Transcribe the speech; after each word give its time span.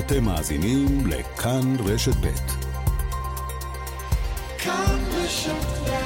אתם 0.00 0.24
מאזינים 0.24 1.06
לכאן 1.06 1.76
רשת 1.84 2.16
ב'. 2.20 2.26
כאן 4.58 4.98
רשת 5.12 5.99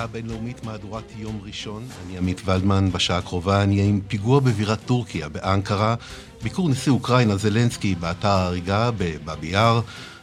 השעה 0.00 0.10
הבינלאומית 0.10 0.64
מהדורת 0.64 1.12
יום 1.18 1.40
ראשון. 1.44 1.82
אני 2.06 2.18
עמית 2.18 2.42
ולדמן, 2.44 2.92
בשעה 2.92 3.18
הקרובה 3.18 3.62
אני 3.62 3.88
עם 3.88 4.00
פיגוע 4.08 4.40
בבירת 4.40 4.78
טורקיה, 4.86 5.28
באנקרה, 5.28 5.94
ביקור 6.42 6.68
נשיא 6.68 6.92
אוקראינה 6.92 7.36
זלנסקי 7.36 7.94
באתר 7.94 8.28
ההריגה 8.28 8.90
בבאבי 8.98 9.46
יאר, 9.46 9.80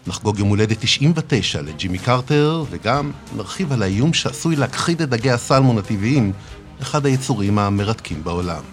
נחגוג 0.08 0.40
יום 0.40 0.50
הולדת 0.50 0.78
99 0.80 1.62
לג'ימי 1.62 1.98
קרטר, 1.98 2.64
וגם 2.70 3.12
נרחיב 3.36 3.74
על 3.74 3.84
האיום 3.84 4.14
שעשוי 4.14 4.56
להכחיד 4.56 5.02
את 5.02 5.10
דגי 5.10 5.32
הסלמון 5.32 5.78
הטבעיים, 5.78 6.32
אחד 6.82 7.06
היצורים 7.06 7.60
המרתקים 7.60 8.24
בעולם. 8.24 8.64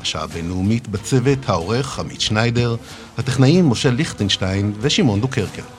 השעה 0.00 0.22
הבינלאומית 0.22 0.88
בצוות 0.88 1.48
העורך 1.48 1.98
עמית 1.98 2.20
שניידר, 2.20 2.76
הטכנאים 3.18 3.68
משה 3.68 3.90
ליכטנשטיין 3.90 4.72
ושמעון 4.80 5.20
דוקרקר. 5.20 5.77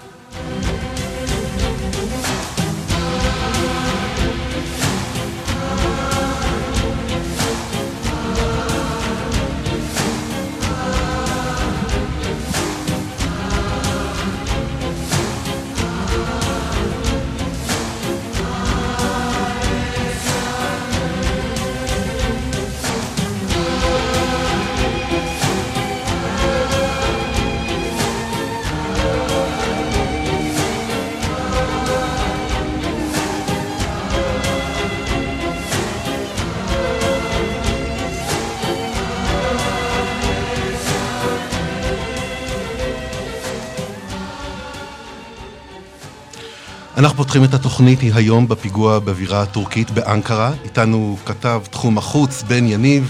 פותחים 47.30 47.50
את 47.50 47.54
התוכנית 47.60 48.00
היא 48.00 48.12
היום 48.16 48.48
בפיגוע 48.48 49.00
בבירה 49.00 49.42
הטורקית 49.44 49.92
באנקרה. 49.92 50.50
איתנו 50.64 51.16
כתב 51.28 51.60
תחום 51.72 51.98
החוץ 51.98 52.44
בן 52.44 52.66
יניב, 52.74 53.04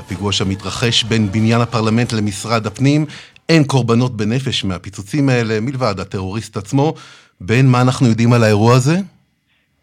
הפיגוע 0.00 0.32
שם 0.32 0.48
מתרחש 0.48 1.04
בין 1.04 1.22
בניין 1.32 1.60
הפרלמנט 1.60 2.12
למשרד 2.12 2.66
הפנים. 2.66 3.06
אין 3.48 3.62
קורבנות 3.64 4.12
בנפש 4.16 4.64
מהפיצוצים 4.64 5.28
האלה, 5.28 5.54
מלבד 5.60 5.94
הטרוריסט 6.00 6.56
עצמו. 6.56 6.94
בן, 7.40 7.66
מה 7.72 7.82
אנחנו 7.82 8.06
יודעים 8.06 8.32
על 8.32 8.42
האירוע 8.44 8.74
הזה? 8.74 8.96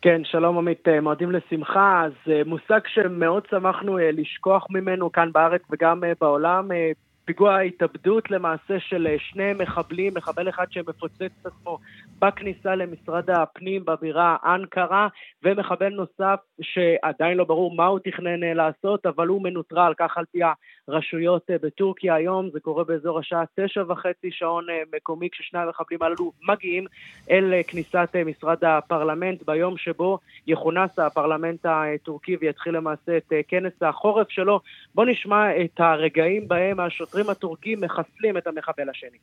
כן, 0.01 0.21
שלום 0.23 0.57
עמית, 0.57 0.87
אה, 0.87 1.01
מועדים 1.01 1.31
לשמחה. 1.31 2.03
אז 2.05 2.31
אה, 2.31 2.41
מושג 2.45 2.79
שמאוד 2.93 3.43
שמחנו 3.51 3.97
אה, 3.97 4.09
לשכוח 4.13 4.67
ממנו 4.69 5.11
כאן 5.11 5.29
בארץ 5.31 5.61
וגם 5.71 6.03
בעולם. 6.21 6.69
פיגוע 7.25 7.59
התאבדות 7.59 8.31
למעשה 8.31 8.79
של 8.79 9.07
אה, 9.07 9.15
שני 9.19 9.53
מחבלים, 9.53 10.13
מחבל 10.15 10.49
אחד 10.49 10.65
שמפוצץ 10.71 11.21
את 11.21 11.45
עצמו 11.45 11.79
בכניסה 12.19 12.75
למשרד 12.75 13.29
הפנים 13.29 13.85
בבירה 13.85 14.37
אנקרה, 14.45 15.07
ומחבל 15.43 15.89
נוסף 15.89 16.39
שעדיין 16.61 17.37
לא 17.37 17.43
ברור 17.43 17.75
מה 17.75 17.85
הוא 17.85 17.99
תכנן 17.99 18.43
אה, 18.43 18.53
לעשות, 18.53 19.05
אבל 19.05 19.27
הוא 19.27 19.41
מנוטרל, 19.43 19.93
כך 19.97 20.17
על 20.17 20.25
פי 20.31 20.39
הרשויות 20.87 21.51
אה, 21.51 21.55
בטורקיה 21.61 22.15
היום, 22.15 22.49
זה 22.53 22.59
קורה 22.59 22.83
באזור 22.83 23.19
השעה 23.19 23.43
תשע 23.59 23.83
וחצי 23.87 24.31
שעון 24.31 24.65
מקומי, 24.95 25.29
כששני 25.31 25.59
המחבלים 25.59 26.03
הללו 26.03 26.31
מגיעים 26.49 26.85
אל 27.29 27.53
כניסת 27.67 28.15
משרד 28.25 28.63
הפרלמנט 28.63 29.43
ביום 29.43 29.77
שבו 29.77 30.19
יכונס 30.47 30.99
הפרלמנט 30.99 31.65
הטורקי 31.65 32.37
ויתחיל 32.41 32.75
למעשה 32.75 33.17
את 33.17 33.33
כנס 33.47 33.73
החורף 33.81 34.29
שלו. 34.29 34.59
בואו 34.95 35.07
נשמע 35.07 35.61
את 35.61 35.79
הרגעים 35.79 36.47
בהם 36.47 36.79
השוטרים 36.79 37.10
השוטרים 37.11 37.29
הטורקים 37.29 37.81
מחסלים 37.81 38.37
את 38.37 38.47
המחבל 38.47 38.89
השני. 38.89 39.17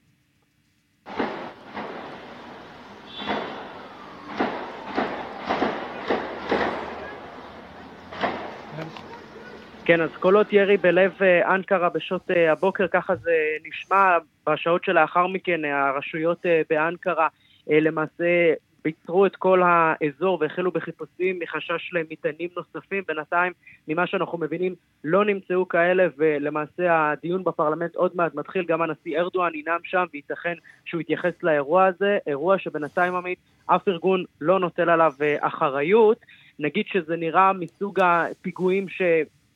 כן, 9.84 10.00
אז 10.00 10.10
קולות 10.20 10.52
ירי 10.52 10.76
בלב 10.76 11.12
אה, 11.22 11.54
אנקרה 11.54 11.88
בשעות 11.88 12.30
אה, 12.30 12.52
הבוקר, 12.52 12.86
ככה 12.88 13.16
זה 13.16 13.32
נשמע. 13.64 14.18
בשעות 14.46 14.84
שלאחר 14.84 15.26
מכן 15.26 15.64
הרשויות 15.64 16.46
אה, 16.46 16.62
באנקרה 16.70 17.28
למעשה 17.66 18.52
ביצרו 18.88 19.26
את 19.26 19.36
כל 19.36 19.62
האזור 19.64 20.38
והחלו 20.40 20.70
בחיפושים 20.70 21.38
מחשש 21.38 21.90
למטענים 21.92 22.48
נוספים. 22.56 23.02
בינתיים, 23.08 23.52
ממה 23.88 24.06
שאנחנו 24.06 24.38
מבינים, 24.38 24.74
לא 25.04 25.24
נמצאו 25.24 25.68
כאלה, 25.68 26.06
ולמעשה 26.16 27.10
הדיון 27.10 27.44
בפרלמנט 27.44 27.94
עוד 27.94 28.12
מעט 28.14 28.34
מתחיל. 28.34 28.64
גם 28.64 28.82
הנשיא 28.82 29.18
ארדואן 29.18 29.54
ינאם 29.54 29.80
שם, 29.84 30.04
וייתכן 30.12 30.54
שהוא 30.84 31.00
יתייחס 31.00 31.42
לאירוע 31.42 31.86
הזה. 31.86 32.18
אירוע 32.26 32.58
שבינתיים, 32.58 33.14
עמית, 33.14 33.38
אף 33.66 33.88
ארגון 33.88 34.24
לא 34.40 34.60
נוטל 34.60 34.90
עליו 34.90 35.12
אה, 35.20 35.36
אחריות. 35.40 36.18
נגיד 36.58 36.84
שזה 36.92 37.16
נראה 37.16 37.52
מסוג 37.52 38.00
הפיגועים 38.00 38.88
ש... 38.88 39.02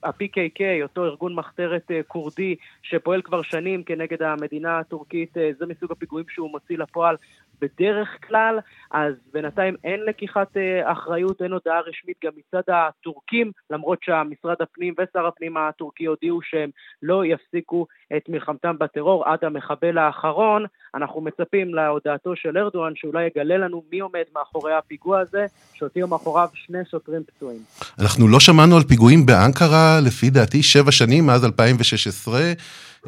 ה-PKK, 0.03 0.61
אותו 0.83 1.05
ארגון 1.05 1.35
מחתרת 1.35 1.91
אה, 1.91 2.01
כורדי 2.09 2.57
שפועל 2.83 3.23
כבר 3.23 3.43
שנים 3.43 3.83
כנגד 3.83 4.23
המדינה 4.23 4.79
הטורקית, 4.79 5.39
אה, 5.39 5.51
זה 5.59 5.67
מסוג 5.67 5.93
הפיגועים 5.93 6.27
שהוא 6.29 6.51
מוציא 6.51 6.79
לפועל 6.79 7.17
בדרך 7.63 8.09
כלל, 8.29 8.59
אז 8.91 9.15
בינתיים 9.33 9.75
אין 9.85 10.01
לקיחת 10.01 10.57
אה, 10.57 10.93
אחריות, 10.93 11.43
אין 11.43 11.53
הודעה 11.53 11.81
רשמית 11.81 12.17
גם 12.25 12.33
מצד 12.37 12.73
הטורקים, 12.73 13.51
למרות 13.71 13.99
שהמשרד 14.03 14.57
הפנים 14.61 14.95
ושר 14.99 15.27
הפנים 15.27 15.57
הטורקי 15.57 16.05
הודיעו 16.05 16.41
שהם 16.43 16.71
לא 17.03 17.25
יפסיקו 17.25 17.87
את 18.17 18.29
מלחמתם 18.29 18.79
בטרור 18.79 19.29
עד 19.29 19.39
המחבל 19.43 19.99
האחרון. 19.99 20.65
אנחנו 20.95 21.21
מצפים 21.21 21.75
להודעתו 21.75 22.37
של 22.37 22.59
ארדואן 22.59 22.93
שאולי 22.97 23.27
יגלה 23.27 23.57
לנו 23.57 23.83
מי 23.93 24.01
עומד 24.01 24.25
מאחורי 24.35 24.75
הפיגוע 24.75 25.21
הזה, 25.21 25.47
שהותיר 25.75 26.07
מאחוריו 26.07 26.49
שני 26.55 26.79
שוטרים 26.91 27.23
פצועים. 27.25 27.61
אנחנו 28.01 28.29
לא 28.29 28.41
שמענו 28.41 28.77
על 28.77 28.83
פיגועים 28.83 29.27
באנקרה, 29.27 30.01
לפי 30.07 30.31
דעתי, 30.31 30.63
שבע 30.63 30.93
שנים 30.93 31.27
מאז 31.27 31.45
2016. 31.45 32.41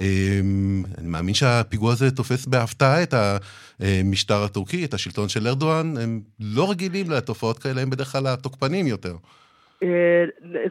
אמ, 0.01 0.83
אני 0.99 1.09
מאמין 1.09 1.35
שהפיגוע 1.35 1.93
הזה 1.93 2.11
תופס 2.17 2.47
בהפתעה 2.47 3.03
את 3.03 3.15
המשטר 3.81 4.43
הטורקי, 4.45 4.85
את 4.85 4.95
השלטון 4.95 5.29
של 5.29 5.47
ארדואן. 5.47 5.95
הם 6.03 6.21
לא 6.41 6.71
רגילים 6.71 7.11
לתופעות 7.11 7.59
כאלה, 7.59 7.81
הם 7.81 7.91
בדרך 7.91 8.13
כלל 8.13 8.27
התוקפנים 8.27 8.87
יותר. 8.87 9.15
אה, 9.83 10.25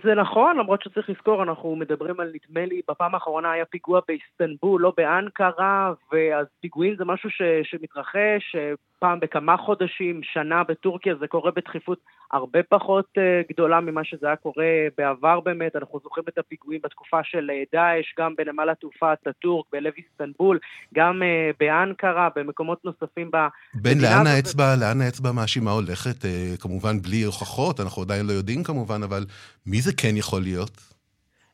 זה 0.04 0.16
נכון, 0.16 0.58
למרות 0.58 0.82
שצריך 0.82 1.10
לזכור, 1.10 1.44
אנחנו 1.44 1.76
מדברים 1.76 2.20
על, 2.20 2.32
נדמה 2.34 2.66
לי, 2.66 2.82
בפעם 2.90 3.16
האחרונה 3.16 3.52
היה 3.52 3.66
פיגוע 3.66 4.00
באיסטנבול, 4.08 4.82
לא 4.82 4.94
באנקרה, 4.98 5.94
ואז 6.12 6.48
פיגועים 6.62 6.96
זה 6.98 7.06
משהו 7.06 7.30
ש, 7.30 7.42
שמתרחש 7.64 8.56
אה, 8.56 8.74
פעם 9.04 9.20
בכמה 9.20 9.58
חודשים, 9.58 10.22
שנה 10.34 10.64
בטורקיה, 10.64 11.16
זה 11.20 11.28
קורה 11.28 11.52
בדחיפות 11.52 12.00
הרבה 12.32 12.60
פחות 12.70 13.06
uh, 13.18 13.54
גדולה 13.54 13.82
ממה 13.82 14.04
שזה 14.04 14.28
היה 14.28 14.36
קורה 14.36 14.66
בעבר 14.98 15.40
באמת. 15.40 15.76
אנחנו 15.76 16.00
זוכרים 16.04 16.26
את 16.30 16.38
הפיגועים 16.38 16.80
בתקופה 16.84 17.20
של 17.24 17.50
uh, 17.50 17.70
דאעש, 17.74 18.06
גם 18.20 18.36
בנמל 18.38 18.70
התעופה 18.70 19.14
אטאטורק, 19.14 19.66
בלב 19.72 19.94
איסטנבול, 19.98 20.60
גם 20.94 21.22
uh, 21.22 21.56
באנקרה, 21.60 22.30
במקומות 22.36 22.86
נוספים. 22.86 23.32
בן, 23.74 23.98
לאן 24.02 24.28
האצבע, 24.28 24.76
לאן 24.76 25.02
האצבע 25.02 25.30
המאשימה 25.30 25.72
הולכת? 25.72 26.26
כמובן 26.60 27.02
בלי 27.02 27.24
הוכחות, 27.24 27.80
אנחנו 27.80 28.02
עדיין 28.02 28.26
לא 28.26 28.32
יודעים 28.32 28.64
כמובן, 28.64 29.04
אבל 29.04 29.26
מי 29.66 29.82
זה 29.82 29.94
כן 29.94 30.18
יכול 30.18 30.42
להיות? 30.42 30.93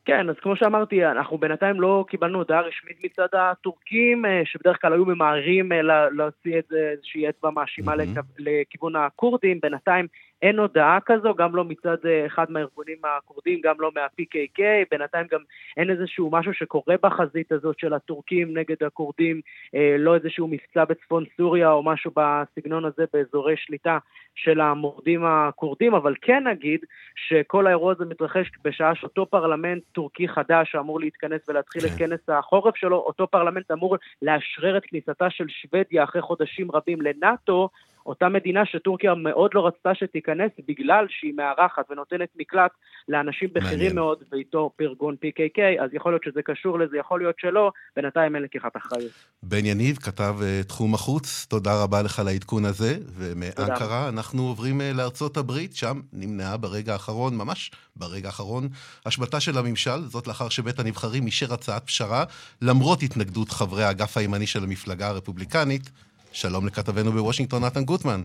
כן, 0.04 0.28
אז 0.28 0.34
כמו 0.42 0.56
שאמרתי, 0.56 1.06
אנחנו 1.06 1.38
בינתיים 1.38 1.80
לא 1.80 2.04
קיבלנו 2.08 2.38
הודעה 2.38 2.60
רשמית 2.60 3.04
מצד 3.04 3.26
הטורקים, 3.32 4.26
אה, 4.26 4.42
שבדרך 4.44 4.80
כלל 4.80 4.92
היו 4.92 5.04
ממהרים 5.04 5.72
אה, 5.72 5.82
להוציא 6.10 6.60
איזושהי 6.92 7.28
אצבע 7.28 7.50
מאשימה 7.50 7.92
mm-hmm. 7.94 8.20
לכיוון 8.38 8.96
הכורדים. 8.96 9.60
בינתיים 9.62 10.06
אין 10.42 10.58
הודעה 10.58 10.98
כזו, 11.06 11.34
גם 11.34 11.56
לא 11.56 11.64
מצד 11.64 11.96
אה, 12.06 12.26
אחד 12.26 12.50
מהארגונים 12.50 12.98
הכורדים, 13.04 13.60
גם 13.60 13.74
לא 13.78 13.90
מה-PKK, 13.94 14.62
בינתיים 14.90 15.26
גם 15.30 15.40
אין 15.76 15.90
איזשהו 15.90 16.30
משהו 16.32 16.54
שקורה 16.54 16.94
בחזית 17.02 17.52
הזאת 17.52 17.78
של 17.78 17.94
הטורקים 17.94 18.58
נגד 18.58 18.82
הכורדים, 18.86 19.40
אה, 19.74 19.96
לא 19.98 20.14
איזשהו 20.14 20.48
מבצע 20.48 20.84
בצפון 20.84 21.24
סוריה 21.36 21.70
או 21.70 21.82
משהו 21.82 22.10
בסגנון 22.16 22.84
הזה 22.84 23.04
באזורי 23.12 23.54
שליטה 23.56 23.98
של 24.34 24.60
המורדים 24.60 25.24
הכורדים, 25.24 25.94
אבל 25.94 26.14
כן 26.22 26.46
נגיד 26.46 26.80
שכל 27.14 27.66
האירוע 27.66 27.92
הזה 27.92 28.04
מתרחש 28.04 28.50
בשעה 28.64 28.94
שאותו 28.94 29.26
פרלמנט 29.26 29.82
טורקי 29.92 30.28
חדש 30.28 30.72
שאמור 30.72 31.00
להתכנס 31.00 31.48
ולהתחיל 31.48 31.82
את 31.84 31.90
כן. 31.90 32.06
כנס 32.06 32.20
החורף 32.28 32.76
שלו, 32.76 32.96
אותו 32.96 33.26
פרלמנט 33.26 33.70
אמור 33.70 33.96
לאשרר 34.22 34.76
את 34.76 34.82
כניסתה 34.84 35.30
של 35.30 35.44
שוודיה 35.48 36.04
אחרי 36.04 36.22
חודשים 36.22 36.70
רבים 36.72 37.00
לנאטו, 37.02 37.68
אותה 38.06 38.28
מדינה 38.28 38.66
שטורקיה 38.66 39.14
מאוד 39.14 39.50
לא 39.54 39.66
רצתה 39.66 39.94
שתיכנס 39.94 40.50
בגלל 40.68 41.06
שהיא 41.08 41.34
מארחת 41.36 41.90
ונותנת 41.90 42.28
מקלט 42.36 42.70
לאנשים 43.08 43.48
בכירים 43.52 43.94
מאוד, 43.94 44.22
ואיתו 44.32 44.70
פרגון 44.76 45.16
PKK, 45.24 45.82
אז 45.84 45.90
יכול 45.92 46.12
להיות 46.12 46.24
שזה 46.24 46.42
קשור 46.42 46.78
לזה, 46.78 46.96
יכול 46.98 47.20
להיות 47.20 47.34
שלא, 47.38 47.72
בינתיים 47.96 48.34
אין 48.34 48.42
לקיחת 48.42 48.76
אחריות. 48.76 49.12
בן 49.42 49.64
יניב, 49.64 49.96
כתב 49.96 50.34
uh, 50.40 50.68
תחום 50.68 50.94
החוץ, 50.94 51.46
תודה 51.50 51.82
רבה 51.82 52.02
לך 52.02 52.18
על 52.18 52.28
העדכון 52.28 52.64
הזה, 52.64 52.94
ומאנקרה 53.18 54.08
אנחנו 54.08 54.42
עוברים 54.42 54.80
uh, 54.80 54.96
לארצות 54.96 55.36
הברית, 55.36 55.76
שם 55.76 56.00
נמנעה 56.12 56.56
ברגע 56.56 56.92
האחרון, 56.92 57.36
ממש 57.36 57.70
ברגע 57.96 58.26
האחרון, 58.28 58.68
השבתה 59.06 59.40
של 59.40 59.58
הממשל, 59.58 60.00
זאת 60.00 60.26
לאחר 60.26 60.48
שבית 60.48 60.78
הנבחרים 60.78 61.26
אישר 61.26 61.54
הצעת 61.54 61.86
פשרה, 61.86 62.24
למרות 62.62 63.02
התנגדות 63.02 63.48
חברי 63.48 63.84
האגף 63.84 64.16
הימני 64.16 64.46
של 64.46 64.64
המפלגה 64.64 65.08
הרפובליקנית. 65.08 65.90
שלום 66.32 66.66
לכתבנו 66.66 67.12
בוושינגטון, 67.12 67.64
נתן 67.64 67.84
גוטמן. 67.84 68.22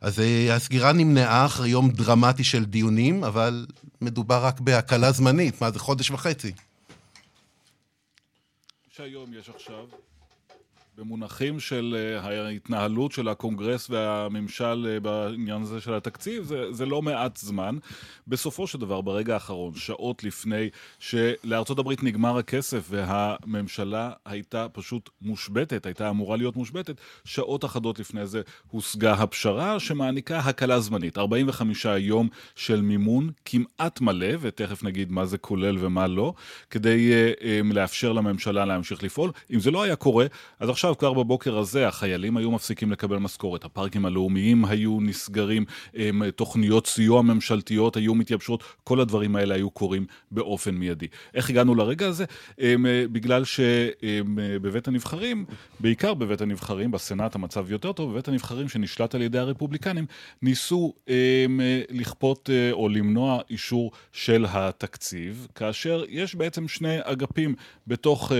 אז 0.00 0.20
אה, 0.20 0.54
הסגירה 0.56 0.92
נמנעה 0.92 1.46
אחרי 1.46 1.68
יום 1.68 1.90
דרמטי 1.90 2.44
של 2.44 2.64
דיונים, 2.64 3.24
אבל 3.24 3.66
מדובר 4.00 4.44
רק 4.44 4.60
בהקלה 4.60 5.12
זמנית. 5.12 5.60
מה 5.60 5.70
זה, 5.70 5.78
חודש 5.78 6.10
וחצי? 6.10 6.52
שהיום 8.90 9.34
יש 9.34 9.48
עכשיו 9.48 9.86
במונחים 10.98 11.60
של 11.60 11.96
uh, 12.20 12.26
ההתנהלות 12.26 13.12
של 13.12 13.28
הקונגרס 13.28 13.90
והממשל 13.90 14.96
uh, 14.96 15.00
בעניין 15.00 15.62
הזה 15.62 15.80
של 15.80 15.94
התקציב, 15.94 16.42
זה, 16.42 16.72
זה 16.72 16.86
לא 16.86 17.02
מעט 17.02 17.36
זמן. 17.36 17.78
בסופו 18.28 18.66
של 18.66 18.78
דבר, 18.78 19.00
ברגע 19.00 19.34
האחרון, 19.34 19.74
שעות 19.74 20.24
לפני 20.24 20.68
שלארצות 20.98 21.78
הברית 21.78 22.02
נגמר 22.02 22.38
הכסף 22.38 22.86
והממשלה 22.90 24.10
הייתה 24.24 24.66
פשוט 24.72 25.10
מושבתת, 25.22 25.86
הייתה 25.86 26.10
אמורה 26.10 26.36
להיות 26.36 26.56
מושבתת, 26.56 27.00
שעות 27.24 27.64
אחדות 27.64 27.98
לפני 27.98 28.26
זה 28.26 28.40
הושגה 28.70 29.12
הפשרה 29.12 29.80
שמעניקה 29.80 30.38
הקלה 30.38 30.80
זמנית. 30.80 31.18
45 31.18 31.86
יום 31.98 32.28
של 32.54 32.80
מימון 32.80 33.30
כמעט 33.44 34.00
מלא, 34.00 34.36
ותכף 34.40 34.82
נגיד 34.82 35.12
מה 35.12 35.26
זה 35.26 35.38
כולל 35.38 35.76
ומה 35.80 36.06
לא, 36.06 36.34
כדי 36.70 37.12
uh, 37.12 37.40
um, 37.40 37.74
לאפשר 37.74 38.12
לממשלה 38.12 38.64
להמשיך 38.64 39.02
לפעול. 39.02 39.30
אם 39.50 39.60
זה 39.60 39.70
לא 39.70 39.82
היה 39.82 39.96
קורה, 39.96 40.26
אז 40.60 40.68
עכשיו... 40.68 40.83
עכשיו, 40.84 40.98
כבר 40.98 41.12
בבוקר 41.12 41.58
הזה, 41.58 41.88
החיילים 41.88 42.36
היו 42.36 42.50
מפסיקים 42.50 42.92
לקבל 42.92 43.16
משכורת, 43.16 43.64
הפארקים 43.64 44.06
הלאומיים 44.06 44.64
היו 44.64 44.98
נסגרים, 45.00 45.64
תוכניות 46.36 46.86
סיוע 46.86 47.22
ממשלתיות 47.22 47.96
היו 47.96 48.14
מתייבשות, 48.14 48.64
כל 48.84 49.00
הדברים 49.00 49.36
האלה 49.36 49.54
היו 49.54 49.70
קורים 49.70 50.06
באופן 50.30 50.74
מיידי. 50.74 51.06
איך 51.34 51.50
הגענו 51.50 51.74
לרגע 51.74 52.06
הזה? 52.06 52.24
בגלל 53.12 53.42
שבבית 53.44 54.88
הנבחרים, 54.88 55.44
בעיקר 55.80 56.14
בבית 56.14 56.40
הנבחרים, 56.40 56.90
בסנאט 56.90 57.34
המצב 57.34 57.70
יותר 57.72 57.92
טוב, 57.92 58.12
בבית 58.12 58.28
הנבחרים 58.28 58.68
שנשלט 58.68 59.14
על 59.14 59.22
ידי 59.22 59.38
הרפובליקנים, 59.38 60.06
ניסו 60.42 60.94
לכפות 61.90 62.50
או 62.72 62.88
למנוע 62.88 63.40
אישור 63.50 63.90
של 64.12 64.46
התקציב, 64.48 65.46
כאשר 65.54 66.04
יש 66.08 66.34
בעצם 66.34 66.68
שני 66.68 66.96
אגפים 67.02 67.54
בתוך 67.86 68.32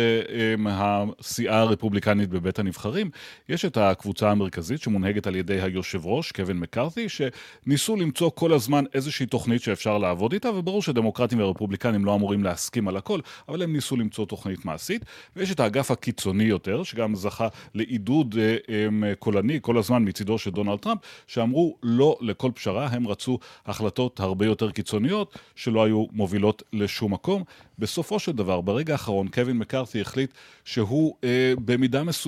הסיעה 0.67 1.61
הרפובליקנית 1.61 2.34
בבית 2.35 2.59
הנבחרים, 2.59 3.11
יש 3.49 3.65
את 3.65 3.77
הקבוצה 3.77 4.31
המרכזית 4.31 4.81
שמונהגת 4.83 5.27
על 5.27 5.37
ידי 5.37 5.61
היושב 5.61 6.07
ראש, 6.07 6.33
קווין 6.33 6.59
מקארתי, 6.59 7.07
שניסו 7.09 7.97
למצוא 7.97 8.31
כל 8.35 8.53
הזמן 8.53 8.85
איזושהי 8.95 9.27
תוכנית 9.27 9.63
שאפשר 9.63 9.99
לעבוד 9.99 10.33
איתה, 10.33 10.51
וברור 10.51 10.83
שדמוקרטים 10.83 11.41
ורפובליקנים 11.41 12.05
לא 12.05 12.15
אמורים 12.15 12.45
להסכים 12.45 12.89
על 12.89 12.97
הכל, 12.97 13.21
אבל 13.49 13.63
הם 13.63 13.73
ניסו 13.73 13.97
למצוא 13.97 14.27
תוכנית 14.27 14.65
מעשית. 14.65 15.05
ויש 15.37 15.51
את 15.51 15.61
האגף 15.61 15.91
הקיצוני 15.91 16.45
יותר, 16.45 16.83
שגם 16.83 17.15
זכה 17.15 17.49
לעידוד 17.75 18.35
אה, 18.39 18.57
אה, 18.69 19.15
קולני 19.15 19.59
כל 19.63 19.79
הזמן 19.79 20.09
מצידו 20.09 20.39
של 20.39 20.51
דונלד 20.51 20.79
טראמפ, 20.79 21.01
שאמרו 21.27 21.77
לא 21.83 22.19
לכל 22.21 22.51
פשרה, 22.55 22.87
הם 22.87 23.09
רצו 23.09 23.39
החלטות 23.67 24.21
הרבה 24.21 24.47
יותר 24.47 24.71
קיצוניות, 24.71 25.39
שלא 25.57 25.85
היו 25.85 26.07
מובילות 26.13 26.63
לשום 26.73 27.13
מקום. 27.13 27.45
בסופו 27.79 28.19
של 28.19 28.33
דבר, 28.33 28.61
ברגע 28.61 28.93
האחרון, 28.93 29.29
קווין 29.29 29.59
מקארתי 29.59 30.01
החליט 30.01 30.31
שהוא 30.65 31.15
אה, 31.25 31.53
במידה 31.65 32.03
מסוימת 32.05 32.24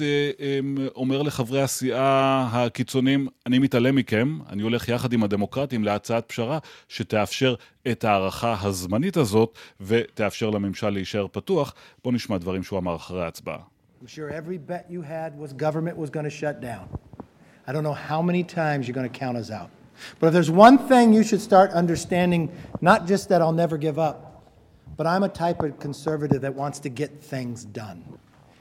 אה, 0.00 0.30
אה, 0.40 0.60
אומר 0.94 1.22
לחברי 1.22 1.62
הסיעה 1.62 2.48
הקיצוניים, 2.52 3.28
אני 3.46 3.58
מתעלם 3.58 3.96
מכם, 3.96 4.38
אני 4.48 4.62
הולך 4.62 4.88
יחד 4.88 5.12
עם 5.12 5.22
הדמוקרטים 5.22 5.84
להצעת 5.84 6.28
פשרה 6.28 6.58
שתאפשר 6.88 7.54
את 7.90 8.04
ההארכה 8.04 8.56
הזמנית 8.62 9.16
הזאת 9.16 9.58
ותאפשר 9.80 10.50
לממשל 10.50 10.90
להישאר 10.90 11.26
פתוח. 11.32 11.74
בואו 12.04 12.14
נשמע 12.14 12.38
דברים 12.38 12.62
שהוא 12.62 12.78
אמר 12.78 12.96
אחרי 12.96 13.24
ההצבעה. 13.24 13.58
I'm 14.02 14.06
sure 14.06 14.30
every 14.30 14.58
bet 14.58 14.84
you 14.90 15.00
had 15.00 15.38
was 15.38 15.52
government 15.52 15.96
was 15.96 16.10
going 16.10 16.24
to 16.24 16.36
shut 16.42 16.60
down. 16.60 16.86
I 17.66 17.72
don't 17.72 17.82
know 17.82 17.98
how 18.10 18.20
many 18.22 18.44
times 18.44 18.86
you're 18.86 18.98
going 19.00 19.10
to 19.10 19.18
count 19.18 19.36
us 19.36 19.50
out. 19.50 19.70
But 20.20 20.28
if 20.28 20.32
there's 20.34 20.50
one 20.50 20.78
thing 20.90 21.12
you 21.12 21.24
should 21.24 21.40
start 21.40 21.70
understanding, 21.72 22.42
not 22.80 23.06
just 23.06 23.28
that 23.30 23.40
I'll 23.42 23.58
never 23.64 23.76
give 23.76 23.98
up, 23.98 24.16
but 24.96 25.06
I'm 25.06 25.22
a 25.22 25.28
type 25.28 25.62
of 25.62 25.78
conservative 25.78 26.40
that 26.42 26.54
wants 26.54 26.78
to 26.80 26.88
get 26.88 27.10
things 27.22 27.64
done. 27.64 28.04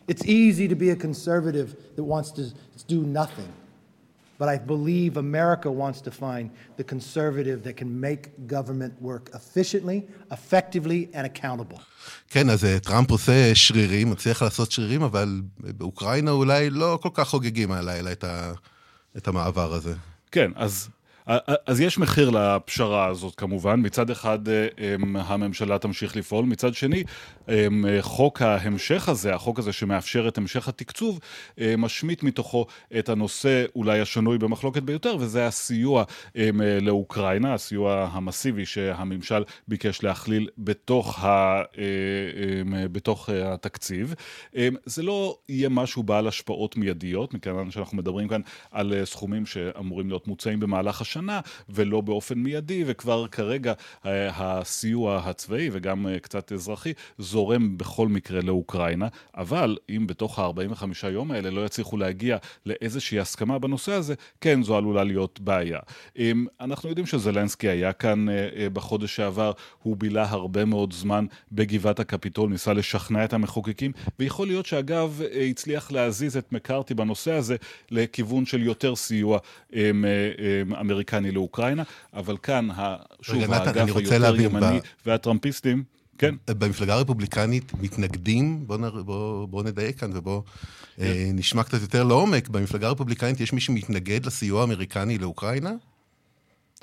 It's 0.07 0.25
easy 0.25 0.67
to 0.67 0.75
be 0.75 0.89
a 0.91 0.95
conservative 0.95 1.75
that 1.95 2.03
wants 2.03 2.29
to 2.31 2.43
do 2.87 3.01
nothing. 3.21 3.51
But 4.37 4.49
I 4.49 4.57
believe 4.57 5.11
America 5.17 5.69
wants 5.71 5.99
to 6.01 6.11
find 6.11 6.45
the 6.79 6.83
conservative 6.83 7.63
that 7.63 7.75
can 7.81 7.91
make 8.07 8.23
government 8.55 8.93
work 9.01 9.29
efficiently, 9.33 9.97
effectively 10.31 11.09
and 11.13 11.25
accountable. 11.25 11.79
כן, 12.29 12.49
אז 12.49 12.67
טראמפ 12.83 13.11
עושה 13.11 13.55
שרירים, 13.55 14.09
מצליח 14.09 14.41
לעשות 14.41 14.71
שרירים, 14.71 15.01
אבל 15.01 15.41
באוקראינה 15.59 16.31
אולי 16.31 16.69
לא 16.69 16.99
כל 17.01 17.09
כך 17.13 17.27
חוגגים 17.27 17.71
הלילה 17.71 18.11
את, 18.11 18.23
ה, 18.23 18.53
את 19.17 19.27
המעבר 19.27 19.73
הזה. 19.73 19.93
כן, 20.31 20.51
אז 20.55 20.89
אז 21.65 21.81
יש 21.81 21.97
מחיר 21.97 22.29
לפשרה 22.29 23.05
הזאת 23.07 23.35
כמובן, 23.35 23.79
מצד 23.83 24.09
אחד 24.09 24.49
אה, 24.49 24.67
אמ, 24.77 25.15
הממשלה 25.15 25.79
תמשיך 25.79 26.15
לפעול, 26.15 26.45
מצד 26.45 26.73
שני 26.73 27.03
אמ, 27.49 27.85
חוק 28.01 28.41
ההמשך 28.41 29.09
הזה, 29.09 29.35
החוק 29.35 29.59
הזה 29.59 29.73
שמאפשר 29.73 30.27
את 30.27 30.37
המשך 30.37 30.67
התקצוב, 30.67 31.19
אה, 31.59 31.73
משמיט 31.77 32.23
מתוכו 32.23 32.65
את 32.99 33.09
הנושא 33.09 33.65
אולי 33.75 33.99
השנוי 33.99 34.37
במחלוקת 34.37 34.83
ביותר, 34.83 35.15
וזה 35.19 35.47
הסיוע 35.47 36.03
אמ, 36.35 36.61
לאוקראינה, 36.81 37.53
הסיוע 37.53 38.09
המסיבי 38.11 38.65
שהממשל 38.65 39.43
ביקש 39.67 40.03
להכליל 40.03 40.49
בתוך, 40.57 41.23
ה, 41.23 41.61
אה, 41.77 42.87
בתוך 42.91 43.29
התקציב. 43.29 44.13
זה 44.85 45.03
לא 45.03 45.37
יהיה 45.49 45.69
משהו 45.69 46.03
בעל 46.03 46.27
השפעות 46.27 46.77
מיידיות, 46.77 47.33
מכיוון 47.33 47.71
שאנחנו 47.71 47.97
מדברים 47.97 48.27
כאן 48.27 48.41
על 48.71 49.05
סכומים 49.05 49.45
שאמורים 49.45 50.07
להיות 50.07 50.27
מוצאים 50.27 50.59
במהלך 50.59 51.01
השנה. 51.01 51.14
השנה, 51.15 51.39
ולא 51.69 52.01
באופן 52.01 52.37
מיידי, 52.39 52.83
וכבר 52.87 53.27
כרגע 53.27 53.73
הסיוע 54.05 55.21
הצבאי 55.25 55.69
וגם 55.71 56.07
קצת 56.21 56.51
אזרחי 56.51 56.93
זורם 57.17 57.77
בכל 57.77 58.07
מקרה 58.07 58.41
לאוקראינה, 58.41 59.07
אבל 59.35 59.77
אם 59.89 60.07
בתוך 60.07 60.39
ה-45 60.39 61.07
יום 61.07 61.31
האלה 61.31 61.49
לא 61.49 61.65
יצליחו 61.65 61.97
להגיע 61.97 62.37
לאיזושהי 62.65 63.19
הסכמה 63.19 63.59
בנושא 63.59 63.91
הזה, 63.91 64.13
כן, 64.41 64.63
זו 64.63 64.77
עלולה 64.77 65.03
להיות 65.03 65.39
בעיה. 65.39 65.79
אנחנו 66.61 66.89
יודעים 66.89 67.05
שזלנסקי 67.05 67.69
היה 67.69 67.93
כאן 67.93 68.25
בחודש 68.73 69.15
שעבר, 69.15 69.51
הוא 69.83 69.97
בילה 69.97 70.29
הרבה 70.29 70.65
מאוד 70.65 70.93
זמן 70.93 71.25
בגבעת 71.51 71.99
הקפיטול, 71.99 72.49
ניסה 72.49 72.73
לשכנע 72.73 73.25
את 73.25 73.33
המחוקקים, 73.33 73.91
ויכול 74.19 74.47
להיות 74.47 74.65
שאגב 74.65 75.21
הצליח 75.49 75.91
להזיז 75.91 76.37
את 76.37 76.51
מקארתי 76.51 76.93
בנושא 76.93 77.31
הזה 77.31 77.55
לכיוון 77.91 78.45
של 78.45 78.63
יותר 78.63 78.95
סיוע 78.95 79.39
אמריקני 81.13 81.31
לאוקראינה, 81.31 81.83
אבל 82.13 82.37
כאן, 82.37 82.67
שוב, 83.21 83.51
האגף 83.51 83.95
היותר 83.95 84.41
ימני 84.41 84.79
והטראמפיסטים, 85.05 85.83
כן. 86.17 86.35
במפלגה 86.47 86.93
הרפובליקנית 86.93 87.73
מתנגדים, 87.81 88.67
בואו 88.67 89.03
בוא, 89.05 89.47
בוא 89.47 89.63
נדייק 89.63 89.99
כאן 89.99 90.11
ובואו 90.13 90.43
כן. 90.95 91.03
אה, 91.03 91.29
נשמע 91.33 91.63
קצת 91.63 91.81
יותר 91.81 92.03
לעומק, 92.03 92.47
במפלגה 92.47 92.87
הרפובליקנית 92.87 93.39
יש 93.39 93.53
מי 93.53 93.61
שמתנגד 93.61 94.25
לסיוע 94.25 94.61
האמריקני 94.61 95.17
לאוקראינה? 95.17 95.71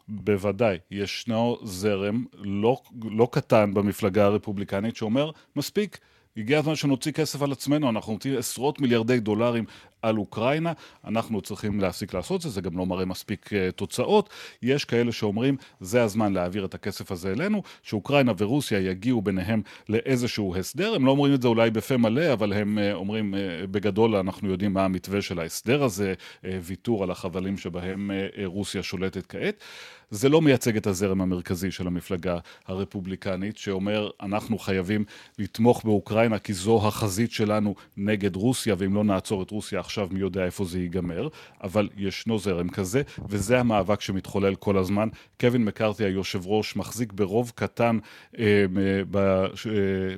בוודאי, 0.09 0.79
ישנו 0.91 1.59
זרם 1.65 2.25
לא, 2.35 2.81
לא 3.05 3.29
קטן 3.33 3.75
במפלגה 3.75 4.25
הרפובליקנית 4.25 4.97
שאומר, 4.97 5.31
מספיק, 5.57 5.99
הגיע 6.37 6.59
הזמן 6.59 6.77
שנוציא 6.77 7.13
כסף 7.13 7.43
על 7.43 7.53
עצמנו, 7.53 7.91
אנחנו 7.91 8.13
נוציא 8.13 8.39
עשרות 8.39 8.81
מיליארדי 8.81 9.21
דולרים 9.21 9.65
על 10.03 10.19
אוקראינה, 10.19 10.73
אנחנו 11.05 11.41
צריכים 11.41 11.81
להפסיק 11.81 12.15
לעשות 12.15 12.37
את 12.37 12.43
זה, 12.43 12.49
זה 12.49 12.61
גם 12.61 12.79
לא 12.79 12.87
מראה 12.87 13.05
מספיק 13.05 13.47
uh, 13.47 13.73
תוצאות. 13.77 14.31
יש 14.63 14.85
כאלה 14.85 15.13
שאומרים, 15.13 15.57
זה 15.81 16.03
הזמן 16.03 16.33
להעביר 16.33 16.65
את 16.65 16.75
הכסף 16.75 17.13
הזה 17.13 17.33
אלינו, 17.33 17.63
שאוקראינה 17.83 18.33
ורוסיה 18.39 18.79
יגיעו 18.79 19.23
ביניהם 19.23 19.63
לאיזשהו 19.89 20.57
הסדר. 20.57 20.95
הם 20.95 21.07
לא 21.07 21.11
אומרים 21.11 21.35
את 21.35 21.43
זה 21.43 21.49
אולי 21.49 21.71
בפה 21.71 21.97
מלא, 21.97 22.33
אבל 22.33 22.53
הם 22.53 22.79
uh, 22.79 22.95
אומרים, 22.95 23.35
uh, 23.35 23.67
בגדול 23.67 24.17
אנחנו 24.17 24.49
יודעים 24.49 24.73
מה 24.73 24.85
המתווה 24.85 25.23
של 25.23 25.39
ההסדר 25.39 25.85
הזה, 25.85 26.15
ויתור 26.63 27.03
על 27.03 27.11
החבלים 27.11 27.59
שבהם 27.59 28.11
רוסיה 28.45 28.83
שולטת 28.83 29.27
כעת. 29.27 29.65
זה 30.13 30.29
לא 30.29 30.43
מייצג 30.43 30.77
את 30.77 30.87
הזרם 30.87 31.21
המרכזי 31.21 31.71
של 31.71 31.87
המפלגה 31.87 32.39
הרפובליקנית, 32.67 33.57
שאומר, 33.57 34.11
אנחנו 34.23 34.59
חייבים 34.59 35.05
לתמוך 35.39 35.85
באוקראינה 35.85 36.39
כי 36.39 36.53
זו 36.53 36.87
החזית 36.87 37.33
שלנו 37.33 37.75
נגד 37.97 38.37
רוסיה, 38.37 38.75
ואם 38.79 38.95
לא 38.95 39.05
נעצור 39.05 39.43
את 39.43 39.51
רוסיה 39.51 39.81
מי 40.11 40.21
יודע 40.21 40.45
איפה 40.45 40.65
זה 40.65 40.79
ייגמר, 40.79 41.29
אבל 41.63 41.89
ישנו 41.97 42.39
זרם 42.39 42.69
כזה, 42.69 43.03
וזה 43.29 43.61
המאבק 43.61 44.01
שמתחולל 44.01 44.55
כל 44.55 44.79
הזמן. 44.79 45.09
קווין 45.41 45.65
מקארתי 45.65 46.05
היושב 46.05 46.47
ראש 46.47 46.77
מחזיק 46.77 47.13
ברוב 47.13 47.53
קטן 47.55 47.99
אה, 48.39 48.65
ב, 49.11 49.17
אה, 49.17 49.47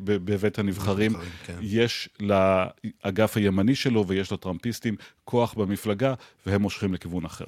בבית 0.05 0.59
הנבחרים. 0.59 1.13
כן. 1.47 1.57
יש 1.61 2.09
לאגף 2.21 3.37
הימני 3.37 3.75
שלו 3.75 4.07
ויש 4.07 4.33
לטראמפיסטים 4.33 4.97
כוח 5.25 5.55
במפלגה, 5.55 6.15
והם 6.47 6.63
מושכים 6.63 6.95
לכיוון 6.95 7.25
אחר. 7.25 7.45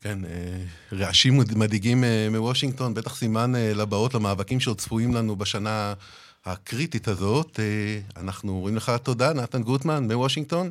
כן, 0.00 0.18
אה, 0.24 0.62
רעשים 0.92 1.40
מדאיגים 1.56 2.04
אה, 2.04 2.28
מוושינגטון, 2.30 2.94
בטח 2.94 3.16
סימן 3.16 3.52
לבאות, 3.56 4.14
למאבקים 4.14 4.60
שעוד 4.60 4.78
צפויים 4.78 5.14
לנו 5.14 5.36
בשנה 5.36 5.94
הקריטית 6.44 7.08
הזאת. 7.08 7.60
אנחנו 8.16 8.52
אומרים 8.52 8.76
לך 8.76 8.92
תודה, 9.02 9.32
נתן 9.32 9.62
גוטמן 9.62 10.12
מוושינגטון. 10.12 10.70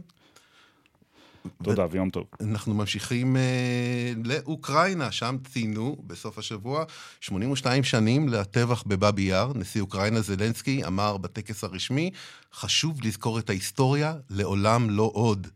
תודה 1.63 1.85
ויום 1.91 2.09
טוב. 2.09 2.23
אנחנו 2.41 2.73
ממשיכים 2.73 3.37
אה, 3.37 4.13
לאוקראינה, 4.23 5.11
שם 5.11 5.35
ציינו 5.51 5.97
בסוף 6.07 6.37
השבוע 6.37 6.83
82 7.21 7.83
שנים 7.83 8.29
לטבח 8.29 8.83
בבאבי 8.87 9.21
יאר. 9.21 9.51
נשיא 9.55 9.81
אוקראינה 9.81 10.21
זלנסקי 10.21 10.85
אמר 10.85 11.17
בטקס 11.17 11.63
הרשמי, 11.63 12.11
חשוב 12.53 13.03
לזכור 13.03 13.39
את 13.39 13.49
ההיסטוריה, 13.49 14.13
לעולם 14.29 14.89
לא 14.89 15.11
עוד. 15.13 15.47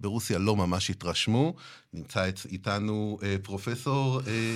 ברוסיה 0.00 0.38
לא 0.38 0.56
ממש 0.56 0.90
התרשמו. 0.90 1.54
נמצא 1.92 2.30
איתנו 2.50 3.18
אה, 3.22 3.36
פרופסור 3.42 4.20
אה, 4.26 4.54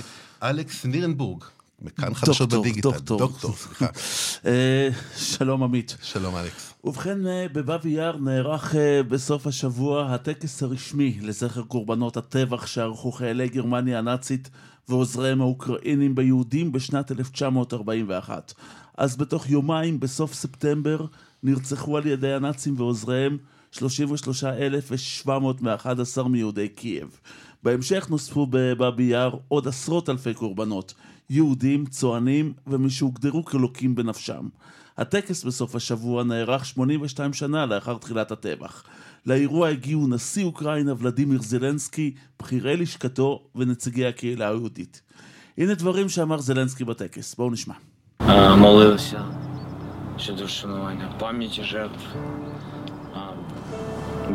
אלכס 0.49 0.85
נירנבורג. 0.85 1.43
מכאן 1.81 2.13
חדשות 2.13 2.53
בדיגיטל. 2.53 2.81
דוקטור, 2.81 3.19
דוקטור, 3.19 3.55
סליחה. 3.55 3.85
אה, 4.45 4.89
שלום 5.17 5.63
עמית. 5.63 5.97
שלום 6.01 6.35
אלכס. 6.35 6.73
ובכן, 6.83 7.27
אה, 7.27 7.45
בבאבי 7.53 7.89
יאר 7.89 8.17
נערך 8.17 8.75
אה, 8.75 9.03
בסוף 9.03 9.47
השבוע 9.47 10.13
הטקס 10.13 10.63
הרשמי 10.63 11.19
לזכר 11.21 11.61
קורבנות 11.61 12.17
הטבח 12.17 12.65
שערכו 12.65 13.11
חיילי 13.11 13.49
גרמניה 13.49 13.99
הנאצית 13.99 14.49
ועוזריהם 14.89 15.41
האוקראינים 15.41 16.15
ביהודים 16.15 16.71
בשנת 16.71 17.11
1941. 17.11 18.53
אז 18.97 19.17
בתוך 19.17 19.49
יומיים, 19.49 19.99
בסוף 19.99 20.33
ספטמבר, 20.33 21.05
נרצחו 21.43 21.97
על 21.97 22.07
ידי 22.07 22.33
הנאצים 22.33 22.75
ועוזריהם 22.77 23.37
33,711 23.71 26.27
מיהודי 26.27 26.67
קייב. 26.67 27.19
בהמשך 27.63 28.07
נוספו 28.09 28.47
בבאבי 28.49 29.03
יאר 29.03 29.35
עוד 29.47 29.67
עשרות 29.67 30.09
אלפי 30.09 30.33
קורבנות. 30.33 30.93
יהודים, 31.29 31.85
צוענים 31.85 32.53
ומי 32.67 32.89
שהוגדרו 32.89 33.45
כלוקים 33.45 33.95
בנפשם. 33.95 34.47
הטקס 34.97 35.43
בסוף 35.43 35.75
השבוע 35.75 36.23
נערך 36.23 36.65
82 36.65 37.33
שנה 37.33 37.65
לאחר 37.65 37.97
תחילת 37.97 38.31
הטבח. 38.31 38.83
לאירוע 39.25 39.67
הגיעו 39.67 40.07
נשיא 40.07 40.45
אוקראינה 40.45 40.93
ולדימיר 40.97 41.41
זלנסקי, 41.41 42.13
בכירי 42.39 42.77
לשכתו 42.77 43.43
ונציגי 43.55 44.05
הקהילה 44.05 44.47
היהודית. 44.47 45.01
הנה 45.57 45.73
דברים 45.73 46.09
שאמר 46.09 46.37
זלנסקי 46.39 46.83
בטקס, 46.83 47.35
בואו 47.35 47.51
נשמע. 47.51 47.73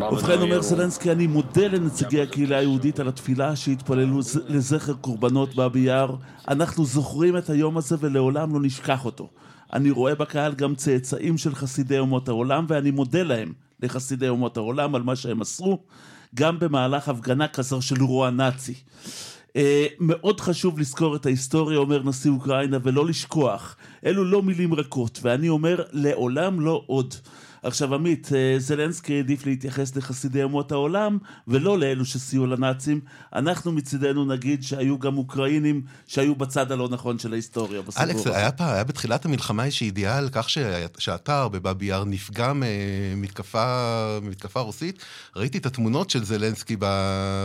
ובכן 0.03 0.41
אומר 0.41 0.63
זלנסקי, 0.63 1.13
אני 1.13 1.27
מודה 1.27 1.69
לנציגי 1.69 2.23
הקהילה 2.23 2.59
היהודית 2.59 3.01
על 3.01 3.09
התפילה 3.09 3.57
שהתפללו 3.57 4.21
לזכר 4.49 4.95
קורבנות 4.95 5.55
באבי 5.55 5.81
יאר. 5.81 6.17
אנחנו 6.49 6.85
זוכרים 6.85 7.37
את 7.37 7.51
היום 7.51 7.77
הזה 7.77 7.97
ולעולם 8.01 8.55
לא 8.55 8.61
נשכח 8.63 9.05
אותו. 9.05 9.29
אני 9.73 9.91
רואה 9.91 10.15
בקהל 10.15 10.55
גם 10.55 10.75
צאצאים 10.75 11.39
של 11.39 11.55
חסידי 11.55 11.99
אומות 11.99 12.29
העולם, 12.29 12.67
ואני 12.69 12.91
מודה 12.91 13.23
להם, 13.23 13.53
לחסידי 13.83 14.29
אומות 14.29 14.57
העולם, 14.57 14.95
על 14.95 15.03
מה 15.03 15.17
שהם 15.17 15.43
עשו, 15.43 15.79
גם 16.35 16.59
במהלך 16.59 17.09
הפגנה 17.09 17.49
כזו 17.49 17.83
של 17.83 18.03
רוע 18.03 18.31
נאצי. 18.31 18.75
Uh, 19.49 19.57
מאוד 20.01 20.41
חשוב 20.41 20.79
לזכור 20.79 21.17
את 21.17 21.27
ההיסטוריה, 21.27 21.79
אומר 21.79 22.03
נשיא 22.03 22.31
אוקראינה, 22.31 22.79
ולא 22.83 23.07
לשכוח. 23.07 23.77
אלו 24.07 24.25
לא 24.25 24.43
מילים 24.43 24.75
רכות, 24.75 25.19
ואני 25.23 25.49
אומר, 25.49 25.83
לעולם 25.93 26.61
לא 26.61 26.83
עוד. 26.87 27.15
עכשיו 27.65 27.95
עמית, 27.95 28.31
אה, 28.35 28.55
זלנסקי 28.59 29.17
העדיף 29.17 29.47
להתייחס 29.47 29.97
לחסידי 29.97 30.43
אומות 30.43 30.73
העולם 30.73 31.19
ולא 31.49 31.79
לאלו 31.79 32.05
שסייעו 32.05 32.47
לנאצים. 32.47 33.01
אנחנו 33.33 33.73
מצידנו 33.73 34.25
נגיד 34.25 34.63
שהיו 34.63 34.99
גם 34.99 35.19
אוקראינים 35.19 35.83
שהיו 36.07 36.35
בצד 36.35 36.73
הלא 36.73 36.89
נכון 36.89 37.19
של 37.19 37.33
ההיסטוריה 37.33 37.83
בסיפור. 37.83 38.05
אלכס, 38.05 38.27
היה, 38.27 38.53
פעם, 38.53 38.75
היה 38.75 38.85
בתחילת 38.85 39.25
המלחמה 39.25 39.65
איזושהי 39.65 39.87
ידיעה 39.87 40.19
על 40.19 40.29
כך 40.33 40.49
שהאתר 40.99 41.49
בבאבי 41.49 41.87
יאר 41.87 42.05
נפגע 42.05 42.53
ממתקפה 42.55 44.19
מתקפה 44.23 44.61
רוסית. 44.61 45.03
ראיתי 45.37 45.59
את 45.59 45.67
התמונות 45.67 46.11
של 46.11 46.25
זלנסקי 46.25 46.77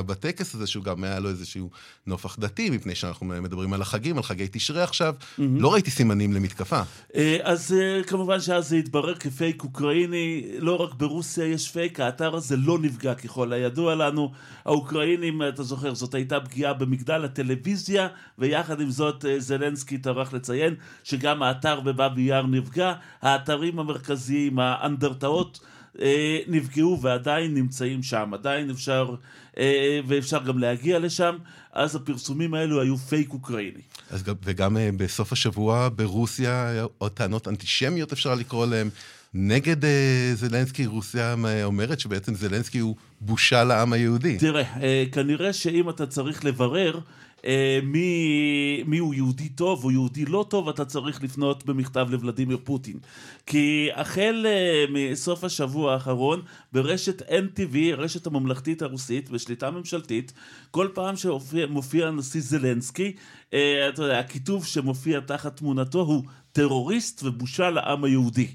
בטקס 0.06 0.56
הזה, 0.56 0.68
שהוא 0.68 0.84
גם 0.84 1.04
היה 1.04 1.20
לו 1.20 1.30
איזשהו 1.30 1.70
נופח 2.08 2.40
דתי, 2.40 2.70
מפני 2.70 2.96
שאנחנו 2.96 3.26
מדברים 3.26 3.74
על 3.74 3.82
החגים, 3.82 4.18
על 4.18 4.24
חגי 4.24 4.48
תשרי 4.52 4.82
עכשיו. 4.82 5.14
Mm-hmm. 5.20 5.42
לא 5.42 5.74
ראיתי 5.74 5.92
סימנים 5.92 6.34
למתקפה. 6.34 6.82
אה, 7.16 7.38
אז 7.44 7.76
אה, 7.80 8.04
כמובן 8.04 8.42
שאז 8.42 8.70
זה 8.70 8.76
התברר 8.76 9.16
כפייק 9.16 9.64
אוקראיני. 9.64 10.09
אוקראיני, 10.10 10.44
לא 10.60 10.76
רק 10.76 10.94
ברוסיה 10.94 11.46
יש 11.46 11.72
פייק, 11.72 12.00
האתר 12.00 12.36
הזה 12.36 12.58
לא 12.58 12.80
נפגע 12.80 13.14
ככל 13.14 13.54
הידוע 13.54 13.96
לנו. 13.96 14.32
האוקראינים, 14.66 15.42
אתה 15.50 15.64
זוכר, 15.64 15.94
זאת 15.94 16.14
הייתה 16.14 16.40
פגיעה 16.40 16.74
במגדל 16.74 17.26
הטלוויזיה, 17.26 18.08
ויחד 18.38 18.82
עם 18.82 18.90
זאת 18.90 19.26
אה, 19.26 19.40
זלנסקי 19.40 19.98
טרח 19.98 20.34
לציין 20.34 20.76
שגם 21.04 21.44
האתר 21.44 21.80
בבאבי 21.80 22.22
יאר 22.22 22.46
נפגע. 22.46 22.94
האתרים 23.22 23.80
המרכזיים, 23.80 24.60
האנדרטאות, 24.60 25.60
אה, 26.02 26.40
נפגעו 26.48 27.02
ועדיין 27.02 27.54
נמצאים 27.54 28.04
שם, 28.04 28.34
עדיין 28.34 28.70
אפשר, 28.70 29.16
אה, 29.58 30.00
ואפשר 30.08 30.44
גם 30.44 30.60
להגיע 30.60 31.00
לשם, 31.00 31.38
אז 31.74 31.96
הפרסומים 31.96 32.54
האלו 32.54 32.82
היו 32.82 32.98
פייק 32.98 33.34
אוקראיני. 33.34 33.82
אז 34.10 34.24
גם, 34.24 34.36
וגם 34.44 34.78
בסוף 34.98 35.32
השבוע 35.32 35.90
ברוסיה 35.96 36.86
עוד 36.98 37.12
טענות 37.12 37.48
אנטישמיות 37.48 38.12
אפשר 38.12 38.36
לקרוא 38.36 38.66
להם. 38.66 38.90
נגד 39.34 39.86
אה, 39.86 40.32
זלנסקי, 40.34 40.86
רוסיה 40.86 41.36
אומרת 41.64 42.00
שבעצם 42.00 42.36
זלנסקי 42.36 42.80
הוא 42.80 42.96
בושה 43.22 43.64
לעם 43.64 43.94
היהודי. 43.94 44.38
תראה, 44.38 44.82
אה, 44.82 45.04
כנראה 45.12 45.54
שאם 45.54 45.90
אתה 45.90 46.06
צריך 46.06 46.46
לברר, 46.46 47.00
אה, 47.46 47.80
מי, 47.84 48.84
מי 48.86 48.98
הוא 48.98 49.14
יהודי 49.14 49.50
טוב 49.50 49.84
או 49.84 49.92
יהודי 49.92 50.26
לא 50.26 50.46
טוב, 50.50 50.70
אתה 50.70 50.86
צריך 50.86 51.24
לפנות 51.24 51.66
במכתב 51.66 52.08
לוולדימיר 52.10 52.58
פוטין. 52.64 52.98
כי 53.46 53.90
החל 53.96 54.46
אה, 54.50 54.86
מסוף 54.90 55.44
השבוע 55.44 55.94
האחרון, 55.94 56.42
ברשת 56.74 57.22
NTV, 57.22 57.78
הרשת 57.92 58.28
הממלכתית 58.28 58.82
הרוסית, 58.82 59.30
בשליטה 59.30 59.72
ממשלתית, 59.72 60.34
כל 60.72 60.88
פעם 60.94 61.16
שמופיע 61.16 62.08
הנשיא 62.08 62.42
זלנסקי, 62.42 63.16
אה, 63.54 63.90
אתה 63.90 64.04
יודע, 64.04 64.20
הכיתוב 64.20 64.66
שמופיע 64.66 65.20
תחת 65.20 65.58
תמונתו 65.58 66.00
הוא 66.00 66.24
טרוריסט 66.52 67.24
ובושה 67.24 67.70
לעם 67.70 68.04
היהודי. 68.04 68.48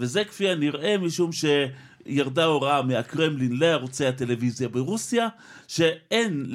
וזה 0.00 0.24
כפי 0.24 0.48
הנראה 0.48 0.98
משום 0.98 1.32
ש... 1.32 1.44
ירדה 2.06 2.44
הוראה 2.44 2.82
מהקרמלין 2.82 3.58
לערוצי 3.58 4.06
הטלוויזיה 4.06 4.68
ברוסיה, 4.68 5.28
שאין 5.68 6.46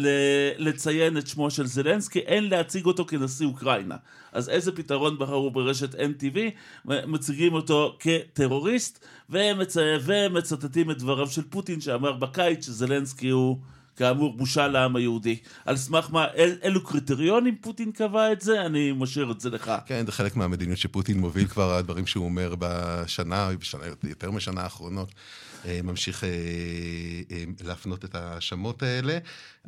לציין 0.58 1.18
את 1.18 1.28
שמו 1.28 1.52
של 1.52 1.66
זלנסקי, 1.66 2.20
אין 2.20 2.50
להציג 2.50 2.86
אותו 2.86 3.06
כנשיא 3.06 3.46
אוקראינה. 3.46 3.96
אז 4.32 4.50
איזה 4.50 4.72
פתרון 4.72 5.18
בחרו 5.18 5.52
ברשת 5.52 5.96
NTV? 5.96 6.38
מציגים 6.86 7.54
אותו 7.54 7.98
כטרוריסט, 8.00 9.06
ומצ... 9.30 9.78
ומצטטים 10.06 10.92
את 10.92 10.98
דבריו 10.98 11.28
של 11.28 11.42
פוטין 11.50 11.82
שאמר 11.82 12.12
בקיץ 12.12 12.66
שזלנסקי 12.66 13.30
הוא... 13.30 13.58
כאמור, 13.96 14.38
בושה 14.38 14.68
לעם 14.68 14.96
היהודי. 14.96 15.38
על 15.66 15.78
סמך 15.78 16.10
מה, 16.12 16.26
אל, 16.36 16.58
אילו 16.64 16.84
קריטריונים 16.84 17.56
פוטין 17.62 17.92
קבע 17.92 18.32
את 18.32 18.42
זה? 18.42 18.66
אני 18.66 18.92
משאיר 18.92 19.32
את 19.32 19.42
זה 19.42 19.50
לך. 19.50 19.72
כן, 19.86 20.06
זה 20.06 20.12
חלק 20.12 20.36
מהמדיניות 20.36 20.80
שפוטין 20.80 21.20
מוביל 21.20 21.48
כבר, 21.48 21.74
הדברים 21.74 22.08
שהוא 22.08 22.26
אומר 22.26 22.56
בשנה, 22.60 23.50
בשנה 23.60 23.84
יותר 24.04 24.32
משנה 24.32 24.62
האחרונות. 24.62 25.12
אה, 25.68 25.80
ממשיך 25.84 26.24
אה, 26.24 26.30
אה, 27.32 27.44
להפנות 27.64 28.06
את 28.06 28.16
ההאשמות 28.16 28.84
האלה. 28.84 29.18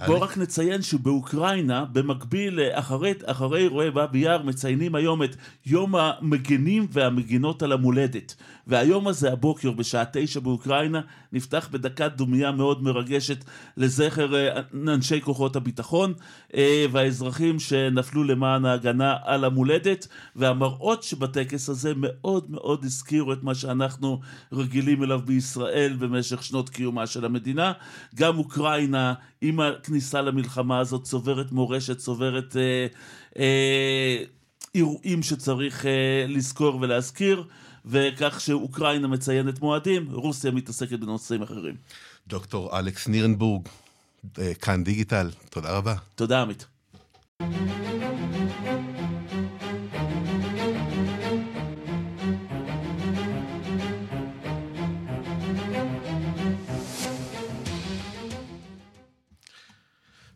בואו 0.05 0.21
רק 0.21 0.37
נציין 0.37 0.81
שבאוקראינה, 0.81 1.85
במקביל, 1.85 2.59
אחרי, 2.73 3.13
אחרי 3.25 3.61
אירועי 3.61 3.91
באבי 3.91 4.19
יאר, 4.19 4.43
מציינים 4.43 4.95
היום 4.95 5.23
את 5.23 5.35
יום 5.65 5.95
המגנים 5.95 6.87
והמגינות 6.91 7.63
על 7.63 7.71
המולדת. 7.71 8.35
והיום 8.67 9.07
הזה, 9.07 9.31
הבוקר, 9.31 9.71
בשעה 9.71 10.03
תשע 10.13 10.39
באוקראינה, 10.39 11.01
נפתח 11.33 11.69
בדקת 11.71 12.11
דומייה 12.15 12.51
מאוד 12.51 12.83
מרגשת 12.83 13.43
לזכר 13.77 14.53
אנשי 14.87 15.21
כוחות 15.21 15.55
הביטחון 15.55 16.13
והאזרחים 16.91 17.59
שנפלו 17.59 18.23
למען 18.23 18.65
ההגנה 18.65 19.15
על 19.23 19.45
המולדת, 19.45 20.07
והמראות 20.35 21.03
שבטקס 21.03 21.69
הזה 21.69 21.93
מאוד 21.95 22.51
מאוד 22.51 22.85
הזכירו 22.85 23.33
את 23.33 23.43
מה 23.43 23.55
שאנחנו 23.55 24.19
רגילים 24.53 25.03
אליו 25.03 25.21
בישראל 25.25 25.95
במשך 25.99 26.43
שנות 26.43 26.69
קיומה 26.69 27.07
של 27.07 27.25
המדינה. 27.25 27.73
גם 28.15 28.37
אוקראינה, 28.37 29.13
עם 29.41 29.59
הכניסה 29.59 30.21
למלחמה 30.21 30.79
הזאת, 30.79 31.03
צוברת 31.03 31.51
מורשת, 31.51 31.97
צוברת 31.97 32.57
אה, 32.57 32.87
אה, 33.39 34.23
אירועים 34.75 35.23
שצריך 35.23 35.85
אה, 35.85 36.25
לזכור 36.27 36.77
ולהזכיר. 36.81 37.43
וכך 37.87 38.41
שאוקראינה 38.41 39.07
מציינת 39.07 39.61
מועדים, 39.61 40.07
רוסיה 40.11 40.51
מתעסקת 40.51 40.99
בנושאים 40.99 41.41
אחרים. 41.41 41.75
דוקטור 42.27 42.79
אלכס 42.79 43.07
נירנבורג, 43.07 43.67
אה, 44.39 44.53
כאן 44.53 44.83
דיגיטל, 44.83 45.29
תודה 45.49 45.77
רבה. 45.77 45.95
תודה 46.15 46.41
עמית. 46.41 46.65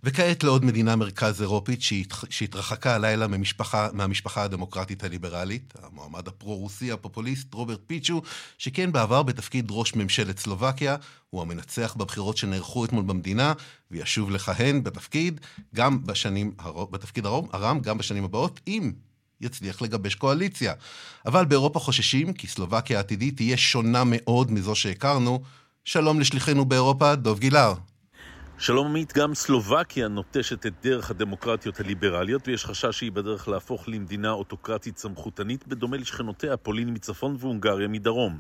וכעת 0.03 0.43
לעוד 0.43 0.65
מדינה 0.65 0.96
מרכז 0.96 1.41
אירופית 1.41 1.79
שהתרחקה 2.29 2.96
הלילה 2.96 3.27
ממשפחה, 3.27 3.88
מהמשפחה 3.93 4.43
הדמוקרטית 4.43 5.03
הליברלית, 5.03 5.74
המועמד 5.84 6.27
הפרו-רוסי 6.27 6.91
הפופוליסט 6.91 7.53
רוברט 7.53 7.79
פיצ'ו, 7.88 8.22
שכן 8.58 8.91
בעבר 8.91 9.24
בתפקיד 9.24 9.67
ראש 9.70 9.96
ממשלת 9.96 10.39
סלובקיה, 10.39 10.96
הוא 11.29 11.41
המנצח 11.41 11.96
בבחירות 11.98 12.38
שנערכו 12.38 12.86
אתמול 12.86 13.03
במדינה, 13.03 13.53
וישוב 13.91 14.31
לכהן 14.31 14.84
בתפקיד, 14.84 15.41
גם 15.75 16.05
בשנים, 16.05 16.51
בתפקיד 16.91 17.25
הרם, 17.25 17.79
גם 17.79 17.98
בשנים 17.98 18.24
הבאות, 18.24 18.60
אם 18.67 18.91
יצליח 19.41 19.81
לגבש 19.81 20.15
קואליציה. 20.15 20.74
אבל 21.25 21.46
באירופה 21.46 21.79
חוששים 21.79 22.34
כי 22.34 22.48
סלובקיה 22.48 22.98
העתידית 22.98 23.36
תהיה 23.36 23.58
שונה 23.58 24.03
מאוד 24.05 24.51
מזו 24.51 24.75
שהכרנו. 24.75 25.41
שלום 25.86 26.20
לשליחנו 26.20 26.65
באירופה, 26.65 27.15
דוב 27.15 27.39
גילהר. 27.39 27.74
שלום 28.63 28.88
עמית, 28.88 29.13
גם 29.18 29.36
סלובקיה 29.36 30.08
נוטשת 30.08 30.65
את 30.65 30.74
דרך 30.84 31.12
הדמוקרטיות 31.12 31.80
הליברליות 31.80 32.48
ויש 32.48 32.65
חשש 32.65 32.98
שהיא 32.98 33.12
בדרך 33.12 33.48
להפוך 33.48 33.89
למדינה 33.89 34.32
אוטוקרטית 34.32 34.98
סמכותנית 34.98 35.68
בדומה 35.68 35.98
לשכנותיה 35.98 36.58
פולין 36.58 36.89
מצפון 36.94 37.36
והונגריה 37.39 37.88
מדרום. 37.88 38.39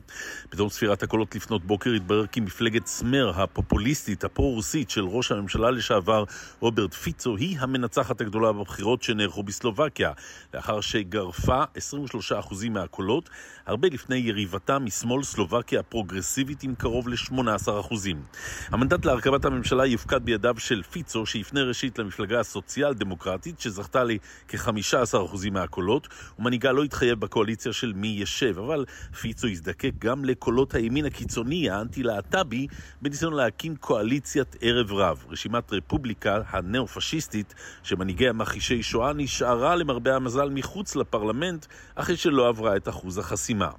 בתום 0.51 0.69
ספירת 0.69 1.03
הקולות 1.03 1.35
לפנות 1.35 1.65
בוקר 1.65 1.89
התברר 1.89 2.27
כי 2.27 2.39
מפלגת 2.39 2.87
סמר 2.87 3.41
הפופוליסטית 3.41 4.23
הפרו-רוסית 4.23 4.89
של 4.89 5.03
ראש 5.03 5.31
הממשלה 5.31 5.71
לשעבר 5.71 6.23
רוברט 6.59 6.93
פיצו 6.93 7.35
היא 7.35 7.57
המנצחת 7.59 8.21
הגדולה 8.21 8.51
בבחירות 8.51 9.03
שנערכו 9.03 9.43
בסלובקיה 9.43 10.11
לאחר 10.53 10.81
שגרפה 10.81 11.63
23% 11.63 12.69
מהקולות 12.69 13.29
הרבה 13.65 13.87
לפני 13.87 14.17
יריבתה 14.17 14.79
משמאל 14.79 15.23
סלובקיה 15.23 15.79
הפרוגרסיבית 15.79 16.63
עם 16.63 16.75
קרוב 16.75 17.07
ל-18%. 17.09 17.95
המנדט 18.71 19.05
להרכבת 19.05 19.45
הממשלה 19.45 19.85
יפקע 19.85 20.10
מופקד 20.11 20.25
בידיו 20.25 20.55
של 20.57 20.83
פיצו, 20.83 21.25
שיפנה 21.25 21.63
ראשית 21.63 21.99
למפלגה 21.99 22.39
הסוציאל 22.39 22.93
דמוקרטית, 22.93 23.59
שזכתה 23.59 24.03
לי 24.03 24.17
כ-15% 24.47 25.49
מהקולות, 25.51 26.07
ומנהיגה 26.39 26.71
לא 26.71 26.83
התחייב 26.83 27.19
בקואליציה 27.19 27.73
של 27.73 27.93
מי 27.95 28.07
ישב, 28.07 28.59
אבל 28.59 28.85
פיצו 29.21 29.47
יזדקק 29.47 29.91
גם 29.99 30.25
לקולות 30.25 30.75
הימין 30.75 31.05
הקיצוני, 31.05 31.69
האנטי-להט"בי, 31.69 32.67
בניסיון 33.01 33.33
להקים 33.33 33.75
קואליציית 33.75 34.55
ערב 34.61 34.93
רב. 34.93 35.25
רשימת 35.29 35.73
רפובליקה 35.73 36.41
הנאו-פשיסטית, 36.49 37.53
שמנהיגי 37.83 38.27
מכחישי 38.33 38.83
שואה, 38.83 39.13
נשארה 39.13 39.75
למרבה 39.75 40.15
המזל 40.15 40.49
מחוץ 40.49 40.95
לפרלמנט, 40.95 41.65
אחרי 41.95 42.17
שלא 42.17 42.47
עברה 42.47 42.75
את 42.75 42.89
אחוז 42.89 43.17
החסימה. 43.17 43.69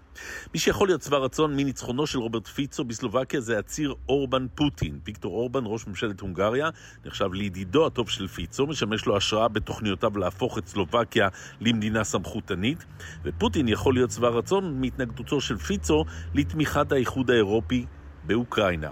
מי 0.55 0.61
שיכול 0.61 0.89
להיות 0.89 1.03
שבע 1.03 1.19
רצון 1.19 1.57
מניצחונו 1.57 2.07
של 2.07 2.19
רוברט 2.19 2.47
פיצו 2.47 2.85
בסלובקיה 2.85 3.41
זה 3.41 3.59
הציר 3.59 3.95
אורבן 4.09 4.47
פוטין. 4.55 4.99
ויקטור 5.07 5.35
אורבן, 5.35 5.63
ראש 5.67 5.87
ממשלת 5.87 6.21
הונגריה, 6.21 6.69
נחשב 7.05 7.33
לידידו 7.33 7.87
הטוב 7.87 8.11
של 8.11 8.29
פיצו, 8.29 8.67
משמש 8.67 9.07
לו 9.07 9.17
השראה 9.17 9.49
בתוכניותיו 9.49 10.19
להפוך 10.19 10.59
את 10.59 10.69
סלובקיה 10.69 11.29
למדינה 11.61 12.05
סמכותנית, 12.05 12.85
ופוטין 13.25 13.69
יכול 13.69 13.95
להיות 13.95 14.11
שבע 14.11 14.29
רצון 14.29 14.81
מהתנגדותו 14.81 15.41
של 15.41 15.57
פיצו 15.57 16.05
לתמיכת 16.35 16.93
האיחוד 16.93 17.31
האירופי 17.31 17.87
באוקראינה. 18.25 18.91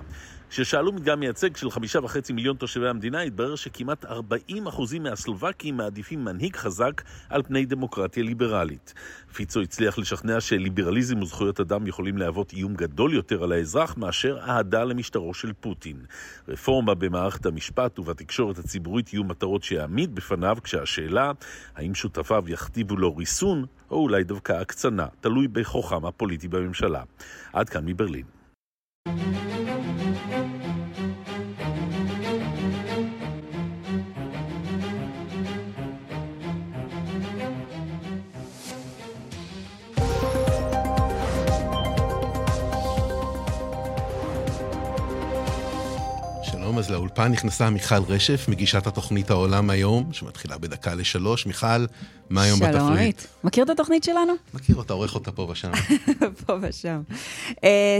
כששאלו 0.50 0.92
מדגם 0.92 1.20
מייצג 1.20 1.56
של 1.56 1.70
חמישה 1.70 1.98
וחצי 2.02 2.32
מיליון 2.32 2.56
תושבי 2.56 2.88
המדינה, 2.88 3.20
התברר 3.20 3.56
שכמעט 3.56 4.04
40 4.04 4.66
אחוזים 4.66 5.02
מהסלובקים 5.02 5.76
מעדיפים 5.76 6.24
מנהיג 6.24 6.56
חזק 6.56 7.02
על 7.28 7.42
פני 7.42 7.64
דמוקרטיה 7.64 8.22
ליברלית. 8.22 8.94
פיצו 9.34 9.60
הצליח 9.60 9.98
לשכנע 9.98 10.40
שליברליזם 10.40 11.22
וזכויות 11.22 11.60
אדם 11.60 11.86
יכולים 11.86 12.18
להוות 12.18 12.52
איום 12.52 12.74
גדול 12.74 13.14
יותר 13.14 13.42
על 13.44 13.52
האזרח 13.52 13.96
מאשר 13.96 14.38
אהדה 14.48 14.84
למשטרו 14.84 15.34
של 15.34 15.52
פוטין. 15.52 15.96
רפורמה 16.48 16.94
במערכת 16.94 17.46
המשפט 17.46 17.98
ובתקשורת 17.98 18.58
הציבורית 18.58 19.12
יהיו 19.12 19.24
מטרות 19.24 19.62
שיעמיד 19.62 20.14
בפניו 20.14 20.56
כשהשאלה 20.64 21.32
האם 21.76 21.94
שותפיו 21.94 22.44
יכתיבו 22.48 22.96
לו 22.96 23.16
ריסון 23.16 23.64
או 23.90 23.96
אולי 23.96 24.24
דווקא 24.24 24.52
הקצנה, 24.52 25.06
תלוי 25.20 25.48
בכוחם 25.48 26.06
הפוליטי 26.06 26.48
בממשלה. 26.48 27.02
עד 27.52 27.68
כאן 27.68 27.84
מברלין. 27.86 28.24
אז 29.08 29.49
לאולפן 47.20 47.32
נכנסה 47.32 47.70
מיכל 47.70 48.02
רשף, 48.08 48.46
מגישת 48.48 48.86
התוכנית 48.86 49.30
העולם 49.30 49.70
היום, 49.70 50.12
שמתחילה 50.12 50.58
בדקה 50.58 50.94
לשלוש. 50.94 51.46
מיכל, 51.46 51.66
מה 52.30 52.42
היום 52.42 52.60
בתפריט? 52.60 52.76
שלום, 52.76 52.92
עמית. 52.92 53.26
מכיר 53.44 53.64
את 53.64 53.70
התוכנית 53.70 54.04
שלנו? 54.04 54.32
מכיר 54.54 54.76
אותה, 54.76 54.92
עורך 54.92 55.14
אותה 55.14 55.32
פה 55.32 55.46
ושם. 55.50 55.70
פה 56.46 56.56
ושם. 56.60 57.00
Uh, 57.50 57.54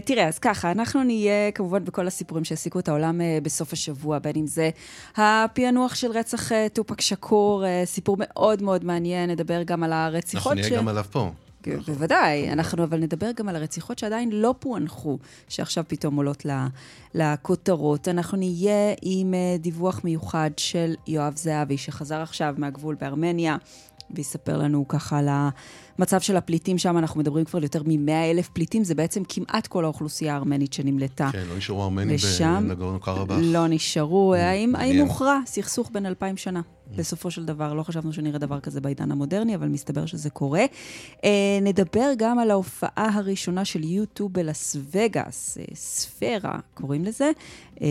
תראה, 0.05 0.29
אז 0.29 0.39
ככה, 0.39 0.71
אנחנו 0.71 1.03
נהיה 1.03 1.51
כמובן 1.55 1.85
בכל 1.85 2.07
הסיפורים 2.07 2.45
שהעסיקו 2.45 2.79
את 2.79 2.89
העולם 2.89 3.21
uh, 3.21 3.45
בסוף 3.45 3.73
השבוע, 3.73 4.19
בין 4.19 4.37
אם 4.37 4.47
זה 4.47 4.71
הפענוח 5.17 5.95
של 5.95 6.11
רצח 6.11 6.53
uh, 6.53 6.55
טופק 6.73 7.01
שקור, 7.01 7.65
uh, 7.65 7.87
סיפור 7.87 8.17
מאוד 8.21 8.63
מאוד 8.63 8.85
מעניין, 8.85 9.31
נדבר 9.31 9.63
גם 9.63 9.83
על 9.83 9.93
הרציחות 9.93 10.53
אנחנו 10.53 10.69
נהיה 10.69 10.81
גם 10.81 10.89
עליו 10.89 11.05
פה. 11.11 11.31
נכון. 11.67 11.95
בוודאי, 11.95 12.53
אנחנו 12.53 12.85
אבל 12.85 12.99
נדבר 12.99 13.31
גם 13.37 13.49
על 13.49 13.57
הרציחות 13.57 13.99
שעדיין 13.99 14.31
לא 14.33 14.55
פוענחו, 14.59 15.19
שעכשיו 15.49 15.85
פתאום 15.89 16.17
עולות 16.17 16.47
לכותרות. 17.15 18.09
אנחנו 18.09 18.39
נהיה 18.39 18.95
עם 19.03 19.35
אה, 19.35 19.57
דיווח 19.59 20.01
מיוחד 20.05 20.51
של 20.57 20.95
יואב 21.07 21.37
זהבי, 21.37 21.79
שחזר 21.79 22.23
עכשיו 22.23 22.55
מהגבול 22.59 22.95
בארמניה, 23.01 23.57
ויספר 24.15 24.59
לנו 24.59 24.89
ככה 24.89 25.19
על 25.19 25.29
המצב 25.99 26.21
של 26.21 26.37
הפליטים 26.37 26.79
שם. 26.79 26.99
אנחנו 26.99 27.21
מדברים 27.21 27.45
כבר 27.45 27.57
על 27.57 27.63
יותר 27.63 27.83
מ-100 27.83 28.11
אלף 28.31 28.49
פליטים, 28.49 28.85
זה 28.85 28.95
בעצם 28.95 29.23
כמעט 29.29 29.67
כל 29.67 29.85
האוכלוסייה 29.85 30.35
הארמנית 30.35 30.73
שנמלטה. 30.73 31.31
כן, 31.33 31.45
לא 31.49 31.57
נשארו 31.57 31.85
ארמנים 31.85 32.17
בנגורנו 32.69 33.01
קרבאח. 33.01 33.39
לא 33.43 33.69
נשארו. 33.69 34.35
האם, 34.35 34.77
האם 34.77 35.01
הוכרע 35.01 35.39
סכסוך 35.47 35.91
בין 35.93 36.07
אלפיים 36.07 36.37
שנה? 36.37 36.61
בסופו 36.97 37.31
של 37.31 37.45
דבר. 37.45 37.75
לא 37.75 37.83
חשבנו 37.83 38.13
שנראה 38.13 38.39
דבר 38.39 38.61
כזה 38.61 38.81
בעידן 38.81 39.11
המודרני, 39.11 39.55
אבל 39.55 39.69
מסתבר 39.69 40.07
שזה 40.07 40.31
קורה. 40.31 40.65
אה, 41.25 41.59
נדבר 41.63 42.11
גם 42.19 42.39
על 42.39 42.51
ההופעה 42.51 43.11
הראשונה 43.15 43.65
של 43.65 43.85
יוטיוב 43.85 44.33
בלאס 44.33 44.77
וגאס, 44.91 45.59
אה, 45.59 45.65
ספירה 45.75 46.59
קוראים 46.75 47.05
לזה. 47.05 47.31
אה, 47.83 47.87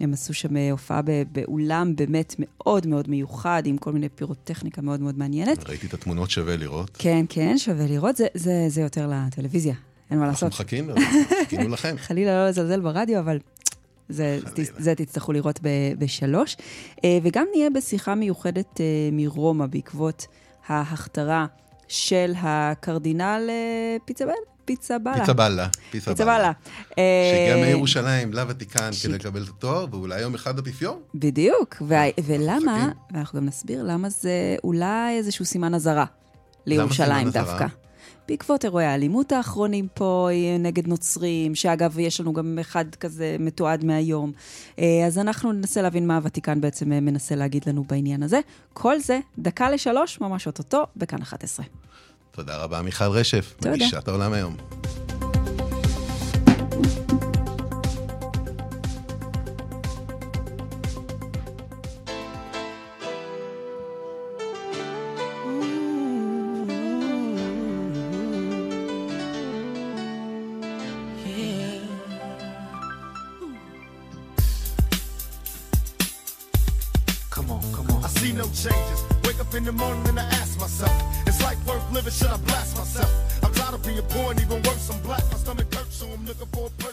הם 0.00 0.12
עשו 0.12 0.34
שם 0.34 0.56
הופעה 0.56 1.00
באולם 1.32 1.96
באמת 1.96 2.34
מאוד 2.38 2.86
מאוד 2.86 3.10
מיוחד, 3.10 3.62
עם 3.66 3.78
כל 3.78 3.92
מיני 3.92 4.08
פירוטכניקה 4.08 4.82
מאוד 4.82 5.00
מאוד 5.00 5.18
מעניינת. 5.18 5.68
ראיתי 5.68 5.86
את 5.86 5.94
התמונות, 5.94 6.30
שווה 6.30 6.56
לראות. 6.56 6.90
כן, 6.98 7.24
כן, 7.28 7.58
שווה 7.58 7.86
לראות. 7.86 8.16
זה, 8.16 8.26
זה, 8.34 8.66
זה 8.68 8.80
יותר 8.80 9.10
לטלוויזיה. 9.12 9.74
אין 10.10 10.18
מה 10.18 10.26
לעשות. 10.26 10.42
אנחנו 10.42 10.64
מחכים, 10.64 10.90
חיכינו 11.40 11.68
לכם. 11.68 11.94
חלילה 12.06 12.42
לא 12.42 12.48
לזלזל 12.48 12.80
ברדיו, 12.80 13.18
אבל 13.18 13.38
זה, 14.08 14.38
זה 14.78 14.94
תצטרכו 14.94 15.32
לראות 15.32 15.60
בשלוש. 15.98 16.56
אה, 17.04 17.18
וגם 17.22 17.46
נהיה 17.54 17.70
בשיחה 17.70 18.14
מיוחדת 18.14 18.80
אה, 18.80 18.84
מרומא 19.12 19.66
בעקבות 19.66 20.26
ההכתרה 20.66 21.46
של 21.88 22.32
הקרדינל 22.36 23.46
אה, 23.48 23.96
פיצבל. 24.04 24.32
פיצה 24.64 24.98
בלה. 24.98 25.14
פיצה 25.14 25.34
בלה. 25.34 25.68
פיצה 25.90 26.24
בלה. 26.24 26.52
שהגיע 26.96 27.66
מירושלים 27.66 28.32
לוותיקן 28.32 28.90
כדי 29.02 29.12
לקבל 29.12 29.42
את 29.42 29.48
התואר, 29.48 29.86
ואולי 29.90 30.20
יום 30.20 30.34
אחד 30.34 30.58
אפיפיור. 30.58 31.00
בדיוק. 31.14 31.82
ולמה, 32.24 32.88
ואנחנו 33.14 33.40
גם 33.40 33.46
נסביר 33.46 33.82
למה 33.82 34.08
זה 34.08 34.56
אולי 34.64 35.18
איזשהו 35.18 35.44
סימן 35.44 35.74
אזהרה 35.74 36.04
לירושלים 36.66 37.30
דווקא. 37.30 37.66
בעקבות 38.28 38.64
אירועי 38.64 38.86
האלימות 38.86 39.32
האחרונים 39.32 39.88
פה 39.94 40.28
נגד 40.58 40.88
נוצרים, 40.88 41.54
שאגב, 41.54 41.98
יש 41.98 42.20
לנו 42.20 42.32
גם 42.32 42.58
אחד 42.60 42.94
כזה 42.94 43.36
מתועד 43.40 43.84
מהיום. 43.84 44.32
אה, 44.78 45.06
אז 45.06 45.18
אנחנו 45.18 45.52
ננסה 45.52 45.82
להבין 45.82 46.06
מה 46.06 46.16
הוותיקן 46.16 46.60
בעצם 46.60 46.92
אה, 46.92 47.00
מנסה 47.00 47.34
להגיד 47.34 47.68
לנו 47.68 47.84
בעניין 47.84 48.22
הזה. 48.22 48.40
כל 48.72 48.98
זה, 48.98 49.20
דקה 49.38 49.70
לשלוש, 49.70 50.20
ממש 50.20 50.46
אוטוטו, 50.46 50.86
בכאן 50.96 51.22
11. 51.22 51.66
תודה 52.30 52.56
רבה, 52.56 52.82
מיכל 52.82 53.04
רשף, 53.04 53.54
תודה. 53.56 53.74
מגישת 53.74 54.08
העולם 54.08 54.32
היום. 54.32 54.56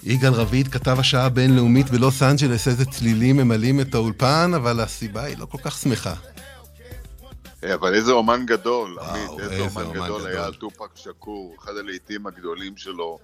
יגאל 0.03 0.33
רביד, 0.33 0.67
כתב 0.67 0.95
השעה 0.99 1.25
הבינלאומית 1.25 1.89
בלוס 1.89 2.23
אנג'לס, 2.23 2.67
איזה 2.67 2.85
צלילים 2.85 3.37
ממלאים 3.37 3.79
את 3.79 3.95
האולפן, 3.95 4.51
אבל 4.55 4.79
הסיבה 4.79 5.23
היא 5.23 5.37
לא 5.37 5.45
כל 5.45 5.57
כך 5.57 5.77
שמחה. 5.77 6.13
אה, 7.63 7.73
אבל 7.73 7.93
איזה 7.93 8.11
אומן 8.11 8.45
גדול, 8.45 8.97
עמית, 8.99 9.39
איזה 9.39 9.59
אומן 9.61 9.93
גדול 9.93 10.27
היה 10.27 10.51
טופק 10.51 10.95
שקור, 10.95 11.55
אחד 11.59 11.77
הלהיטים 11.77 12.27
הגדולים 12.27 12.77
שלו. 12.77 13.19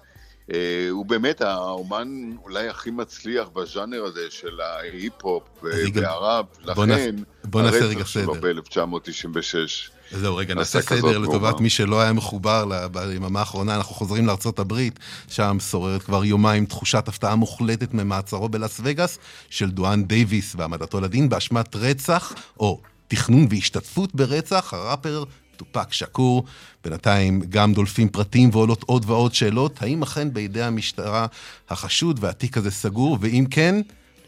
אה, 0.54 0.88
הוא 0.90 1.06
באמת 1.06 1.42
האומן 1.42 2.08
אולי 2.44 2.70
הכי 2.70 2.92
מצליח 2.92 3.48
בז'אנר 3.48 4.04
הזה 4.04 4.22
של 4.30 4.62
ההיפ-הופ 4.62 5.44
והראפ, 5.64 6.46
לכן 6.66 7.16
הרצח 7.54 8.08
שלו 8.08 8.34
ב-1996. 8.34 9.97
זהו, 10.12 10.36
רגע, 10.36 10.54
נעשה 10.54 10.82
סדר 10.82 11.18
לטובת 11.18 11.60
מי 11.60 11.70
שלא 11.70 12.02
היה 12.02 12.14
מחובר 12.14 12.88
ביממה 12.92 13.40
האחרונה. 13.40 13.76
אנחנו 13.76 13.96
חוזרים 13.96 14.28
לארצות 14.28 14.60
הברית, 14.60 15.00
שם 15.28 15.58
שוררת 15.60 16.04
כבר 16.04 16.26
יומיים 16.26 16.66
תחושת 16.66 17.08
הפתעה 17.08 17.36
מוחלטת 17.36 17.94
ממעצרו 17.94 18.50
בלאס 18.50 18.82
וגאס 18.84 19.20
של 19.50 19.72
דואן 19.72 20.04
דייוויס 20.04 20.56
והעמדתו 20.58 21.02
לדין 21.02 21.30
באשמת 21.30 21.76
רצח, 21.76 22.34
או 22.60 22.82
תכנון 23.08 23.48
והשתתפות 23.50 24.16
ברצח, 24.16 24.74
הראפר 24.74 25.24
טופק 25.58 25.94
שקור. 25.94 26.44
בינתיים 26.84 27.42
גם 27.50 27.74
דולפים 27.74 28.10
פרטים 28.10 28.50
ועולות 28.54 28.84
עוד 28.84 29.04
ועוד 29.08 29.34
שאלות, 29.34 29.82
האם 29.82 30.04
אכן 30.04 30.34
בידי 30.34 30.64
המשטרה 30.64 31.26
החשוד 31.70 32.20
והתיק 32.24 32.58
הזה 32.58 32.72
סגור, 32.72 33.18
ואם 33.22 33.46
כן, 33.52 33.82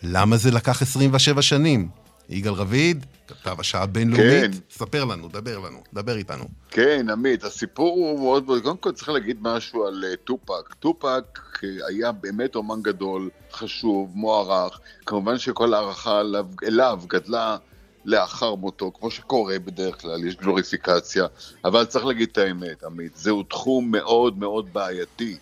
למה 0.04 0.38
זה 0.38 0.52
לקח 0.52 0.82
27 0.82 1.42
שנים? 1.42 1.90
יגאל 2.30 2.54
רביד, 2.54 3.06
כתב 3.30 3.60
השעה 3.60 3.84
הבינלאומית, 3.84 4.52
כן. 4.52 4.52
ספר 4.72 5.06
לנו, 5.06 5.28
דבר 5.28 5.60
לנו, 5.60 5.84
דבר 5.94 6.18
איתנו. 6.18 6.46
כן, 6.70 7.08
עמית, 7.12 7.44
הסיפור 7.44 7.90
הוא 7.90 8.20
מאוד 8.20 8.46
מאוד, 8.46 8.64
קודם 8.64 8.78
כל 8.78 8.92
צריך 8.92 9.10
להגיד 9.10 9.38
משהו 9.42 9.88
על 9.88 10.06
uh, 10.14 10.18
טופק. 10.18 10.74
טופק 10.80 11.40
uh, 11.56 11.66
היה 11.88 12.12
באמת 12.12 12.56
אומן 12.56 12.82
גדול, 12.82 13.30
חשוב, 13.52 14.12
מוערך, 14.14 14.80
כמובן 15.06 15.38
שכל 15.38 15.74
הערכה 15.74 16.22
אליו, 16.22 16.46
אליו 16.64 17.00
גדלה 17.08 17.58
לאחר 18.06 18.56
מותו, 18.56 18.92
כמו 19.00 19.12
שקורה 19.12 19.60
בדרך 19.60 20.02
כלל, 20.02 20.28
יש 20.28 20.36
גלוריפיקציה, 20.36 21.26
אבל 21.66 21.86
צריך 21.86 22.06
להגיד 22.06 22.30
את 22.32 22.38
האמת, 22.38 22.84
עמית, 22.84 23.16
זהו 23.16 23.44
תחום 23.44 23.92
מאוד 23.92 24.38
מאוד 24.38 24.74
בעייתי. 24.74 25.38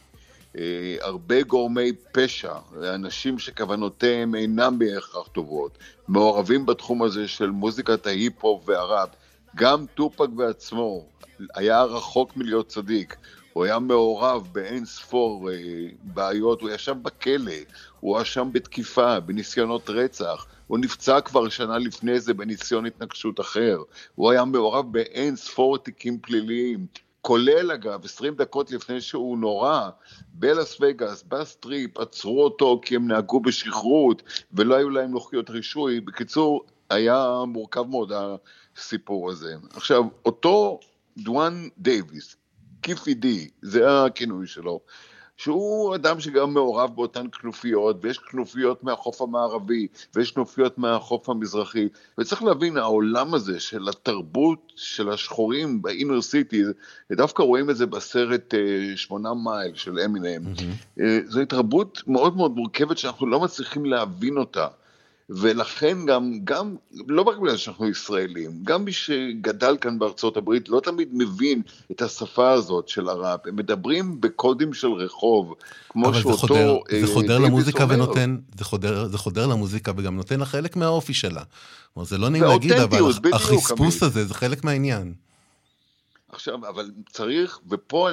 אה, 0.58 0.96
הרבה 1.02 1.42
גורמי 1.42 1.92
פשע, 2.12 2.54
אנשים 2.94 3.40
שכוונותיהם 3.40 4.36
אינם 4.36 4.80
בהכרח 4.80 5.28
טובות, 5.28 5.78
מעורבים 6.08 6.66
בתחום 6.66 7.04
הזה 7.04 7.28
של 7.28 7.50
מוזיקת 7.50 8.08
ההיפ-הופ 8.08 8.70
והראפ. 8.70 9.10
גם 9.56 9.86
טופק 9.96 10.30
בעצמו 10.30 11.06
היה 11.56 11.84
רחוק 11.84 12.38
מלהיות 12.38 12.68
צדיק, 12.68 13.16
הוא 13.54 13.64
היה 13.66 13.80
מעורב 13.80 14.48
באין 14.52 14.86
ספור 14.86 15.52
אה, 15.52 15.56
בעיות, 16.04 16.62
הוא 16.62 16.70
ישב 16.70 16.96
בכלא, 17.02 17.52
הוא 18.00 18.18
הואשם 18.18 18.50
בתקיפה, 18.52 19.20
בניסיונות 19.20 19.90
רצח, 19.90 20.46
הוא 20.68 20.80
נפצע 20.80 21.22
כבר 21.22 21.50
שנה 21.50 21.78
לפני 21.78 22.20
זה 22.20 22.34
בניסיון 22.34 22.86
התנקשות 22.86 23.40
אחר, 23.40 23.78
הוא 24.16 24.32
היה 24.32 24.46
מעורב 24.46 24.92
באין 24.92 25.36
ספור 25.36 25.78
תיקים 25.78 26.20
פליליים, 26.22 26.86
כולל 27.22 27.72
אגב, 27.72 28.06
20 28.06 28.36
דקות 28.36 28.72
לפני 28.72 29.02
שהוא 29.02 29.38
נורה, 29.38 29.90
בלאס 30.30 30.78
וגאס, 30.82 31.24
בסטריפ, 31.28 31.98
עצרו 31.98 32.44
אותו 32.44 32.82
כי 32.84 32.96
הם 32.96 33.08
נהגו 33.08 33.40
בשכרות 33.40 34.24
ולא 34.52 34.76
היו 34.76 34.90
להם 34.90 35.14
לוחיות 35.14 35.50
רישוי. 35.50 36.02
בקיצור, 36.02 36.66
היה 36.90 37.44
מורכב 37.48 37.82
מאוד 37.82 38.12
הסיפור 38.78 39.32
הזה. 39.32 39.56
עכשיו, 39.74 40.04
אותו 40.26 40.80
דואן 41.18 41.68
דייוויס, 41.78 42.36
קיפי 42.82 43.14
די, 43.14 43.50
זה 43.62 44.04
הכינוי 44.04 44.48
שלו, 44.48 44.80
שהוא 45.38 45.96
אדם 45.96 46.20
שגם 46.20 46.54
מעורב 46.54 46.96
באותן 46.96 47.26
כנופיות, 47.32 47.98
ויש 48.02 48.18
כנופיות 48.18 48.84
מהחוף 48.84 49.22
המערבי, 49.22 49.88
ויש 50.16 50.32
כנופיות 50.32 50.78
מהחוף 50.78 51.30
המזרחי, 51.30 51.88
וצריך 52.18 52.44
להבין, 52.44 52.78
העולם 52.78 53.34
הזה 53.34 53.60
של 53.60 53.90
התרבות 53.90 54.74
של 54.76 55.10
השחורים 55.10 55.82
באינר 55.82 56.22
סיטי, 56.22 56.64
ודווקא 57.10 57.44
רואים 57.44 57.70
את 57.70 57.78
זה 57.78 57.86
בסרט 57.86 58.54
אה, 58.54 58.60
שמונה 58.96 59.34
מייל 59.34 59.76
של 59.76 60.00
אמינם, 60.00 60.54
mm-hmm. 60.54 61.02
זו 61.26 61.40
התרבות 61.40 62.02
מאוד 62.08 62.38
מאוד 62.38 62.56
מורכבת 62.56 62.98
שאנחנו 62.98 63.28
לא 63.28 63.40
מצליחים 63.40 63.86
להבין 63.86 64.38
אותה. 64.38 64.68
ולכן 65.30 65.98
גם, 66.06 66.32
גם, 66.44 66.76
לא 67.08 67.22
רק 67.22 67.38
בגלל 67.38 67.58
שאנחנו 67.58 67.90
ישראלים, 67.90 68.52
גם 68.64 68.86
מי 68.86 68.92
שגדל 68.92 69.78
כאן 69.82 70.00
בארצות 70.00 70.38
הברית 70.38 70.70
לא 70.70 70.80
תמיד 70.80 71.10
מבין 71.12 71.62
את 71.92 72.02
השפה 72.02 72.52
הזאת 72.52 72.88
של 72.88 73.10
הראפ. 73.10 73.40
הם 73.48 73.56
מדברים 73.56 74.22
בקודים 74.22 74.74
של 74.74 74.88
רחוב, 74.88 75.54
כמו 75.90 76.08
אבל 76.08 76.20
שאותו... 76.20 76.36
אבל 76.36 76.42
זה 76.42 76.48
חודר, 76.48 76.78
אה, 76.92 77.02
זה 77.02 77.14
חודר 77.14 77.38
למוזיקה 77.38 77.84
אומר. 77.84 77.96
ונותן, 77.96 78.38
זה 78.58 78.66
חודר, 78.66 79.08
זה 79.08 79.18
חודר 79.18 79.48
למוזיקה 79.48 79.92
וגם 79.98 80.16
נותן 80.16 80.40
לה 80.40 80.46
חלק 80.46 80.76
מהאופי 80.76 81.14
שלה. 81.14 81.44
כלומר, 81.94 82.08
זה 82.08 82.18
לא 82.18 82.30
נעים 82.30 82.44
להגיד, 82.44 82.72
אבל 82.72 83.00
החספוס 83.34 84.04
הזה 84.04 84.26
זה 84.26 84.34
חלק 84.34 84.64
מהעניין. 84.64 85.14
עכשיו, 86.38 86.68
אבל 86.70 86.92
צריך, 87.10 87.60
ופה, 87.70 88.10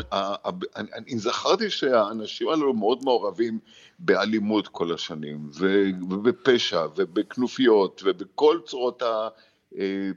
אני 0.76 1.18
זכרתי 1.18 1.70
שהאנשים 1.70 2.48
האלו 2.48 2.74
מאוד 2.74 3.04
מעורבים 3.04 3.58
באלימות 3.98 4.68
כל 4.68 4.94
השנים, 4.94 5.50
ובפשע, 6.10 6.86
ובכנופיות, 6.96 8.02
ובכל 8.04 8.58
צורות 8.64 9.02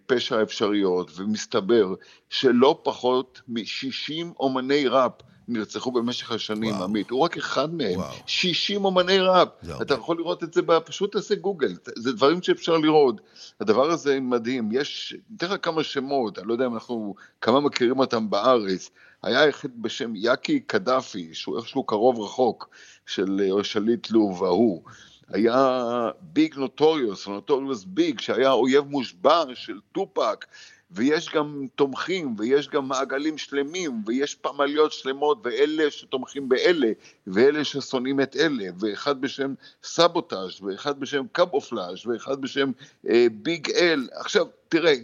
פשע 0.06 0.42
אפשריות, 0.42 1.12
ומסתבר 1.16 1.94
שלא 2.30 2.80
פחות 2.84 3.42
מ-60 3.48 4.26
אומני 4.40 4.88
ראפ 4.88 5.22
נרצחו 5.48 5.92
במשך 5.92 6.32
השנים, 6.32 6.74
וואו. 6.74 6.84
עמית, 6.84 7.10
הוא 7.10 7.20
רק 7.20 7.38
אחד 7.38 7.74
מהם, 7.74 7.96
וואו. 7.96 8.16
60 8.26 8.86
אומני 8.86 9.20
ראפ, 9.20 9.48
אתה 9.82 9.94
יכול 9.94 10.18
לראות 10.18 10.44
את 10.44 10.54
זה, 10.54 10.62
פשוט 10.86 11.12
תעשה 11.12 11.36
גוגל, 11.36 11.74
זה 11.96 12.12
דברים 12.12 12.42
שאפשר 12.42 12.78
לראות. 12.78 13.22
הדבר 13.62 13.92
הזה 13.92 14.20
מדהים, 14.20 14.70
יש, 14.72 15.16
אתן 15.38 15.48
לך 15.48 15.56
כמה 15.62 15.84
שמות, 15.84 16.40
אני 16.40 16.48
לא 16.48 16.54
יודע 16.54 16.66
אם 16.66 16.74
אנחנו, 16.74 17.16
כמה 17.42 17.60
מכירים 17.60 18.00
אותם 18.00 18.30
בארץ, 18.30 18.90
היה 19.24 19.50
אחד 19.50 19.70
בשם 19.76 20.16
יאקי 20.16 20.60
קדאפי, 20.60 21.30
שהוא 21.34 21.58
איכשהו 21.58 21.84
קרוב 21.84 22.20
רחוק 22.20 22.70
של 23.06 23.42
שליט 23.64 24.12
לוב 24.12 24.44
ההוא. 24.44 24.84
היה 25.30 26.10
ביג 26.22 26.56
נוטוריוס, 26.58 27.28
נוטוריוס 27.28 27.84
ביג, 27.84 28.20
שהיה 28.20 28.52
אויב 28.52 28.86
מושבע 28.86 29.44
של 29.54 29.80
טופק, 29.92 30.46
ויש 30.92 31.30
גם 31.36 31.66
תומכים, 31.76 32.36
ויש 32.38 32.70
גם 32.70 32.88
מעגלים 32.88 33.38
שלמים, 33.38 34.02
ויש 34.06 34.36
פמליות 34.36 34.92
שלמות, 34.92 35.38
ואלה 35.44 35.92
שתומכים 35.92 36.50
באלה, 36.50 36.92
ואלה 37.28 37.64
ששונאים 37.64 38.22
את 38.22 38.36
אלה, 38.36 38.66
ואחד 38.80 39.22
בשם 39.22 39.54
סבוטאז', 39.84 40.62
ואחד 40.62 41.00
בשם 41.00 41.26
קמופלאז', 41.32 42.08
ואחד 42.08 42.42
בשם 42.42 42.72
אה, 43.10 43.28
ביג 43.32 43.72
אל. 43.72 44.08
עכשיו, 44.14 44.46
תראה, 44.70 44.96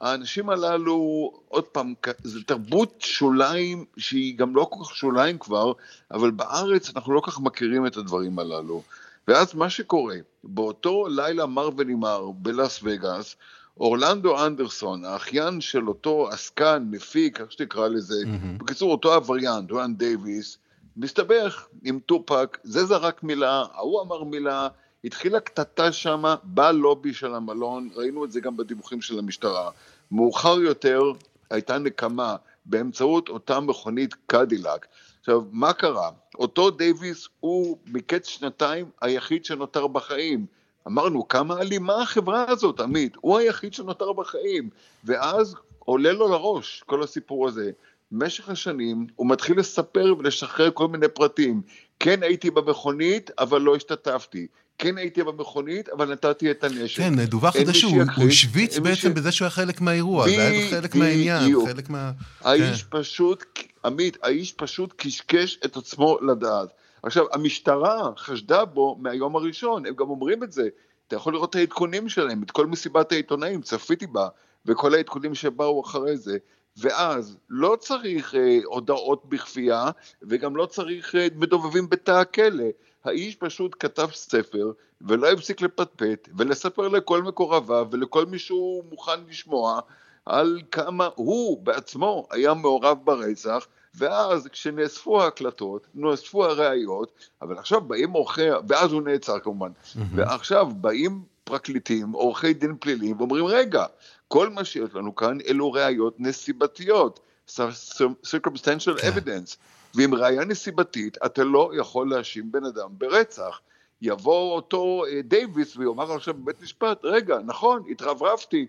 האנשים 0.00 0.50
הללו, 0.50 1.32
עוד 1.48 1.64
פעם, 1.64 1.94
זו 2.24 2.40
תרבות 2.46 2.94
שוליים 2.98 3.84
שהיא 3.96 4.38
גם 4.38 4.56
לא 4.56 4.66
כל 4.70 4.84
כך 4.84 4.96
שוליים 4.96 5.38
כבר, 5.38 5.72
אבל 6.10 6.30
בארץ 6.30 6.90
אנחנו 6.96 7.12
לא 7.12 7.20
כל 7.20 7.30
כך 7.30 7.40
מכירים 7.40 7.86
את 7.86 7.96
הדברים 7.96 8.38
הללו. 8.38 8.82
ואז 9.28 9.54
מה 9.54 9.70
שקורה, 9.70 10.16
באותו 10.44 11.06
לילה 11.08 11.46
מר 11.46 11.70
ונמהר 11.76 12.30
בלאס 12.30 12.80
וגאס, 12.82 13.36
אורלנדו 13.80 14.46
אנדרסון, 14.46 15.04
האחיין 15.04 15.60
של 15.60 15.88
אותו 15.88 16.28
עסקן, 16.28 16.86
מפיק, 16.90 17.40
איך 17.40 17.52
שתקרא 17.52 17.88
לזה, 17.88 18.14
mm-hmm. 18.24 18.62
בקיצור, 18.62 18.92
אותו 18.92 19.12
עבריין, 19.12 19.66
דואן 19.66 19.94
דייוויס, 19.94 20.58
מסתבך 20.96 21.66
עם 21.84 21.98
טופק, 22.06 22.58
זה 22.62 22.84
זרק 22.84 23.22
מילה, 23.22 23.64
ההוא 23.74 24.02
אמר 24.02 24.24
מילה, 24.24 24.68
התחילה 25.04 25.40
קטטה 25.40 25.92
שמה 25.92 26.36
בלובי 26.42 27.14
של 27.14 27.34
המלון, 27.34 27.88
ראינו 27.94 28.24
את 28.24 28.32
זה 28.32 28.40
גם 28.40 28.56
בדיווחים 28.56 29.00
של 29.00 29.18
המשטרה. 29.18 29.70
מאוחר 30.10 30.60
יותר 30.60 31.02
הייתה 31.50 31.78
נקמה 31.78 32.36
באמצעות 32.66 33.28
אותה 33.28 33.60
מכונית 33.60 34.14
קדילק. 34.26 34.86
עכשיו, 35.20 35.42
מה 35.50 35.72
קרה? 35.72 36.10
אותו 36.38 36.70
דייוויס 36.70 37.28
הוא 37.40 37.78
מקץ 37.86 38.26
שנתיים 38.26 38.90
היחיד 39.00 39.44
שנותר 39.44 39.86
בחיים. 39.86 40.46
אמרנו, 40.86 41.28
כמה 41.28 41.60
אלימה 41.60 42.02
החברה 42.02 42.44
הזאת, 42.48 42.80
עמית? 42.80 43.12
הוא 43.20 43.38
היחיד 43.38 43.74
שנותר 43.74 44.12
בחיים. 44.12 44.70
ואז 45.04 45.54
עולה 45.78 46.12
לו 46.12 46.28
לראש 46.28 46.82
כל 46.86 47.02
הסיפור 47.02 47.48
הזה. 47.48 47.70
במשך 48.12 48.48
השנים 48.48 49.06
הוא 49.16 49.30
מתחיל 49.30 49.58
לספר 49.58 50.14
ולשחרר 50.18 50.70
כל 50.74 50.88
מיני 50.88 51.08
פרטים. 51.08 51.62
כן 52.00 52.22
הייתי 52.22 52.50
במכונית, 52.50 53.30
אבל 53.38 53.60
לא 53.60 53.76
השתתפתי. 53.76 54.46
כן 54.78 54.98
הייתי 54.98 55.22
במכונית, 55.22 55.88
אבל 55.88 56.12
נתתי 56.12 56.50
את 56.50 56.64
הנשק. 56.64 56.98
כן, 56.98 57.24
דווח 57.24 57.56
על 57.56 57.66
זה 57.66 57.74
שהוא 57.74 58.02
השוויץ 58.28 58.78
בעצם 58.78 59.10
ש... 59.10 59.14
בזה 59.14 59.32
שהוא 59.32 59.44
היה 59.44 59.50
חלק 59.50 59.80
מהאירוע, 59.80 60.28
זה 60.28 60.48
היה 60.48 60.70
חלק 60.70 60.94
מהעניין, 60.94 61.66
חלק 61.66 61.90
מה... 61.90 62.12
האיש 62.40 62.82
כן. 62.82 62.98
פשוט, 62.98 63.44
עמית, 63.84 64.16
האיש 64.22 64.52
פשוט 64.52 64.94
קשקש 64.96 65.58
את 65.64 65.76
עצמו 65.76 66.18
לדעת. 66.22 66.68
עכשיו, 67.06 67.26
המשטרה 67.32 68.10
חשדה 68.16 68.64
בו 68.64 68.96
מהיום 69.00 69.36
הראשון, 69.36 69.86
הם 69.86 69.94
גם 69.94 70.10
אומרים 70.10 70.42
את 70.42 70.52
זה. 70.52 70.68
אתה 71.06 71.16
יכול 71.16 71.32
לראות 71.32 71.50
את 71.50 71.54
העדכונים 71.54 72.08
שלהם, 72.08 72.42
את 72.42 72.50
כל 72.50 72.66
מסיבת 72.66 73.12
העיתונאים, 73.12 73.62
צפיתי 73.62 74.06
בה, 74.06 74.28
וכל 74.66 74.94
העדכונים 74.94 75.34
שבאו 75.34 75.80
אחרי 75.80 76.16
זה. 76.16 76.38
ואז 76.76 77.36
לא 77.50 77.76
צריך 77.80 78.34
אה, 78.34 78.58
הודעות 78.64 79.28
בכפייה, 79.28 79.90
וגם 80.22 80.56
לא 80.56 80.66
צריך 80.66 81.14
אה, 81.14 81.26
מדובבים 81.36 81.88
בתא 81.88 82.10
הכלא. 82.10 82.64
האיש 83.04 83.36
פשוט 83.36 83.76
כתב 83.80 84.08
ספר, 84.12 84.72
ולא 85.00 85.32
הפסיק 85.32 85.60
לפטפט, 85.60 86.28
ולספר 86.36 86.88
לכל 86.88 87.22
מקורביו 87.22 87.88
ולכל 87.90 88.26
מי 88.26 88.38
שהוא 88.38 88.84
מוכן 88.90 89.20
לשמוע, 89.28 89.80
על 90.26 90.60
כמה 90.70 91.08
הוא 91.14 91.62
בעצמו 91.62 92.26
היה 92.30 92.54
מעורב 92.54 92.98
ברצח, 93.04 93.66
ואז 93.96 94.48
כשנאספו 94.52 95.22
ההקלטות, 95.22 95.86
נאספו 95.94 96.44
הראיות, 96.44 97.12
אבל 97.42 97.58
עכשיו 97.58 97.80
באים 97.80 98.10
עורכי, 98.10 98.50
ואז 98.68 98.92
הוא 98.92 99.02
נעצר 99.02 99.38
כמובן, 99.38 99.70
mm-hmm. 99.70 99.98
ועכשיו 100.14 100.66
באים 100.66 101.22
פרקליטים, 101.44 102.12
עורכי 102.12 102.54
דין 102.54 102.76
פליליים, 102.80 103.16
ואומרים, 103.18 103.46
רגע, 103.46 103.86
כל 104.28 104.48
מה 104.48 104.64
שיש 104.64 104.94
לנו 104.94 105.14
כאן 105.14 105.38
אלו 105.48 105.72
ראיות 105.72 106.20
נסיבתיות, 106.20 107.20
circumstantial 107.48 109.00
כן. 109.00 109.08
evidence, 109.08 109.56
ועם 109.94 110.14
ראיה 110.14 110.44
נסיבתית 110.44 111.16
אתה 111.26 111.44
לא 111.44 111.70
יכול 111.78 112.10
להאשים 112.10 112.52
בן 112.52 112.64
אדם 112.64 112.88
ברצח. 112.90 113.60
יבוא 114.02 114.54
אותו 114.54 115.04
אה, 115.08 115.20
דייוויס 115.22 115.76
ויאמר 115.76 116.12
עכשיו 116.12 116.34
בבית 116.34 116.62
משפט, 116.62 117.00
רגע, 117.04 117.38
נכון, 117.46 117.82
התרברבתי. 117.90 118.66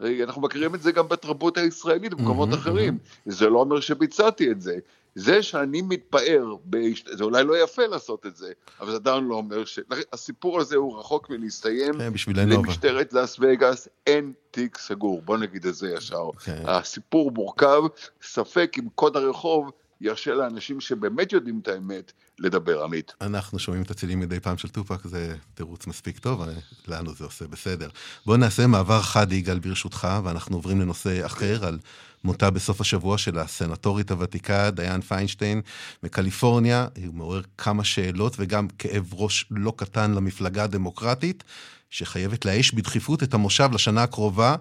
אנחנו 0.00 0.42
מכירים 0.42 0.74
את 0.74 0.82
זה 0.82 0.92
גם 0.92 1.08
בתרבות 1.08 1.58
הישראלית 1.58 2.14
ובמקומות 2.14 2.48
mm-hmm, 2.48 2.54
אחרים. 2.54 2.98
זה 3.26 3.48
לא 3.48 3.58
אומר 3.58 3.80
שביצעתי 3.80 4.50
את 4.50 4.60
זה. 4.60 4.78
זה 5.14 5.42
שאני 5.42 5.82
מתפאר, 5.82 6.54
בהש... 6.64 7.04
זה 7.12 7.24
אולי 7.24 7.44
לא 7.44 7.62
יפה 7.62 7.86
לעשות 7.86 8.26
את 8.26 8.36
זה, 8.36 8.52
אבל 8.80 8.90
זה 8.90 8.96
עדיין 8.96 9.24
לא 9.24 9.34
אומר 9.34 9.64
ש... 9.64 9.80
הסיפור 10.12 10.60
הזה 10.60 10.76
הוא 10.76 10.98
רחוק 10.98 11.30
מלהסתיים. 11.30 11.98
כן, 11.98 12.12
בשבילנו. 12.12 12.62
למשטרת 12.62 13.12
לאס 13.12 13.36
וגאס 13.40 13.88
אין 14.06 14.32
תיק 14.50 14.78
סגור, 14.78 15.22
בוא 15.22 15.38
נגיד 15.38 15.66
את 15.66 15.74
זה 15.74 15.88
ישר. 15.88 16.30
כן. 16.44 16.62
הסיפור 16.66 17.30
מורכב, 17.30 17.82
ספק 18.22 18.76
אם 18.78 18.88
קוד 18.94 19.16
הרחוב 19.16 19.70
ירשה 20.00 20.34
לאנשים 20.34 20.80
שבאמת 20.80 21.32
יודעים 21.32 21.60
את 21.62 21.68
האמת 21.68 22.12
לדבר, 22.38 22.84
עמית. 22.84 23.12
אנחנו 23.20 23.58
שומעים 23.58 23.82
את 23.82 23.90
הצילים 23.90 24.20
מדי 24.20 24.40
פעם 24.40 24.58
של 24.58 24.68
טופק, 24.68 25.06
זה 25.06 25.36
תירוץ 25.54 25.86
מספיק 25.86 26.18
טוב, 26.18 26.42
לנו 26.88 27.14
זה 27.14 27.24
עושה 27.24 27.46
בסדר. 27.46 27.88
בואו 28.26 28.36
נעשה 28.36 28.66
מעבר 28.66 29.02
חד, 29.02 29.32
יגאל, 29.32 29.58
ברשותך, 29.58 30.08
ואנחנו 30.24 30.56
עוברים 30.56 30.80
לנושא 30.80 31.26
אחר, 31.26 31.66
על 31.66 31.78
מותה 32.24 32.50
בסוף 32.50 32.80
השבוע 32.80 33.18
של 33.18 33.38
הסנטורית 33.38 34.10
הוותיקה, 34.10 34.70
דיין 34.70 35.00
פיינשטיין 35.00 35.60
מקליפורניה. 36.02 36.86
הוא 37.06 37.14
מעורר 37.14 37.42
כמה 37.58 37.84
שאלות 37.84 38.36
וגם 38.38 38.68
כאב 38.68 39.14
ראש 39.14 39.46
לא 39.50 39.72
קטן 39.76 40.14
למפלגה 40.14 40.64
הדמוקרטית, 40.64 41.44
שחייבת 41.90 42.44
לאש 42.44 42.72
בדחיפות 42.72 43.22
את 43.22 43.34
המושב 43.34 43.68
לשנה 43.72 44.02
הקרובה. 44.02 44.56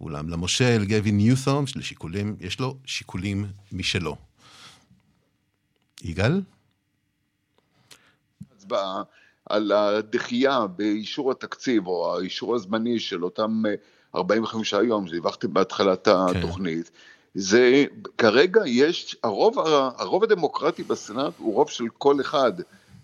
אולם 0.00 0.28
למושל 0.28 0.84
גבי 0.84 1.12
ניוסום, 1.12 1.64
לשיקולים, 1.76 2.36
יש 2.40 2.60
לו 2.60 2.76
שיקולים 2.84 3.46
משלו. 3.72 4.16
יגאל? 6.04 6.40
הצבעה 8.56 9.02
על 9.46 9.72
הדחייה 9.72 10.66
באישור 10.66 11.30
התקציב, 11.30 11.86
או 11.86 12.16
האישור 12.16 12.54
הזמני 12.54 13.00
של 13.00 13.24
אותם 13.24 13.62
45 14.14 14.72
יום, 14.72 15.06
שדיווחתי 15.06 15.48
בהתחלת 15.48 16.04
כן. 16.04 16.10
התוכנית, 16.38 16.90
זה, 17.34 17.84
כרגע 18.18 18.62
יש, 18.66 19.16
הרוב, 19.22 19.58
הרוב 19.98 20.24
הדמוקרטי 20.24 20.82
בסנאט 20.82 21.32
הוא 21.38 21.54
רוב 21.54 21.70
של 21.70 21.84
כל 21.98 22.20
אחד, 22.20 22.52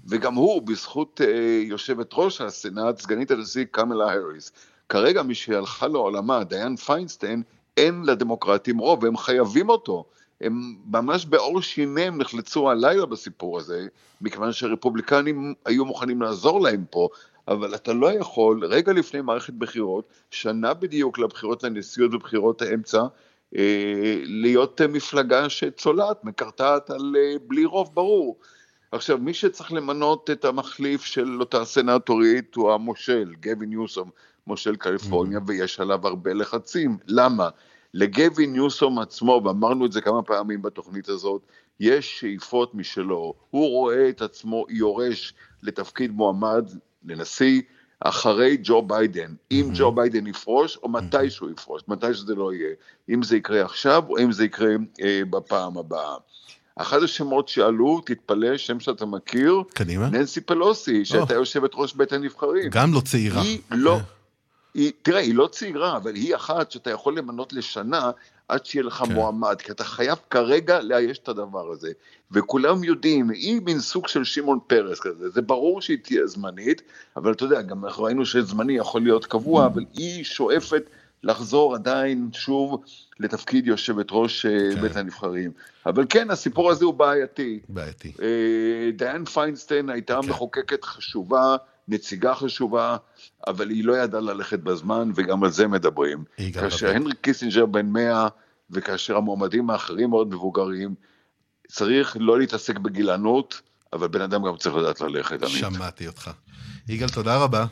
וגם 0.07 0.35
הוא, 0.35 0.63
בזכות 0.63 1.21
אה, 1.25 1.63
יושבת 1.65 2.11
ראש 2.13 2.41
הסנאט, 2.41 2.99
סגנית 2.99 3.31
הנשיא 3.31 3.65
קמלה 3.71 4.13
האריס. 4.13 4.53
כרגע 4.89 5.23
מי 5.23 5.35
שהלכה 5.35 5.89
לעולמה, 5.89 6.45
דיין 6.45 6.77
פיינסטיין, 6.77 7.43
אין 7.77 8.03
לדמוקרטים 8.05 8.79
רוב, 8.79 9.05
והם 9.05 9.17
חייבים 9.17 9.69
אותו. 9.69 10.05
הם 10.41 10.75
ממש 10.87 11.27
בעור 11.27 11.63
שיניהם 11.63 12.19
נחלצו 12.19 12.71
הלילה 12.71 13.07
בסיפור 13.07 13.59
הזה, 13.59 13.87
מכיוון 14.21 14.53
שהרפובליקנים 14.53 15.55
היו 15.65 15.85
מוכנים 15.85 16.23
לעזור 16.23 16.61
להם 16.61 16.85
פה, 16.91 17.09
אבל 17.49 17.75
אתה 17.75 17.93
לא 17.93 18.13
יכול, 18.13 18.65
רגע 18.65 18.93
לפני 18.93 19.21
מערכת 19.21 19.53
בחירות, 19.53 20.05
שנה 20.31 20.75
בדיוק 20.75 21.19
לבחירות 21.19 21.63
לנשיאות 21.63 22.15
ובחירות 22.15 22.63
האמצע, 22.63 23.03
אה, 23.57 24.21
להיות 24.25 24.81
מפלגה 24.81 25.49
שצולעת, 25.49 26.25
מקרטעת 26.25 26.91
על 26.91 27.17
אה, 27.19 27.35
בלי 27.47 27.65
רוב 27.65 27.91
ברור. 27.95 28.39
עכשיו, 28.93 29.19
מי 29.19 29.35
שצריך 29.35 29.73
למנות 29.73 30.31
את 30.31 30.45
המחליף 30.45 31.05
של 31.05 31.41
אותה 31.41 31.65
סנטורית 31.65 32.55
הוא 32.55 32.73
המושל, 32.73 33.35
גווין 33.41 33.67
ניוסום, 33.67 34.11
מושל 34.47 34.77
קליפורניה, 34.77 35.39
mm-hmm. 35.39 35.43
ויש 35.47 35.81
עליו 35.81 36.07
הרבה 36.07 36.35
לחצים. 36.35 36.97
למה? 37.07 37.49
לגבי 37.95 38.47
ניוסום 38.47 38.99
עצמו, 38.99 39.43
ואמרנו 39.45 39.87
את 39.87 39.93
זה 39.93 40.01
כמה 40.01 40.23
פעמים 40.23 40.63
בתוכנית 40.63 41.09
הזאת, 41.09 41.43
יש 41.81 42.21
שאיפות 42.21 42.75
משלו. 42.75 43.35
הוא 43.51 43.69
רואה 43.69 44.09
את 44.09 44.23
עצמו 44.23 44.67
יורש 44.69 45.35
לתפקיד 45.63 46.11
מועמד 46.11 46.71
לנשיא 47.05 47.63
אחרי 48.01 48.57
ג'ו 48.63 48.83
ביידן. 48.83 49.35
אם 49.51 49.69
mm-hmm. 49.69 49.79
ג'ו 49.79 49.93
ביידן 49.93 50.27
יפרוש, 50.27 50.79
או 50.83 50.89
מתי 50.89 51.17
mm-hmm. 51.17 51.31
שהוא 51.31 51.51
יפרוש, 51.51 51.83
מתי 51.89 52.15
שזה 52.15 52.35
לא 52.35 52.53
יהיה. 52.53 52.75
אם 53.09 53.23
זה 53.23 53.37
יקרה 53.37 53.65
עכשיו, 53.65 54.03
או 54.09 54.19
אם 54.19 54.33
זה 54.33 54.45
יקרה 54.45 54.71
אה, 55.03 55.23
בפעם 55.31 55.79
הבאה. 55.79 56.17
אחד 56.77 57.03
השמות 57.03 57.49
שעלו, 57.49 58.01
תתפלא, 58.07 58.57
שם 58.57 58.81
שאתה 58.81 59.07
מכיר, 59.07 59.63
קדימה. 59.75 60.09
ננסי 60.09 60.41
פלוסי, 60.41 61.05
שהייתה 61.05 61.35
oh. 61.35 61.37
יושבת 61.37 61.71
ראש 61.75 61.95
בית 61.95 62.13
הנבחרים. 62.13 62.71
גם 62.71 62.95
לא 62.95 63.01
צעירה. 63.01 63.43
היא 63.43 63.59
לא, 63.71 63.99
היא, 64.75 64.93
תראה, 65.03 65.21
היא 65.21 65.35
לא 65.35 65.47
צעירה, 65.53 65.97
אבל 65.97 66.15
היא 66.15 66.35
אחת 66.35 66.71
שאתה 66.71 66.91
יכול 66.91 67.19
למנות 67.19 67.53
לשנה 67.53 68.11
עד 68.49 68.67
שיהיה 68.67 68.85
לך 68.85 68.95
כן. 68.95 69.13
מועמד, 69.13 69.61
כי 69.61 69.73
אתה 69.73 69.85
חייב 69.85 70.19
כרגע 70.31 70.81
לאייש 70.81 71.19
את 71.19 71.29
הדבר 71.29 71.71
הזה. 71.73 71.93
וכולם 72.31 72.85
יודעים, 72.85 73.31
היא 73.31 73.61
מין 73.65 73.81
סוג 73.81 74.09
של 74.09 74.25
שמעון 74.25 74.59
פרס 74.67 75.01
כזה, 75.01 75.31
זה 75.31 75.43
ברור 75.43 75.83
שהיא 75.83 75.99
תהיה 76.03 76.27
זמנית, 76.27 76.83
אבל 77.17 77.33
אתה 77.33 77.45
יודע, 77.45 77.63
גם 77.63 77.85
אנחנו 77.85 78.05
ראינו 78.05 78.27
שזמני 78.27 78.73
יכול 78.73 79.03
להיות 79.03 79.27
קבוע, 79.27 79.67
אבל 79.67 79.85
היא 79.95 80.25
שואפת 80.25 80.83
לחזור 81.23 81.75
עדיין 81.75 82.29
שוב 82.33 82.85
לתפקיד 83.21 83.67
יושבת 83.67 84.07
ראש 84.11 84.47
אה, 84.47 84.51
כן. 84.75 84.81
בית 84.81 84.97
הנבחרים. 84.97 85.51
אבל 85.87 86.05
כן, 86.09 86.31
הסיפור 86.31 86.71
הזה 86.71 86.85
הוא 86.85 86.95
בעייתי. 86.95 87.61
בעייתי. 87.69 88.13
אה, 88.23 88.91
דיין 88.97 89.25
פיינסטיין 89.25 89.91
הייתה 89.91 90.19
כן. 90.23 90.29
מחוקקת 90.29 90.85
חשובה, 90.85 91.57
נציגה 91.91 92.35
חשובה, 92.35 92.97
אבל 93.47 93.71
היא 93.71 93.85
לא 93.85 93.97
ידעה 93.97 94.21
ללכת 94.21 94.59
בזמן, 94.59 95.11
וגם 95.15 95.45
על 95.45 95.51
זה 95.51 95.69
מדברים. 95.69 96.25
כאשר 96.53 96.91
הנרי 96.91 97.15
קיסינג'ר 97.21 97.67
בן 97.67 97.87
100, 97.87 98.29
וכאשר 98.71 99.17
המועמדים 99.17 99.71
האחרים 99.71 100.11
מאוד 100.11 100.29
מבוגרים, 100.29 100.95
צריך 101.69 102.17
לא 102.21 102.39
להתעסק 102.39 102.79
בגילנות, 102.79 103.61
אבל 103.93 104.09
בן 104.09 104.21
אדם 104.21 104.47
גם 104.47 104.57
צריך 104.57 104.77
לדעת 104.77 105.01
ללכת, 105.01 105.43
עמית. 105.43 105.55
שמעתי 105.55 106.07
אותך. 106.07 106.31
יגאל, 106.89 107.09
תודה 107.09 107.37
רבה. 107.37 107.67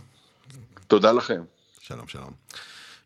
תודה 0.86 1.12
לכם. 1.12 1.42
שלום, 1.80 2.08
שלום. 2.08 2.30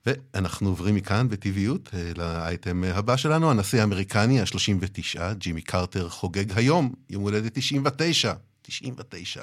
ואנחנו 0.07 0.68
עוברים 0.68 0.94
מכאן 0.94 1.29
בטבעיות 1.29 1.90
אה, 1.94 2.12
לאייטם 2.16 2.85
הבא 2.85 3.16
שלנו, 3.16 3.51
הנשיא 3.51 3.81
האמריקני 3.81 4.40
ה-39, 4.40 5.20
ג'ימי 5.33 5.62
קרטר, 5.62 6.09
חוגג 6.09 6.59
היום, 6.59 6.94
יום 7.11 7.22
הולדת 7.22 7.59
99. 7.59 8.33
99. 8.62 9.42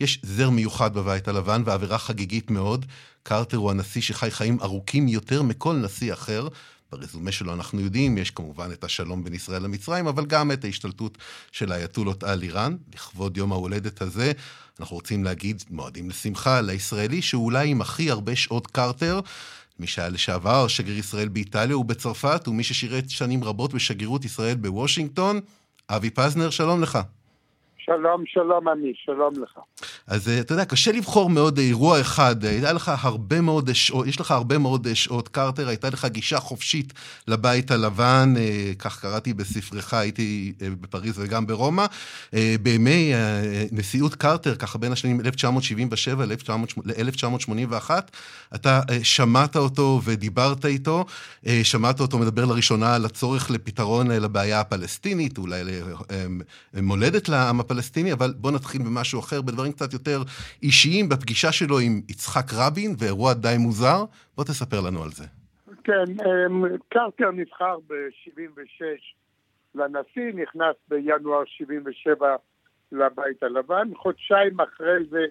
יש 0.00 0.20
זר 0.22 0.50
מיוחד 0.50 0.94
בבית 0.94 1.28
הלבן 1.28 1.62
ועבירה 1.64 1.98
חגיגית 1.98 2.50
מאוד. 2.50 2.86
קרטר 3.22 3.56
הוא 3.56 3.70
הנשיא 3.70 4.02
שחי 4.02 4.30
חיים 4.30 4.58
ארוכים 4.62 5.08
יותר 5.08 5.42
מכל 5.42 5.76
נשיא 5.76 6.12
אחר. 6.12 6.48
ברזומה 6.92 7.32
שלו 7.32 7.54
אנחנו 7.54 7.80
יודעים, 7.80 8.18
יש 8.18 8.30
כמובן 8.30 8.72
את 8.72 8.84
השלום 8.84 9.24
בין 9.24 9.34
ישראל 9.34 9.62
למצרים, 9.62 10.06
אבל 10.06 10.26
גם 10.26 10.52
את 10.52 10.64
ההשתלטות 10.64 11.18
של 11.52 11.72
האייתולות 11.72 12.24
על 12.24 12.42
איראן. 12.42 12.76
לכבוד 12.94 13.36
יום 13.36 13.52
ההולדת 13.52 14.02
הזה, 14.02 14.32
אנחנו 14.80 14.96
רוצים 14.96 15.24
להגיד 15.24 15.62
מועדים 15.70 16.10
לשמחה 16.10 16.60
לישראלי 16.60 17.22
שאולי 17.22 17.68
עם 17.68 17.80
הכי 17.80 18.10
הרבה 18.10 18.36
שעות 18.36 18.66
קרטר. 18.66 19.20
מי 19.78 19.86
שהיה 19.86 20.08
לשעבר 20.08 20.68
שגריר 20.68 20.98
ישראל 20.98 21.28
באיטליה 21.28 21.78
ובצרפת, 21.78 22.48
ומי 22.48 22.64
ששירת 22.64 23.10
שנים 23.10 23.44
רבות 23.44 23.74
בשגרירות 23.74 24.24
ישראל 24.24 24.54
בוושינגטון, 24.54 25.40
אבי 25.88 26.10
פזנר, 26.10 26.50
שלום 26.50 26.82
לך. 26.82 26.98
שלום, 27.88 28.22
שלום 28.26 28.68
עמי, 28.68 28.92
שלום 29.04 29.42
לך. 29.42 29.58
אז 30.06 30.28
אה, 30.28 30.40
אתה 30.40 30.52
יודע, 30.52 30.64
קשה 30.64 30.92
לבחור 30.92 31.30
מאוד 31.30 31.58
אירוע 31.58 32.00
אחד. 32.00 32.44
אה, 32.44 32.50
היה 32.50 32.72
לך 32.72 32.92
הרבה 33.02 33.40
מאוד 33.40 33.72
שעות, 33.72 34.06
יש 34.06 34.20
לך 34.20 34.30
הרבה 34.30 34.58
מאוד 34.58 34.94
שעות. 34.94 35.28
קרטר, 35.28 35.68
הייתה 35.68 35.88
לך 35.90 36.04
גישה 36.04 36.40
חופשית 36.40 36.92
לבית 37.28 37.70
הלבן, 37.70 38.34
אה, 38.36 38.72
כך 38.78 39.00
קראתי 39.00 39.34
בספרך, 39.34 39.94
הייתי 39.94 40.52
בפריז 40.80 41.18
וגם 41.18 41.46
ברומא. 41.46 41.86
בימי 42.62 43.12
נשיאות 43.72 44.14
קרטר, 44.14 44.54
ככה 44.54 44.78
בין 44.78 44.92
השנים 44.92 45.20
1977 45.20 46.26
ל-1981, 46.26 47.90
אתה 48.54 48.80
שמעת 49.02 49.56
אותו 49.56 50.00
ודיברת 50.04 50.64
איתו, 50.66 51.04
שמעת 51.62 52.00
אותו 52.00 52.18
מדבר 52.18 52.44
לראשונה 52.44 52.94
על 52.94 53.04
הצורך 53.04 53.50
לפתרון 53.50 54.10
לבעיה 54.10 54.60
הפלסטינית, 54.60 55.38
אולי 55.38 55.62
למולדת 56.74 57.28
לעם 57.28 57.60
הפלסטיני. 57.60 57.77
הפלסטיני, 57.78 58.12
אבל 58.12 58.26
בואו 58.36 58.54
נתחיל 58.54 58.82
במשהו 58.82 59.20
אחר, 59.20 59.42
בדברים 59.42 59.72
קצת 59.72 59.92
יותר 59.92 60.18
אישיים, 60.62 61.08
בפגישה 61.08 61.52
שלו 61.52 61.78
עם 61.78 62.00
יצחק 62.08 62.46
רבין, 62.54 62.90
ואירוע 62.98 63.34
די 63.34 63.56
מוזר. 63.58 64.04
בוא 64.36 64.44
תספר 64.44 64.80
לנו 64.86 65.02
על 65.02 65.10
זה. 65.10 65.24
כן, 65.84 66.08
אמ, 66.26 66.64
קרטר 66.88 67.30
נבחר 67.30 67.76
ב-76 67.86 68.84
לנשיא, 69.74 70.32
נכנס 70.34 70.76
בינואר 70.88 71.42
77 71.46 72.36
לבית 72.92 73.42
הלבן. 73.42 73.88
חודשיים 73.96 74.60
אחרי 74.60 75.04
זה 75.10 75.24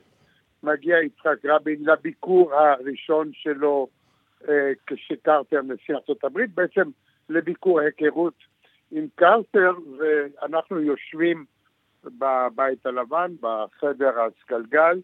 מגיע 0.64 0.96
יצחק 1.06 1.46
רבין 1.46 1.84
לביקור 1.86 2.54
הראשון 2.54 3.32
שלו 3.34 3.88
אה, 4.50 4.72
כשקרטר 4.88 5.62
נשיא 5.62 5.96
ארה"ב, 5.96 6.40
בעצם 6.56 6.90
לביקור 7.30 7.80
היכרות 7.80 8.34
עם 8.92 9.06
קרטר, 9.16 9.72
ואנחנו 9.98 10.80
יושבים 10.80 11.46
בבית 12.04 12.86
הלבן, 12.86 13.32
בחדר 13.42 14.12
הסגלגל, 14.22 15.02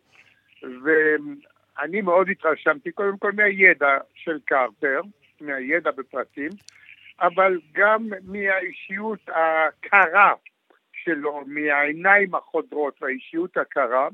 ואני 0.84 2.02
מאוד 2.02 2.30
התרשמתי 2.30 2.92
קודם 2.92 3.18
כל 3.18 3.32
מהידע 3.32 3.98
של 4.14 4.40
קרטר, 4.46 5.02
מהידע 5.42 5.92
בפרטים, 5.92 6.50
אבל 7.22 7.60
גם 7.72 8.10
מהאישיות 8.24 9.20
הקרה 9.28 10.34
שלו, 10.94 11.44
מהעיניים 11.46 12.36
החודרות 12.36 13.04
והאישיות 13.04 13.58
הקרה, 13.58 14.08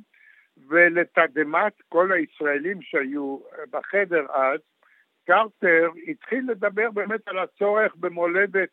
ולתדהמת 0.67 1.73
כל 1.89 2.11
הישראלים 2.11 2.81
שהיו 2.81 3.39
בחדר 3.71 4.25
אז, 4.33 4.59
קרטר 5.25 5.89
התחיל 6.07 6.51
לדבר 6.51 6.91
באמת 6.91 7.27
על 7.27 7.39
הצורך 7.39 7.95
במולדת 7.95 8.69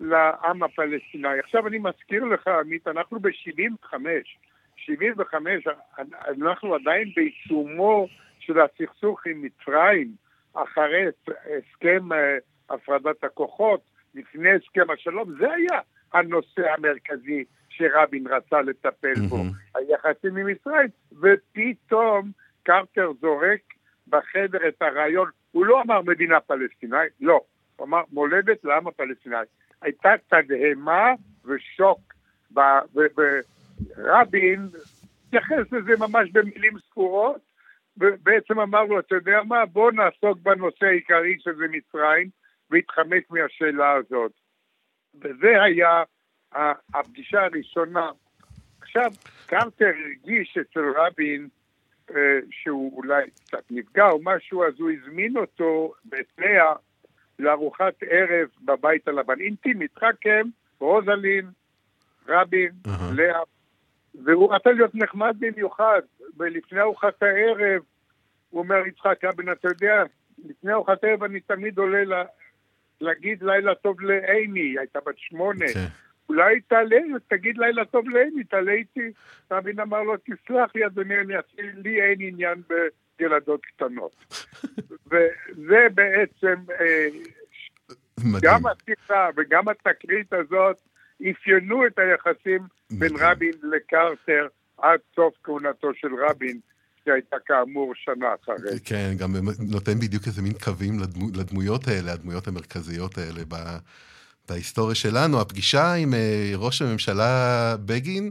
לעם 0.00 0.62
הפלסטיני. 0.62 1.38
עכשיו 1.38 1.66
אני 1.66 1.78
מזכיר 1.78 2.24
לך, 2.24 2.48
עמית, 2.48 2.88
אנחנו 2.88 3.20
ב-75, 3.20 3.94
75, 4.76 5.64
אנחנו 6.28 6.74
עדיין 6.74 7.08
בעיצומו 7.16 8.08
של 8.38 8.60
הסכסוך 8.60 9.26
עם 9.26 9.42
מצרים, 9.42 10.08
אחרי 10.54 11.06
הסכם 11.58 12.12
אה, 12.12 12.38
הפרדת 12.70 13.24
הכוחות, 13.24 13.80
לפני 14.14 14.50
הסכם 14.50 14.90
השלום, 14.90 15.32
זה 15.38 15.52
היה 15.52 15.80
הנושא 16.12 16.72
המרכזי 16.76 17.44
שרבין 17.68 18.26
רצה 18.26 18.60
לטפל 18.60 19.14
בו. 19.28 19.36
היחסים 19.74 20.36
עם 20.36 20.46
מצרים, 20.46 20.88
ופתאום 21.20 22.30
קרטר 22.62 23.10
זורק 23.20 23.60
בחדר 24.08 24.68
את 24.68 24.82
הרעיון, 24.82 25.30
הוא 25.52 25.66
לא 25.66 25.82
אמר 25.82 26.02
מדינה 26.02 26.40
פלסטינאית, 26.40 27.12
לא, 27.20 27.40
הוא 27.76 27.86
אמר 27.86 28.02
מולדת 28.12 28.64
לעם 28.64 28.86
הפלסטיני. 28.86 29.36
הייתה 29.82 30.10
תדהמה 30.28 31.12
ושוק, 31.44 32.14
ורבין 33.96 34.68
התייחס 35.26 35.72
לזה 35.72 35.92
ממש 35.98 36.30
במילים 36.32 36.78
ספורות, 36.78 37.40
ובעצם 37.96 38.60
אמר 38.60 38.84
לו, 38.84 38.98
אתה 39.00 39.14
יודע 39.14 39.40
מה, 39.48 39.66
בוא 39.66 39.92
נעסוק 39.92 40.38
בנושא 40.42 40.86
העיקרי 40.86 41.36
שזה 41.38 41.64
מצרים, 41.70 42.28
והתחמק 42.70 43.30
מהשאלה 43.30 43.92
הזאת. 43.92 44.32
וזה 45.14 45.62
היה 45.62 46.02
הפגישה 46.94 47.44
הראשונה. 47.44 48.10
עכשיו, 48.80 49.10
קרטר 49.46 49.84
הרגיש 50.04 50.58
אצל 50.60 50.84
רבין 50.96 51.48
אה, 52.10 52.38
שהוא 52.50 52.96
אולי 52.96 53.30
קצת 53.30 53.64
נפגע 53.70 54.08
או 54.08 54.18
משהו, 54.22 54.64
אז 54.64 54.74
הוא 54.78 54.90
הזמין 54.90 55.36
אותו 55.36 55.92
לאה 56.38 56.74
לארוחת 57.40 57.94
ערב 58.10 58.48
בבית 58.62 59.08
הלבן, 59.08 59.40
אינטימית, 59.40 59.90
רק 60.02 60.26
הם, 60.26 60.48
רוזלין, 60.78 61.46
רבין, 62.28 62.70
uh-huh. 62.86 63.14
לאה, 63.14 63.40
והוא 64.24 64.54
רצה 64.54 64.70
להיות 64.70 64.94
נחמד 64.94 65.36
במיוחד, 65.38 66.00
ולפני 66.36 66.80
ארוחת 66.80 67.22
הערב, 67.22 67.82
הוא 68.50 68.60
אומר, 68.60 68.86
יצחק 68.86 69.24
רבין, 69.24 69.52
אתה 69.52 69.68
יודע, 69.68 70.02
לפני 70.48 70.72
ארוחת 70.72 71.04
הערב 71.04 71.22
אני 71.22 71.40
תמיד 71.40 71.78
עולה 71.78 72.04
לה, 72.04 72.24
להגיד 73.00 73.42
לילה 73.42 73.74
טוב 73.74 74.00
לאימי, 74.00 74.78
הייתה 74.78 74.98
בת 75.06 75.18
שמונה. 75.18 75.66
Okay. 75.66 75.78
אולי 76.28 76.60
תעלה, 76.60 76.96
תגיד 77.28 77.58
לילה 77.58 77.84
טוב 77.84 78.08
לאימי, 78.08 78.44
תעלה 78.44 78.72
איתי. 78.72 79.12
רבין 79.50 79.80
אמר 79.80 80.02
לו, 80.02 80.16
תסלח 80.16 80.70
לי, 80.74 80.86
אדוני, 80.86 81.20
אני 81.20 81.36
אעשה, 81.36 81.62
לי 81.74 82.02
אין 82.02 82.16
עניין 82.20 82.62
ב... 82.68 82.74
ילדות 83.20 83.60
קטנות. 83.66 84.24
וזה 85.06 85.86
בעצם, 85.94 86.54
אה, 86.80 87.08
גם 88.42 88.62
השיחה 88.66 89.28
וגם 89.36 89.68
התקרית 89.68 90.32
הזאת 90.32 90.76
אפיינו 91.30 91.86
את 91.86 91.98
היחסים 91.98 92.62
בין 92.90 93.12
רבין 93.18 93.52
לקרטר 93.62 94.46
עד 94.78 95.00
סוף 95.16 95.34
כהונתו 95.42 95.94
של 95.94 96.08
רבין. 96.28 96.60
שהייתה 97.04 97.36
כאמור 97.46 97.92
שנה 97.94 98.26
אחרי. 98.34 98.80
כן, 98.84 99.12
גם 99.18 99.34
נותן 99.58 99.98
בדיוק 100.00 100.26
איזה 100.26 100.42
מין 100.42 100.52
קווים 100.52 100.98
לדמויות 101.34 101.88
האלה, 101.88 102.12
הדמויות 102.12 102.48
המרכזיות 102.48 103.18
האלה 103.18 103.42
בהיסטוריה 104.48 104.94
שלנו. 104.94 105.40
הפגישה 105.40 105.94
עם 105.94 106.14
אה, 106.14 106.52
ראש 106.56 106.82
הממשלה 106.82 107.76
בגין 107.84 108.30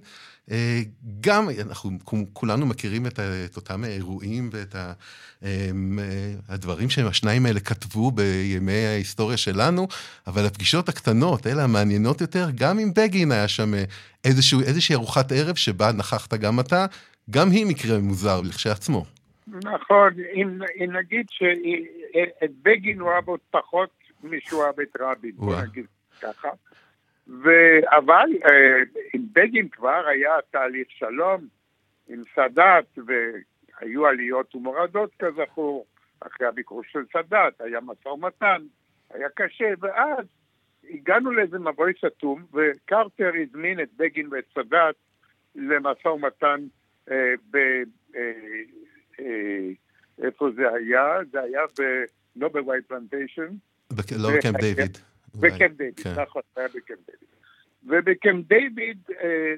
גם, 1.21 1.47
אנחנו 1.59 1.91
כולנו 2.33 2.65
מכירים 2.65 3.05
את, 3.05 3.19
את 3.19 3.55
אותם 3.55 3.83
האירועים 3.83 4.49
ואת 4.51 4.75
ה, 4.75 4.93
אה, 5.43 5.69
הדברים 6.49 6.89
שהשניים 6.89 7.45
האלה 7.45 7.59
כתבו 7.59 8.11
בימי 8.11 8.85
ההיסטוריה 8.85 9.37
שלנו, 9.37 9.87
אבל 10.27 10.45
הפגישות 10.45 10.89
הקטנות, 10.89 11.47
אלה 11.47 11.63
המעניינות 11.63 12.21
יותר, 12.21 12.47
גם 12.55 12.79
עם 12.79 12.93
בגין 12.95 13.31
היה 13.31 13.47
שם 13.47 13.73
אה, 13.73 13.83
איזשהו, 14.25 14.59
איזושהי 14.59 14.95
ארוחת 14.95 15.31
ערב 15.31 15.55
שבה 15.55 15.91
נכחת 15.91 16.33
גם 16.33 16.59
אתה, 16.59 16.85
גם 17.29 17.51
היא 17.51 17.65
מקרה 17.65 17.99
מוזר 17.99 18.41
לכשעצמו. 18.41 19.05
נכון, 19.47 20.13
אם, 20.33 20.59
אם 20.79 20.95
נגיד 20.95 21.25
שאת 21.29 22.51
בגין 22.63 22.99
הוא 22.99 23.11
אהב 23.11 23.27
עוד 23.27 23.39
פחות 23.51 23.89
משהוא 24.23 24.63
אהב 24.63 24.79
את 24.79 24.97
רבין, 24.99 25.31
בוא 25.35 25.61
נגיד 25.61 25.85
ככה. 26.21 26.49
ו... 27.29 27.49
אבל 27.97 28.29
אה, 28.45 29.01
עם 29.13 29.21
בגין 29.33 29.69
כבר 29.69 30.07
היה 30.07 30.31
תהליך 30.51 30.87
שלום 30.89 31.47
עם 32.07 32.23
סאדאת, 32.35 32.99
והיו 33.05 34.05
עליות 34.07 34.55
ומורדות 34.55 35.11
כזכור, 35.19 35.85
אחרי 36.19 36.47
הביקור 36.47 36.81
של 36.83 36.99
סאדאת, 37.13 37.61
היה 37.61 37.79
משא 37.81 38.07
ומתן, 38.07 38.61
היה 39.09 39.27
קשה, 39.35 39.73
ואז 39.79 40.25
הגענו 40.89 41.31
לאיזה 41.31 41.59
מבוי 41.59 41.93
סתום, 42.05 42.45
וקרטר 42.53 43.31
הזמין 43.41 43.79
את 43.79 43.89
בגין 43.97 44.27
ואת 44.31 44.45
סאדאת 44.53 44.95
למשא 45.55 46.07
ומתן 46.07 46.59
אה, 47.11 47.33
ב... 47.51 47.57
אה, 48.15 48.31
אה, 49.19 49.69
איפה 50.23 50.49
זה 50.55 50.73
היה? 50.73 51.17
זה 51.31 51.41
היה 51.41 51.61
לא 52.35 52.47
בווייט 52.47 52.85
פלנטיישן. 52.85 53.47
לא 54.17 54.29
בקמפ 54.37 54.61
דיוויד. 54.61 54.97
בקמפ 55.41 55.77
דיוויד, 55.77 55.99
כן. 55.99 56.21
נכון, 56.21 56.41
זה 56.55 56.61
היה 56.61 56.69
בקמפ 56.69 56.99
דיוויד. 57.05 57.29
ובקמפ 57.83 58.47
דיוויד 58.47 58.97
אה, 59.21 59.53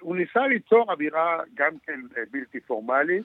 הוא 0.00 0.16
ניסה 0.16 0.46
ליצור 0.46 0.92
אווירה 0.92 1.40
גם 1.54 1.72
כן 1.86 2.00
אה, 2.16 2.22
בלתי 2.30 2.60
פורמלית, 2.60 3.24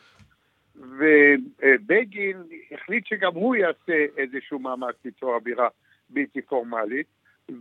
ובגין 0.76 2.38
החליט 2.72 3.06
שגם 3.06 3.34
הוא 3.34 3.56
יעשה 3.56 4.06
איזשהו 4.18 4.60
מאמץ 4.60 4.96
ליצור 5.06 5.36
אווירה 5.36 5.68
בלתי 6.10 6.42
פורמלית, 6.42 7.08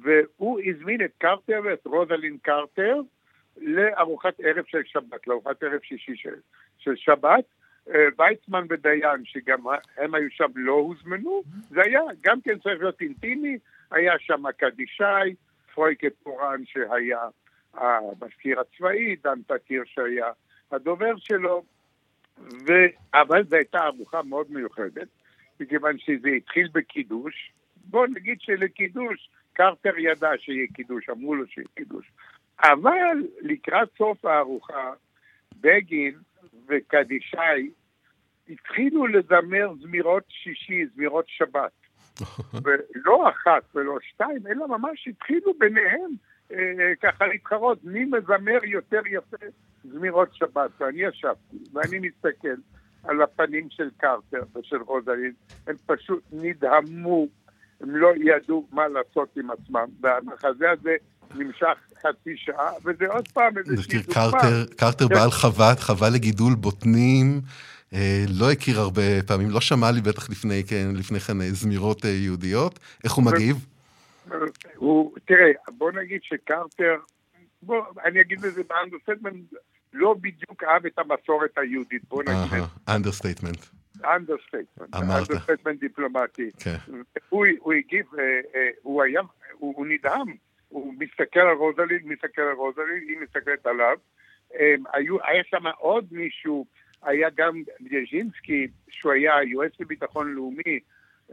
והוא 0.03 0.61
הזמין 0.67 1.05
את 1.05 1.11
קרטר 1.19 1.61
ואת 1.65 1.87
רוזלין 1.87 2.39
קרטר 2.43 3.01
לארוחת 3.57 4.41
ערב 4.41 4.65
של 4.67 4.83
שבת, 4.85 5.27
לארוחת 5.27 5.63
ערב 5.63 5.81
שישי 5.83 6.17
של, 6.17 6.35
של 6.79 6.97
שבת. 6.97 7.45
אה, 7.95 8.07
ויצמן 8.19 8.67
ודיין, 8.71 9.25
שגם 9.25 9.59
הם 9.97 10.15
היו 10.15 10.31
שם, 10.31 10.51
לא 10.55 10.73
הוזמנו, 10.73 11.43
זה 11.71 11.83
היה 11.83 12.01
גם 12.21 12.41
כן 12.41 12.59
צריך 12.59 12.81
להיות 12.81 13.01
אינטימי, 13.01 13.59
היה 13.91 14.13
שם 14.19 14.43
קדישאי, 14.57 15.35
פרויקט 15.75 16.13
פורן 16.23 16.65
שהיה 16.65 17.29
המזכיר 17.75 18.61
הצבאי, 18.61 19.17
דן 19.17 19.43
פתיר 19.47 19.83
שהיה 19.87 20.27
הדובר 20.73 21.17
שלו, 21.17 21.65
ו... 22.39 22.73
אבל 23.15 23.45
זו 23.45 23.57
הייתה 23.57 23.87
ארוחה 23.87 24.23
מאוד 24.23 24.47
מיוחדת, 24.51 25.09
מכיוון 25.61 25.99
שזה 25.99 26.29
התחיל 26.29 26.69
בקידוש. 26.73 27.53
בואו 27.77 28.07
נגיד 28.07 28.41
שלקידוש, 28.41 29.31
קרטר 29.53 29.99
ידע 29.99 30.31
שיהיה 30.39 30.67
קידוש, 30.75 31.09
אמרו 31.09 31.35
לו 31.35 31.47
שיהיה 31.47 31.69
קידוש. 31.75 32.11
אבל 32.63 33.23
לקראת 33.41 33.89
סוף 33.99 34.25
הארוחה, 34.25 34.93
בגין 35.61 36.15
וקדישאי 36.67 37.71
התחילו 38.49 39.07
לזמר 39.07 39.73
זמירות 39.83 40.25
שישי, 40.29 40.87
זמירות 40.95 41.25
שבת. 41.29 41.73
ולא 42.65 43.29
אחת 43.29 43.63
ולא 43.75 43.99
שתיים, 44.03 44.47
אלא 44.47 44.69
ממש 44.69 45.09
התחילו 45.09 45.53
ביניהם 45.59 46.11
אה, 46.53 46.93
ככה 47.03 47.27
להתחרות, 47.27 47.79
מי 47.85 48.05
מזמר 48.05 48.65
יותר 48.65 49.01
יפה 49.07 49.47
זמירות 49.85 50.29
שבת. 50.33 50.71
ואני 50.81 51.03
ישבתי, 51.03 51.57
ואני 51.73 51.99
מסתכל 51.99 52.57
על 53.05 53.23
הפנים 53.23 53.69
של 53.71 53.89
קרטר 53.97 54.43
ושל 54.57 54.77
רוזלין, 54.77 55.33
הם 55.67 55.75
פשוט 55.87 56.23
נדהמו, 56.33 57.27
הם 57.81 57.97
לא 57.97 58.13
ידעו 58.17 58.67
מה 58.73 58.89
לעשות 58.89 59.37
עם 59.37 59.51
עצמם, 59.51 59.87
והמחזה 60.01 60.71
הזה 60.71 60.97
נמשך 61.35 61.79
חצי 62.03 62.37
שעה, 62.37 62.71
וזה 62.85 63.07
עוד 63.07 63.29
פעם 63.29 63.59
איזושהי 63.59 63.99
דוגמה. 63.99 64.15
קרטר, 64.15 64.75
קרטר 64.77 65.09
בעל 65.09 65.31
חוות, 65.31 65.81
חווה 65.81 66.11
לגידול 66.11 66.55
בוטנים. 66.55 67.41
אה, 67.95 68.25
לא 68.39 68.53
הכיר 68.53 68.81
הרבה 68.81 69.03
פעמים, 69.27 69.51
לא 69.51 69.61
שמע 69.61 69.91
לי 69.91 70.01
בטח 70.01 70.31
לפני 70.31 70.65
כן, 70.65 70.87
לפני 70.95 71.21
כן 71.21 71.41
אה, 71.41 71.47
זמירות 71.51 72.05
אה, 72.05 72.11
יהודיות. 72.11 72.79
איך 73.05 73.13
הוא 73.13 73.25
מגיב? 73.25 73.57
הוא, 74.77 75.15
תראה, 75.25 75.51
בוא 75.69 75.93
נגיד 75.93 76.21
שקרטר, 76.23 76.97
בוא, 77.63 77.85
אני 78.05 78.21
אגיד 78.21 78.41
את 78.41 78.52
זה 78.52 78.63
ב 78.69 78.74
understatement, 78.74 79.53
לא 79.93 80.15
בדיוק 80.21 80.63
אהב 80.65 80.87
את 80.87 80.99
המסורת 80.99 81.59
היהודית, 81.59 82.03
בוא 82.09 82.23
נגיד. 82.23 82.65
אנדרסטייטמנט. 82.89 83.65
אנדרסטייטמנט. 84.05 84.95
אמרת. 84.95 85.31
understatement 85.31 85.81
דיפלומטי. 85.81 86.51
כן. 86.59 86.77
הוא 87.29 87.73
הגיב, 87.73 88.07
הוא 88.83 89.03
היה, 89.03 89.21
הוא 89.53 89.87
נדהם. 89.87 90.35
הוא 90.69 90.95
מסתכל 90.99 91.41
על 91.41 91.57
רוזלין, 91.57 91.99
מסתכל 92.05 92.43
על 92.43 92.53
רוזלין, 92.53 93.05
היא 93.09 93.17
מסתכלת 93.23 93.67
עליו. 93.67 93.97
היו, 94.93 95.17
היה 95.25 95.43
שם 95.51 95.67
עוד 95.79 96.05
מישהו, 96.11 96.67
היה 97.07 97.29
גם 97.35 97.63
בז'ז'ינסקי, 97.81 98.69
שהוא 98.89 99.13
היה 99.13 99.43
יועץ 99.43 99.73
לביטחון 99.81 100.33
לאומי, 100.33 100.81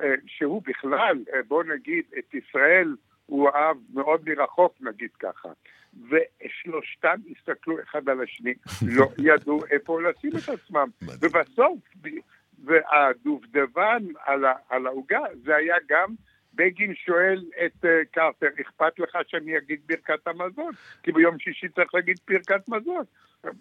אה, 0.01 0.13
שהוא 0.25 0.61
בכלל, 0.65 1.17
אה, 1.33 1.39
בוא 1.47 1.63
נגיד, 1.63 2.03
את 2.19 2.33
ישראל 2.33 2.95
הוא 3.25 3.49
אהב 3.49 3.77
מאוד 3.93 4.29
מרחוק, 4.29 4.75
נגיד 4.81 5.09
ככה. 5.19 5.49
ושלושתם 6.09 7.15
הסתכלו 7.31 7.81
אחד 7.81 8.09
על 8.09 8.21
השני, 8.21 8.53
לא 8.97 9.05
ידעו 9.17 9.65
איפה 9.71 10.01
לשים 10.01 10.31
את 10.37 10.49
עצמם. 10.49 10.89
ובסוף, 11.01 11.79
והדובדבן 12.63 14.03
על 14.69 14.87
העוגה, 14.87 15.21
זה 15.43 15.55
היה 15.55 15.75
גם 15.89 16.15
בגין 16.55 16.93
שואל 17.05 17.43
את 17.65 17.85
uh, 17.85 17.87
קרטר, 18.11 18.47
אכפת 18.61 18.99
לך 18.99 19.17
שאני 19.27 19.57
אגיד 19.57 19.79
ברכת 19.85 20.27
המזון? 20.27 20.71
כי 21.03 21.11
ביום 21.11 21.39
שישי 21.39 21.69
צריך 21.69 21.93
להגיד 21.93 22.17
ברכת 22.27 22.69
מזון. 22.69 23.03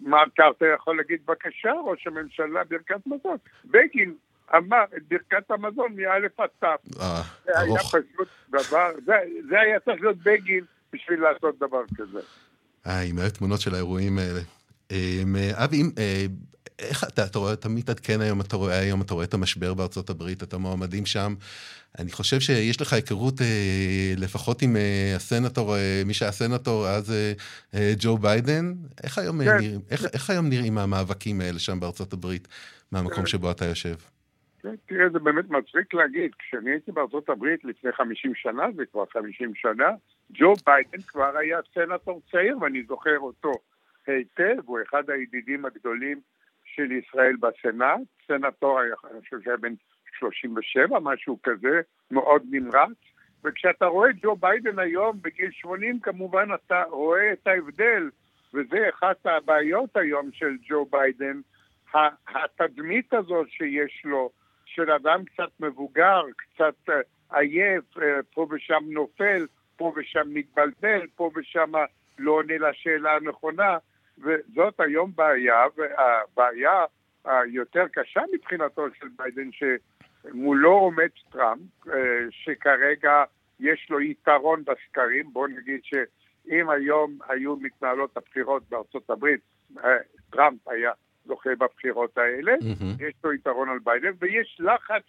מה 0.01 0.23
קרטר 0.35 0.65
יכול 0.75 0.97
להגיד, 0.97 1.19
בבקשה, 1.25 1.71
ראש 1.85 2.07
הממשלה, 2.07 2.63
ברכת 2.63 3.07
מזון? 3.07 3.37
בגין 3.65 4.13
אמר 4.57 4.83
את 4.97 5.03
ברכת 5.07 5.51
המזון 5.51 5.95
מאלף 5.95 6.39
עד 6.39 6.49
תף. 6.59 6.99
אה, 7.01 7.21
זה 7.45 7.59
היה 7.59 7.79
פשוט 7.79 8.27
דבר, 8.49 8.91
זה, 9.05 9.13
זה 9.49 9.59
היה 9.59 9.79
צריך 9.79 10.01
להיות 10.01 10.17
בגין 10.17 10.63
בשביל 10.93 11.19
לעשות 11.19 11.59
דבר 11.59 11.83
כזה. 11.97 12.19
אה, 12.87 13.01
עם 13.01 13.19
התמונות 13.19 13.61
של 13.61 13.73
האירועים 13.73 14.17
האלה. 14.17 14.39
אה, 14.91 15.63
אבי, 15.65 15.81
איך 16.79 17.03
אתה, 17.03 17.25
אתה 17.25 17.39
רואה, 17.39 17.53
אתה 17.53 17.69
מתעדכן 17.69 18.21
היום, 18.21 18.41
אתה 18.41 18.55
רואה 18.55 18.79
היום, 18.79 19.01
אתה 19.01 19.13
רואה 19.13 19.25
את 19.25 19.33
המשבר 19.33 19.73
בארצות 19.73 20.09
הברית, 20.09 20.43
את 20.43 20.53
המועמדים 20.53 21.05
שם. 21.05 21.33
אני 21.99 22.11
חושב 22.11 22.39
שיש 22.39 22.81
לך 22.81 22.93
היכרות 22.93 23.41
אה, 23.41 24.13
לפחות 24.17 24.61
עם 24.61 24.75
אה, 24.75 25.13
הסנטור, 25.15 25.75
אה, 25.75 26.01
מי 26.05 26.13
שהיה 26.13 26.31
סנטור 26.31 26.87
אז 26.87 27.11
אה, 27.11 27.33
אה, 27.73 27.93
ג'ו 27.99 28.17
ביידן. 28.17 28.73
איך 29.03 29.17
היום, 29.17 29.43
כן. 29.43 29.49
נראים, 29.49 29.79
איך, 29.91 30.05
איך 30.13 30.29
היום 30.29 30.49
נראים 30.49 30.77
המאבקים 30.77 31.41
האלה 31.41 31.59
שם 31.59 31.79
בארצות 31.79 32.13
הברית, 32.13 32.47
מהמקום 32.91 33.23
כן. 33.23 33.25
שבו 33.25 33.51
אתה 33.51 33.65
יושב? 33.65 33.95
כן, 34.61 34.75
תראה, 34.85 35.09
זה 35.09 35.19
באמת 35.19 35.49
מצחיק 35.49 35.93
להגיד. 35.93 36.31
כשאני 36.39 36.71
הייתי 36.71 36.91
בארצות 36.91 37.29
הברית 37.29 37.65
לפני 37.65 37.91
50 37.91 38.35
שנה, 38.35 38.63
זה 38.75 38.83
כבר 38.91 39.03
50 39.13 39.51
שנה, 39.55 39.89
ג'ו 40.33 40.53
ביידן 40.65 41.01
כבר 41.07 41.37
היה 41.37 41.57
סנטור 41.73 42.21
צעיר, 42.31 42.57
ואני 42.61 42.83
זוכר 42.87 43.17
אותו 43.17 43.51
היטב, 44.07 44.61
הוא 44.65 44.79
אחד 44.89 45.09
הידידים 45.09 45.65
הגדולים 45.65 46.21
של 46.75 46.91
ישראל 46.91 47.35
בסנאט, 47.35 47.99
סנטור, 48.27 48.79
אני 48.81 49.21
חושב 49.21 49.37
שהיה 49.43 49.57
בן 49.57 49.73
37, 50.19 50.99
משהו 50.99 51.39
כזה, 51.43 51.81
מאוד 52.11 52.43
נמרץ, 52.51 52.97
וכשאתה 53.43 53.85
רואה 53.85 54.09
את 54.09 54.15
ג'ו 54.21 54.35
ביידן 54.35 54.79
היום 54.79 55.17
בגיל 55.21 55.51
80, 55.51 55.99
כמובן 55.99 56.47
אתה 56.53 56.83
רואה 56.89 57.33
את 57.33 57.47
ההבדל, 57.47 58.09
וזה 58.53 58.89
אחת 58.89 59.25
הבעיות 59.25 59.97
היום 59.97 60.29
של 60.33 60.57
ג'ו 60.69 60.85
ביידן, 60.85 61.41
התדמית 62.27 63.13
הזאת 63.13 63.47
שיש 63.49 64.01
לו, 64.05 64.29
של 64.65 64.91
אדם 64.91 65.25
קצת 65.25 65.49
מבוגר, 65.59 66.21
קצת 66.37 66.89
אה, 66.89 66.95
עייף, 67.39 67.97
אה, 67.97 68.19
פה 68.33 68.47
ושם 68.51 68.83
נופל, 68.87 69.45
פה 69.77 69.93
ושם 69.95 70.33
מתבלבל, 70.33 71.07
פה 71.15 71.31
ושם 71.35 71.71
לא 72.19 72.31
עונה 72.31 72.57
לשאלה 72.57 73.15
הנכונה, 73.15 73.77
וזאת 74.17 74.79
היום 74.79 75.11
בעיה, 75.15 75.65
והבעיה 75.77 76.85
היותר 77.25 77.85
קשה 77.93 78.21
מבחינתו 78.33 78.85
של 78.99 79.07
ביידן, 79.15 79.49
שמולו 79.51 80.71
עומד 80.71 81.09
טראמפ, 81.31 81.87
אה, 81.87 81.93
שכרגע 82.29 83.23
יש 83.59 83.87
לו 83.89 84.01
יתרון 84.01 84.63
בסקרים, 84.63 85.33
בואו 85.33 85.47
נגיד 85.47 85.79
שאם 85.83 86.69
היום 86.69 87.17
היו 87.29 87.55
מתנהלות 87.55 88.17
הבחירות 88.17 88.63
בארצות 88.69 89.09
הברית, 89.09 89.41
אה, 89.83 89.97
טראמפ 90.29 90.67
היה 90.67 90.91
זוכה 91.25 91.49
בבחירות 91.59 92.17
האלה, 92.17 92.53
mm-hmm. 92.53 93.03
יש 93.03 93.13
לו 93.23 93.33
יתרון 93.33 93.69
על 93.69 93.79
ביידן, 93.83 94.11
ויש 94.19 94.57
לחץ 94.59 95.03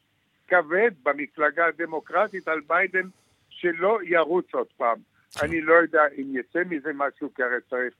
כבד 0.48 0.90
במפלגה 1.02 1.66
הדמוקרטית 1.66 2.48
על 2.48 2.61
ביידן 2.66 3.09
שלא 3.48 3.98
ירוץ 4.02 4.55
עוד 4.55 4.66
פעם. 4.76 4.98
אני 5.42 5.61
לא 5.61 5.74
יודע 5.74 6.02
אם 6.18 6.36
יצא 6.36 6.62
מזה 6.70 6.90
משהו, 6.94 7.34
כי 7.34 7.42
הרי 7.42 7.57
צריך 7.70 7.94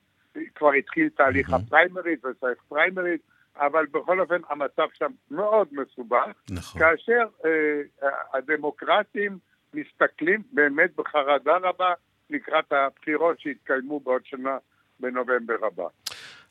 כבר 0.55 0.73
התחיל 0.73 1.09
תהליך 1.09 1.53
הפריימריז 1.53 2.19
וצריך 2.25 2.59
פריימריז, 2.69 3.21
אבל 3.57 3.87
בכל 3.87 4.21
אופן 4.21 4.41
המצב 4.51 4.87
שם 4.95 5.11
מאוד 5.31 5.69
מסובך, 5.73 6.27
נכון. 6.51 6.81
כאשר 6.81 7.25
אה, 7.45 8.09
הדמוקרטים 8.35 9.39
מסתכלים 9.75 10.43
באמת 10.53 10.91
בחרדה 10.97 11.57
רבה 11.63 11.93
לקראת 12.31 12.73
הבחירות 12.73 13.41
שיתקיימו 13.41 14.01
בעוד 14.01 14.23
שנה 14.25 14.57
בנובמבר 15.01 15.67
הבא. 15.67 15.85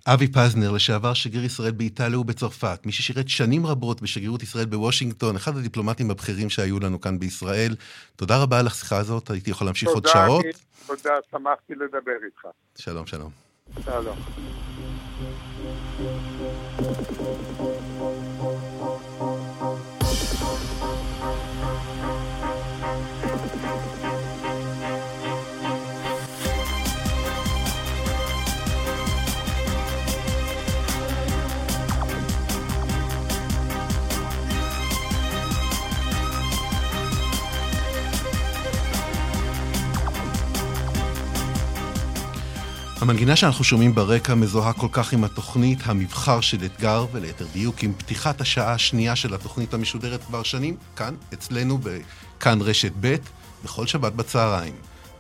אבי 0.08 0.28
פזנר, 0.28 0.72
לשעבר 0.72 1.14
שגריר 1.14 1.46
ישראל 1.46 1.72
באיטליה 1.72 2.20
ובצרפת, 2.20 2.86
מי 2.86 2.92
ששירת 2.92 3.30
שנים 3.30 3.66
רבות 3.66 4.02
בשגרירות 4.02 4.44
ישראל 4.44 4.66
בוושינגטון, 4.66 5.36
אחד 5.36 5.58
הדיפלומטים 5.58 6.12
הבכירים 6.12 6.50
שהיו 6.50 6.80
לנו 6.80 7.02
כאן 7.02 7.20
בישראל. 7.20 7.76
תודה 8.16 8.44
רבה 8.44 8.60
על 8.60 8.68
השיחה 8.68 8.98
הזאת, 8.98 9.30
הייתי 9.30 9.52
יכול 9.52 9.68
להמשיך 9.68 9.90
עוד 9.90 10.08
שעות. 10.08 10.46
תודה, 10.88 11.14
שמחתי 11.32 11.76
לדבר 11.76 12.18
איתך. 12.26 12.48
שלום, 12.78 13.06
שלום. 13.06 13.53
שלום. 13.86 14.18
המנגינה 43.04 43.36
שאנחנו 43.36 43.64
שומעים 43.64 43.96
ברקע 43.96 44.36
מזוהה 44.36 44.74
כל 44.74 44.88
כך 44.92 45.14
עם 45.14 45.24
התוכנית 45.24 45.80
המבחר 45.86 46.42
של 46.42 46.66
אתגר, 46.66 47.06
וליתר 47.12 47.46
דיוק 47.54 47.84
עם 47.84 47.94
פתיחת 47.98 48.42
השעה 48.42 48.74
השנייה 48.74 49.16
של 49.16 49.34
התוכנית 49.34 49.74
המשודרת 49.74 50.24
כבר 50.24 50.44
שנים, 50.44 50.78
כאן, 50.96 51.16
אצלנו, 51.34 51.78
בכאן 51.78 52.62
רשת 52.62 52.92
ב', 53.00 53.16
בכל 53.64 53.88
שבת 53.88 54.14
בצהריים. 54.14 54.74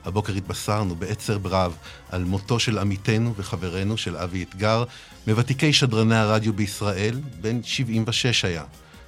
הבוקר 0.05 0.33
התבשרנו 0.33 0.95
בעצר 0.95 1.37
ברב 1.37 1.75
על 2.09 2.23
מותו 2.23 2.59
של 2.59 2.77
עמיתנו 2.77 3.33
וחברנו 3.37 3.97
של 3.97 4.17
אבי 4.17 4.43
אתגר, 4.43 4.83
מוותיקי 5.27 5.73
שדרני 5.73 6.15
הרדיו 6.15 6.53
בישראל, 6.53 7.21
בן 7.41 7.63
76 7.63 8.45
היה. 8.45 8.63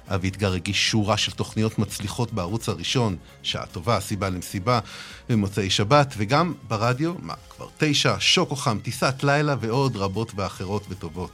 אבי 0.08 0.28
אתגר 0.28 0.52
הגיש 0.52 0.90
שורה 0.90 1.16
של 1.16 1.32
תוכניות 1.32 1.78
מצליחות 1.78 2.32
בערוץ 2.32 2.68
הראשון, 2.68 3.16
שעה 3.42 3.66
טובה, 3.66 4.00
סיבה 4.00 4.30
למסיבה, 4.30 4.80
במוצאי 5.28 5.70
שבת, 5.70 6.14
וגם 6.16 6.54
ברדיו, 6.68 7.14
מה, 7.22 7.34
כבר 7.50 7.66
תשע, 7.78 8.16
שוקו 8.18 8.56
חם, 8.56 8.78
טיסת 8.82 9.14
לילה 9.22 9.54
ועוד 9.60 9.96
רבות 9.96 10.32
ואחרות 10.36 10.86
וטובות. 10.88 11.30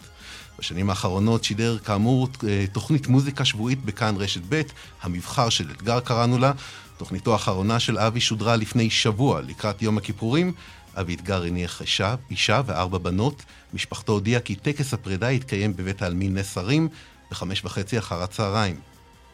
בשנים 0.59 0.91
האחרונות 0.91 1.45
שידר 1.45 1.79
כאמור 1.79 2.29
תוכנית 2.73 3.07
מוזיקה 3.07 3.45
שבועית 3.45 3.85
בכאן 3.85 4.14
רשת 4.18 4.41
ב', 4.49 4.62
המבחר 5.03 5.49
של 5.49 5.70
אתגר 5.70 6.01
קראנו 6.01 6.39
לה. 6.39 6.53
תוכניתו 6.97 7.33
האחרונה 7.33 7.81
של 7.81 7.99
אבי 7.99 8.20
שודרה 8.20 8.57
לפני 8.57 8.91
שבוע, 8.91 9.41
לקראת 9.41 9.83
יום 9.83 9.99
הכיפורים. 9.99 10.53
אבי 10.95 11.14
אתגר 11.14 11.43
הניח 11.43 11.81
אישה, 11.81 12.14
אישה 12.31 12.61
וארבע 12.66 12.99
בנות. 12.99 13.43
משפחתו 13.75 14.12
הודיעה 14.12 14.41
כי 14.41 14.55
טקס 14.55 14.95
הפרידה 14.95 15.33
יתקיים 15.33 15.77
בבית 15.77 16.03
העלמין 16.03 16.39
נס 16.39 16.59
הרים, 16.59 16.89
בחמש 17.33 17.64
וחצי 17.64 17.99
אחר 17.99 18.22
הצהריים. 18.22 18.76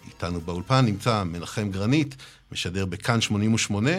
איתנו 0.07 0.41
באולפן 0.41 0.85
נמצא 0.85 1.25
מנחם 1.25 1.71
גרנית, 1.71 2.17
משדר 2.53 2.87
בכאן 2.87 3.21
88 3.21 3.91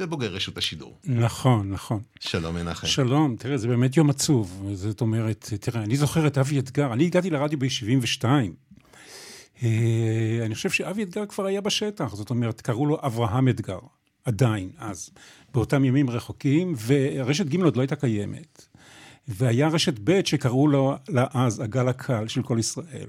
ובוגר 0.00 0.34
רשות 0.34 0.58
השידור. 0.58 0.98
נכון, 1.04 1.70
נכון. 1.70 2.00
שלום 2.20 2.54
מנחם. 2.54 2.86
שלום, 2.86 3.36
תראה, 3.36 3.56
זה 3.56 3.68
באמת 3.68 3.96
יום 3.96 4.10
עצוב. 4.10 4.62
זאת 4.74 5.00
אומרת, 5.00 5.52
תראה, 5.60 5.82
אני 5.82 5.96
זוכר 5.96 6.26
את 6.26 6.38
אבי 6.38 6.58
אתגר, 6.58 6.92
אני 6.92 7.06
הגעתי 7.06 7.30
לרדיו 7.30 7.58
ב-72. 7.58 8.24
אה, 9.62 10.42
אני 10.46 10.54
חושב 10.54 10.70
שאבי 10.70 11.02
אתגר 11.02 11.26
כבר 11.26 11.46
היה 11.46 11.60
בשטח, 11.60 12.14
זאת 12.14 12.30
אומרת, 12.30 12.60
קראו 12.60 12.86
לו 12.86 12.98
אברהם 13.02 13.48
אתגר, 13.48 13.78
עדיין, 14.24 14.70
אז, 14.78 15.10
באותם 15.54 15.84
ימים 15.84 16.10
רחוקים, 16.10 16.74
ורשת 16.86 17.46
ג' 17.46 17.62
עוד 17.62 17.76
לא 17.76 17.82
הייתה 17.82 17.96
קיימת. 17.96 18.66
והיה 19.30 19.68
רשת 19.68 19.94
ב' 20.04 20.20
שקראו 20.24 20.68
לו 20.68 20.96
אז 21.14 21.60
הגל 21.60 21.88
הקל 21.88 22.28
של 22.28 22.42
כל 22.42 22.56
ישראל. 22.58 23.06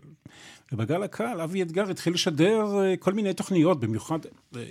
ובגל 0.71 1.03
הקל 1.03 1.41
אבי 1.41 1.61
אתגר 1.61 1.89
התחיל 1.89 2.13
לשדר 2.13 2.79
אה, 2.79 2.97
כל 2.97 3.13
מיני 3.13 3.33
תוכניות, 3.33 3.79
במיוחד... 3.79 4.19
אה, 4.55 4.61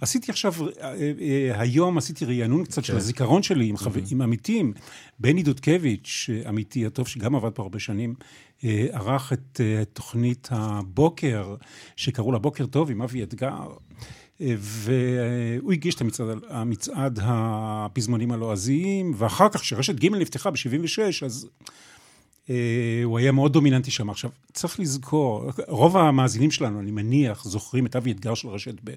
עשיתי 0.00 0.30
עכשיו, 0.30 0.54
אה, 0.80 1.60
היום 1.60 1.98
עשיתי 1.98 2.24
רענון 2.24 2.64
קצת 2.64 2.84
של 2.84 2.92
כן. 2.92 2.98
הזיכרון 2.98 3.42
שלי 3.42 3.66
עם, 3.68 3.76
חו... 3.76 3.90
עם 4.10 4.22
עמיתים. 4.22 4.72
בני 5.18 5.42
דודקביץ', 5.42 6.30
עמיתי 6.46 6.86
הטוב, 6.86 7.08
שגם 7.08 7.34
עבד 7.34 7.50
פה 7.50 7.62
הרבה 7.62 7.78
שנים, 7.78 8.14
ערך 8.62 9.32
את 9.32 9.60
תוכנית 9.92 10.48
הבוקר, 10.50 11.56
שקראו 11.96 12.32
לה 12.32 12.38
בוקר 12.38 12.66
טוב 12.66 12.90
עם 12.90 13.02
אבי 13.02 13.22
אתגר. 13.22 13.68
והוא 14.40 15.72
הגיש 15.72 15.94
את 15.94 16.00
המצעד, 16.00 16.28
המצעד 16.48 17.18
הפזמונים 17.22 18.32
הלועזיים, 18.32 19.12
ואחר 19.16 19.48
כך, 19.48 19.60
כשרשת 19.60 19.94
ג' 19.94 20.06
נפתחה 20.06 20.50
ב-76, 20.50 21.24
אז 21.24 21.48
הוא 23.04 23.18
היה 23.18 23.32
מאוד 23.32 23.52
דומיננטי 23.52 23.90
שם. 23.90 24.10
עכשיו, 24.10 24.30
צריך 24.52 24.80
לזכור, 24.80 25.50
רוב 25.68 25.96
המאזינים 25.96 26.50
שלנו, 26.50 26.80
אני 26.80 26.90
מניח, 26.90 27.44
זוכרים 27.44 27.86
את 27.86 27.96
אבי 27.96 28.12
אתגר 28.12 28.34
של 28.34 28.48
רשת 28.48 28.74
ב', 28.84 28.94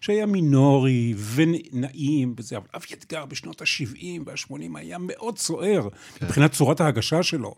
שהיה 0.00 0.26
מינורי 0.26 1.14
ונעים 1.34 2.34
וזה, 2.36 2.56
אבל 2.56 2.66
אבי 2.76 2.86
אתגר 2.92 3.26
בשנות 3.26 3.62
ה-70 3.62 4.04
וה-80 4.26 4.78
היה 4.78 4.96
מאוד 5.00 5.38
סוער 5.38 5.88
כן. 6.14 6.26
מבחינת 6.26 6.52
צורת 6.52 6.80
ההגשה 6.80 7.22
שלו. 7.22 7.54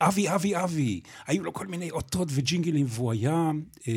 אבי, 0.00 0.34
אבי, 0.34 0.56
אבי, 0.56 1.00
היו 1.26 1.44
לו 1.44 1.52
כל 1.52 1.66
מיני 1.66 1.90
אותות 1.90 2.28
וג'ינגלים, 2.30 2.86
והוא 2.88 3.12
היה, 3.12 3.50
אה, 3.88 3.92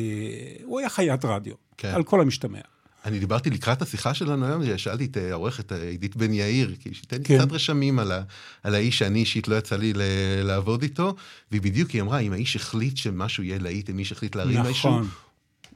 הוא 0.64 0.78
היה 0.78 0.88
חיית 0.88 1.24
רדיו, 1.24 1.54
כן. 1.76 1.88
על 1.88 2.02
כל 2.02 2.20
המשתמע. 2.20 2.60
אני 3.04 3.18
דיברתי 3.18 3.50
לקראת 3.50 3.82
השיחה 3.82 4.14
שלנו 4.14 4.46
היום, 4.46 4.78
שאלתי 4.78 5.04
את 5.04 5.16
העורכת 5.16 5.72
עידית 5.72 6.16
בן 6.16 6.32
יאיר, 6.32 6.74
כי 6.80 6.94
שתיתן 6.94 7.16
לי 7.16 7.24
כן. 7.24 7.38
קצת 7.38 7.52
רשמים 7.52 7.98
על, 7.98 8.12
ה, 8.12 8.22
על 8.62 8.74
האיש 8.74 8.98
שאני 8.98 9.18
אישית 9.18 9.48
לא 9.48 9.56
יצא 9.56 9.76
לי 9.76 9.92
ל, 9.92 10.02
לעבוד 10.42 10.82
איתו, 10.82 11.14
והיא 11.50 11.62
בדיוק, 11.62 11.90
היא 11.90 12.02
אמרה, 12.02 12.18
אם 12.18 12.32
האיש 12.32 12.56
החליט 12.56 12.96
שמשהו 12.96 13.42
יהיה 13.42 13.58
להיט, 13.58 13.90
אם 13.90 13.98
איש 13.98 14.12
החליט 14.12 14.36
להרים 14.36 14.58
נכון. 14.58 14.70
משהו, 14.70 14.90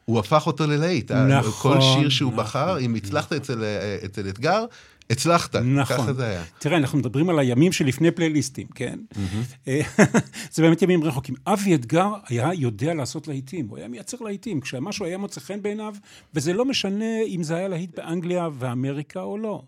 הוא 0.05 0.19
הפך 0.19 0.47
אותו 0.47 0.67
ללהיט. 0.67 1.11
נכון. 1.11 1.81
כל 1.81 1.81
שיר 1.81 2.09
שהוא 2.09 2.33
נכון, 2.33 2.45
בחר, 2.45 2.79
אם 2.79 2.95
הצלחת 2.95 3.33
נכון. 3.33 3.39
אצל, 3.39 3.65
אצל 4.05 4.29
אתגר, 4.29 4.65
הצלחת, 5.11 5.57
נכון. 5.57 5.97
ככה 5.97 6.13
זה 6.13 6.27
היה. 6.27 6.43
תראה, 6.59 6.77
אנחנו 6.77 6.99
מדברים 6.99 7.31
על 7.31 7.39
הימים 7.39 7.73
שלפני 7.73 8.11
פלייליסטים, 8.11 8.67
כן? 8.75 8.99
Mm-hmm. 9.15 9.69
זה 10.55 10.63
באמת 10.63 10.83
ימים 10.83 11.05
רחוקים. 11.05 11.35
אבי 11.47 11.75
אתגר 11.75 12.09
היה 12.29 12.55
יודע 12.55 12.95
לעשות 12.95 13.29
להיטים, 13.29 13.69
הוא 13.69 13.79
היה 13.79 13.89
מייצר 13.89 14.17
להיטים, 14.21 14.61
כשמשהו 14.61 15.05
היה 15.05 15.19
מוצא 15.19 15.41
חן 15.41 15.63
בעיניו, 15.63 15.95
וזה 16.35 16.53
לא 16.53 16.65
משנה 16.65 17.21
אם 17.27 17.43
זה 17.43 17.57
היה 17.57 17.69
להיט 17.69 17.97
באנגליה 17.97 18.49
ואמריקה 18.59 19.21
או 19.21 19.39
לא. 19.39 19.63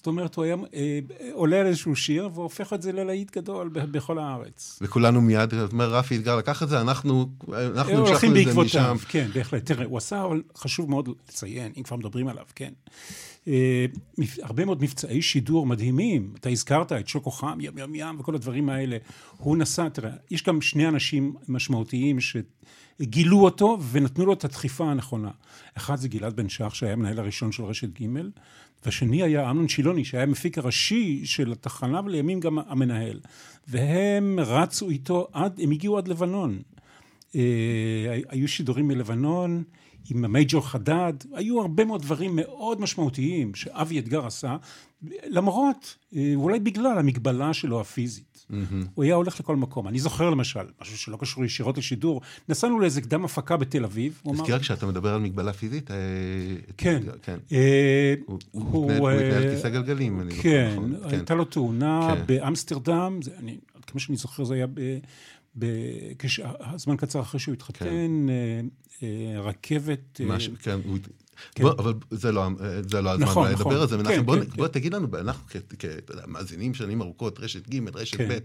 זאת 0.00 0.06
אומרת, 0.06 0.36
הוא 0.36 0.44
היה 0.44 0.56
אה, 0.74 1.00
עולה 1.32 1.60
על 1.60 1.66
איזשהו 1.66 1.96
שיר 1.96 2.28
והופך 2.34 2.72
את 2.72 2.82
זה 2.82 2.92
ללהיט 2.92 3.36
גדול 3.36 3.68
בכל 3.68 4.18
הארץ. 4.18 4.78
וכולנו 4.82 5.20
מיד, 5.20 5.54
זאת 5.54 5.72
אומרת, 5.72 5.88
רפי 5.92 6.16
אתגר 6.16 6.36
לקח 6.36 6.62
את 6.62 6.68
זה, 6.68 6.80
אנחנו 6.80 7.26
המשכנו 7.48 8.36
את 8.40 8.54
זה 8.54 8.60
משם. 8.60 8.96
כן, 9.08 9.28
בהחלט. 9.34 9.66
תראה, 9.66 9.84
הוא 9.86 9.98
עשה, 9.98 10.24
אבל 10.24 10.42
חשוב 10.56 10.90
מאוד 10.90 11.08
לציין, 11.28 11.72
אם 11.76 11.82
כבר 11.82 11.96
מדברים 11.96 12.28
עליו, 12.28 12.44
כן. 12.54 12.72
אה, 13.48 13.86
הרבה 14.42 14.64
מאוד 14.64 14.82
מבצעי 14.82 15.22
שידור 15.22 15.66
מדהימים. 15.66 16.34
אתה 16.40 16.48
הזכרת 16.48 16.92
את 16.92 17.08
שוקו 17.08 17.30
חם, 17.30 17.58
ים 17.60 17.78
ים 17.78 17.94
ים 17.94 18.20
וכל 18.20 18.34
הדברים 18.34 18.68
האלה. 18.68 18.96
הוא 19.36 19.56
נסע, 19.56 19.88
תראה, 19.88 20.12
יש 20.30 20.44
גם 20.44 20.60
שני 20.60 20.88
אנשים 20.88 21.34
משמעותיים 21.48 22.18
שגילו 22.20 23.44
אותו 23.44 23.78
ונתנו 23.90 24.26
לו 24.26 24.32
את 24.32 24.44
הדחיפה 24.44 24.90
הנכונה. 24.90 25.30
אחד 25.76 25.96
זה 25.96 26.08
גלעד 26.08 26.36
בן 26.36 26.48
שח, 26.48 26.74
שהיה 26.74 26.92
המנהל 26.92 27.18
הראשון 27.18 27.52
של 27.52 27.64
רשת 27.64 27.88
ג', 28.00 28.06
והשני 28.84 29.22
היה 29.22 29.50
אמנון 29.50 29.68
שילוני, 29.68 30.04
שהיה 30.04 30.22
המפיק 30.22 30.58
הראשי 30.58 31.20
של 31.24 31.52
התחנה, 31.52 32.00
ולימים 32.04 32.40
גם 32.40 32.58
המנהל. 32.58 33.20
והם 33.68 34.38
רצו 34.40 34.90
איתו 34.90 35.28
עד, 35.32 35.60
הם 35.62 35.70
הגיעו 35.70 35.98
עד 35.98 36.08
לבנון. 36.08 36.58
אה, 37.34 37.40
היו 38.28 38.48
שידורים 38.48 38.88
מלבנון. 38.88 39.62
עם 40.10 40.24
המייג'ור 40.24 40.68
חדד, 40.68 41.12
היו 41.32 41.60
הרבה 41.60 41.84
מאוד 41.84 42.02
דברים 42.02 42.32
מאוד 42.36 42.80
משמעותיים 42.80 43.54
שאבי 43.54 43.98
אתגר 43.98 44.26
עשה, 44.26 44.56
למרות, 45.26 45.96
אה, 46.16 46.32
אולי 46.34 46.60
בגלל 46.60 46.98
המגבלה 46.98 47.54
שלו 47.54 47.80
הפיזית. 47.80 48.46
Mm-hmm. 48.50 48.54
הוא 48.94 49.04
היה 49.04 49.14
הולך 49.14 49.40
לכל 49.40 49.56
מקום. 49.56 49.88
אני 49.88 49.98
זוכר 49.98 50.30
למשל, 50.30 50.60
משהו 50.80 50.98
שלא 50.98 51.16
קשור 51.16 51.44
ישירות 51.44 51.78
לשידור, 51.78 52.20
נסענו 52.48 52.80
לאיזה 52.80 53.00
קדם 53.00 53.24
הפקה 53.24 53.56
בתל 53.56 53.84
אביב. 53.84 54.22
תזכיר 54.32 54.54
רק 54.54 54.60
כשאתה 54.60 54.86
מדבר 54.86 55.14
על 55.14 55.20
מגבלה 55.20 55.52
פיזית. 55.52 55.90
אה, 55.90 55.96
כן. 56.76 57.02
כן. 57.22 57.38
אה, 57.52 58.14
הוא 58.52 58.90
מתנהל 58.90 59.54
כיסא 59.54 59.68
גלגלים, 59.68 60.20
אני 60.20 60.34
זוכר 60.34 60.70
נכון. 60.72 60.94
כן, 61.10 61.16
הייתה 61.16 61.34
לו 61.34 61.44
תאונה 61.44 62.14
כן. 62.16 62.26
באמסטרדם, 62.26 63.20
עד 63.74 63.84
כמה 63.84 64.00
שאני 64.00 64.16
זוכר 64.16 64.44
זה 64.44 64.54
היה 64.54 64.66
זמן 66.76 66.96
קצר 66.96 67.20
אחרי 67.20 67.40
שהוא 67.40 67.52
התחתן, 67.52 67.86
כן. 67.86 68.66
אה, 69.02 69.40
רכבת... 69.40 70.20
מש, 70.26 70.48
אה, 70.48 70.54
כן, 70.62 70.78
הוא... 70.84 70.98
כן. 71.54 71.62
בוא, 71.62 71.72
אבל 71.72 71.94
זה 72.10 72.32
לא, 72.32 72.48
זה 72.88 73.00
לא 73.00 73.10
הזמן 73.10 73.24
נכון, 73.24 73.48
לדבר 73.48 73.60
נכון. 73.60 73.76
על 73.76 73.88
זה. 73.88 73.96
מנחם, 73.96 74.10
כן, 74.10 74.26
בוא, 74.26 74.36
כן, 74.36 74.44
בוא 74.56 74.66
כן. 74.66 74.72
תגיד 74.72 74.94
לנו, 74.94 75.08
אנחנו 75.20 75.42
כמאזינים 75.78 76.74
שנים 76.74 77.02
ארוכות, 77.02 77.40
רשת 77.40 77.68
ג', 77.68 77.96
רשת 77.96 78.16
כן. 78.16 78.28
ב', 78.28 78.38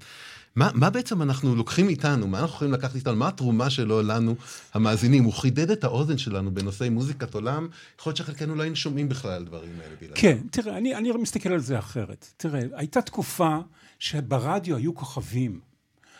מה, 0.55 0.69
מה 0.73 0.89
בעצם 0.89 1.21
אנחנו 1.21 1.55
לוקחים 1.55 1.89
איתנו, 1.89 2.27
מה 2.27 2.39
אנחנו 2.39 2.55
יכולים 2.55 2.73
לקחת 2.73 2.95
איתנו, 2.95 3.15
מה 3.15 3.27
התרומה 3.27 3.69
שלו 3.69 4.01
לנו, 4.01 4.35
המאזינים? 4.73 5.23
הוא 5.23 5.33
חידד 5.33 5.71
את 5.71 5.83
האוזן 5.83 6.17
שלנו 6.17 6.53
בנושאי 6.53 6.89
מוזיקת 6.89 7.33
עולם, 7.33 7.67
יכול 7.99 8.09
להיות 8.09 8.17
שחלקנו 8.17 8.55
לא 8.55 8.61
היינו 8.61 8.75
שומעים 8.75 9.09
בכלל 9.09 9.31
על 9.31 9.45
דברים 9.45 9.71
האלה 9.83 9.95
בלעדיו. 10.01 10.21
כן, 10.21 10.37
תראה, 10.51 10.77
אני, 10.77 10.95
אני 10.95 11.11
מסתכל 11.11 11.53
על 11.53 11.59
זה 11.59 11.79
אחרת. 11.79 12.33
תראה, 12.37 12.61
הייתה 12.73 13.01
תקופה 13.01 13.57
שברדיו 13.99 14.75
היו 14.75 14.95
כוכבים. 14.95 15.59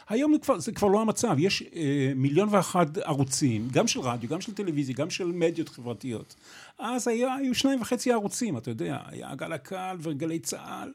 היום 0.10 0.34
זה 0.34 0.40
כבר, 0.40 0.60
זה 0.60 0.72
כבר 0.72 0.88
לא 0.88 1.02
המצב, 1.02 1.36
יש 1.40 1.64
אה, 1.76 2.12
מיליון 2.16 2.50
ואחד 2.52 2.98
ערוצים, 3.00 3.68
גם 3.72 3.88
של 3.88 4.00
רדיו, 4.00 4.30
גם 4.30 4.42
של 4.42 4.54
טלוויזיה, 4.54 4.96
גם 4.96 5.10
של 5.10 5.26
מדיות 5.26 5.70
חברתיות. 5.70 6.36
אז 6.80 7.08
היה, 7.08 7.36
היו 7.36 7.56
שניים 7.56 7.82
וחצי 7.82 8.12
ערוצים, 8.12 8.58
אתה 8.58 8.72
יודע, 8.72 8.98
היה 9.06 9.36
גל 9.36 9.54
הקהל 9.54 9.98
וגלי 10.00 10.40
צה"ל. 10.40 10.92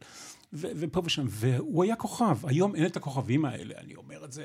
ו- 0.52 0.66
ופה 0.76 1.02
ושם, 1.04 1.26
והוא 1.28 1.84
היה 1.84 1.96
כוכב, 1.96 2.46
היום 2.46 2.74
אין 2.74 2.86
את 2.86 2.96
הכוכבים 2.96 3.44
האלה, 3.44 3.74
אני 3.78 3.94
אומר 3.94 4.24
את 4.24 4.32
זה, 4.32 4.44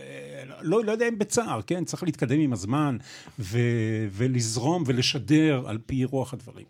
לא, 0.62 0.84
לא 0.84 0.92
יודע 0.92 1.08
אם 1.08 1.20
בצער, 1.20 1.62
כן, 1.68 1.86
צריך 1.86 2.04
להתקדם 2.04 2.40
עם 2.40 2.54
הזמן, 2.54 2.98
ו- 3.40 4.08
ולזרום 4.12 4.84
ולשדר 4.86 5.64
על 5.68 5.78
פי 5.86 6.06
רוח 6.06 6.34
הדברים. 6.34 6.66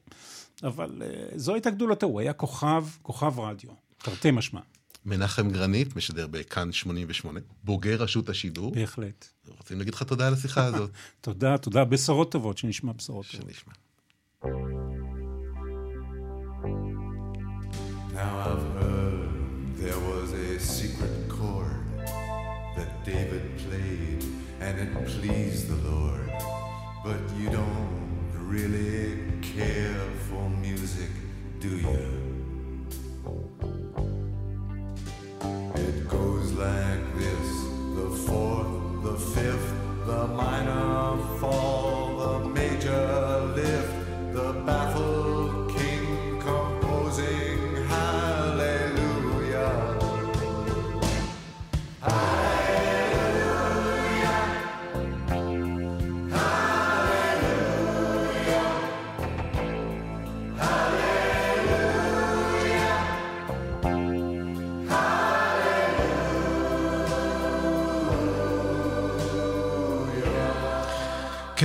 אבל 0.64 1.02
uh, 1.02 1.38
זו 1.38 1.54
הייתה 1.54 1.70
גדולתו, 1.70 2.08
הוא 2.08 2.20
היה 2.20 2.34
כוכב, 2.34 2.86
כוכב 3.02 3.40
רדיו, 3.40 3.70
תרתי 3.98 4.32
משמע. 4.32 4.60
מנחם 5.06 5.50
גרנית, 5.52 5.96
משדר 5.96 6.28
בכאן 6.28 6.72
88, 6.72 7.40
בוגר 7.64 7.96
רשות 7.96 8.30
השידור. 8.30 8.72
בהחלט. 8.76 9.28
רוצים 9.58 9.78
להגיד 9.78 9.94
לך 9.94 10.04
תודה 10.04 10.28
על 10.28 10.34
השיחה 10.34 10.66
הזאת. 10.66 10.92
תודה, 11.22 11.58
תודה, 11.58 11.86
בשורות 11.86 12.32
טובות, 12.32 12.58
שנשמע 12.58 12.92
בשורות 12.92 13.26
טובות. 13.32 13.48
שנשמע. 13.48 13.74
Now 18.14 18.34
I've 18.50 18.68
heard 18.80 19.30
there 19.84 20.02
was 20.12 20.30
a 20.48 20.60
secret 20.78 21.16
chord 21.38 21.84
that 22.78 22.92
David 23.04 23.46
played 23.64 24.22
and 24.66 24.74
it 24.84 24.92
pleased 25.14 25.68
the 25.74 25.80
Lord. 25.90 26.30
But 27.04 27.22
you 27.40 27.50
don't 27.50 28.32
really 28.54 29.04
care 29.42 30.06
for 30.28 30.44
music, 30.68 31.12
do 31.60 31.72
you? 31.88 32.25
black. 36.56 37.15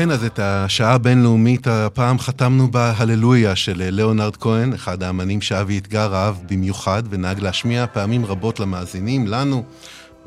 כן, 0.00 0.10
אז 0.10 0.24
את 0.24 0.38
השעה 0.38 0.92
הבינלאומית 0.92 1.66
הפעם 1.66 2.18
חתמנו 2.18 2.70
בהללויה 2.70 3.56
של 3.56 3.82
ליאונרד 3.90 4.36
כהן, 4.36 4.72
אחד 4.72 5.02
האמנים 5.02 5.40
שאבי 5.40 5.78
אתגר 5.78 6.14
אהב 6.14 6.34
במיוחד 6.46 7.02
ונהג 7.10 7.40
להשמיע 7.40 7.86
פעמים 7.86 8.26
רבות 8.26 8.60
למאזינים, 8.60 9.26
לנו. 9.26 9.64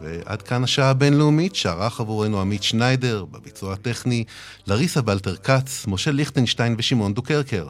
ועד 0.01 0.41
כאן 0.41 0.63
השעה 0.63 0.89
הבינלאומית, 0.89 1.55
שערך 1.55 1.99
עבורנו 1.99 2.41
עמית 2.41 2.63
שניידר, 2.63 3.25
בביצוע 3.31 3.73
הטכני, 3.73 4.23
לריסה 4.67 5.01
בלטר 5.01 5.35
כץ, 5.35 5.85
משה 5.87 6.11
ליכטנשטיין 6.11 6.75
ושמעון 6.77 7.13
דוקרקר. 7.13 7.67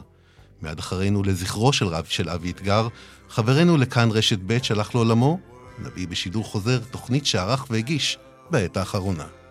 מיד 0.62 0.78
אחרינו 0.78 1.22
לזכרו 1.22 1.72
של 1.72 1.86
רב 1.86 2.04
של 2.08 2.28
אבי 2.28 2.50
אתגר, 2.50 2.88
חברנו 3.30 3.76
לכאן 3.76 4.08
רשת 4.10 4.38
ב' 4.46 4.62
שהלך 4.62 4.94
לעולמו, 4.94 5.38
נביא 5.78 6.08
בשידור 6.08 6.44
חוזר 6.44 6.78
תוכנית 6.90 7.26
שערך 7.26 7.66
והגיש 7.70 8.18
בעת 8.50 8.76
האחרונה. 8.76 9.43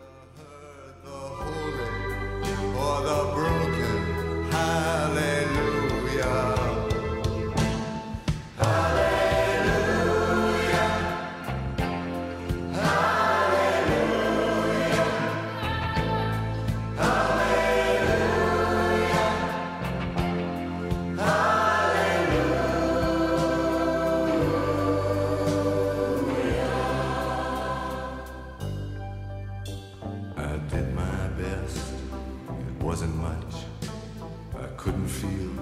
you, 35.43 35.55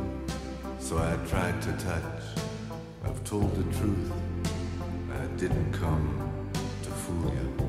so 0.79 0.97
I 0.97 1.15
tried 1.27 1.61
to 1.61 1.71
touch. 1.73 2.23
I've 3.03 3.23
told 3.23 3.55
the 3.55 3.63
truth, 3.77 4.11
I 5.11 5.25
didn't 5.38 5.71
come 5.73 6.07
to 6.84 6.89
fool 6.89 7.32
you. 7.32 7.61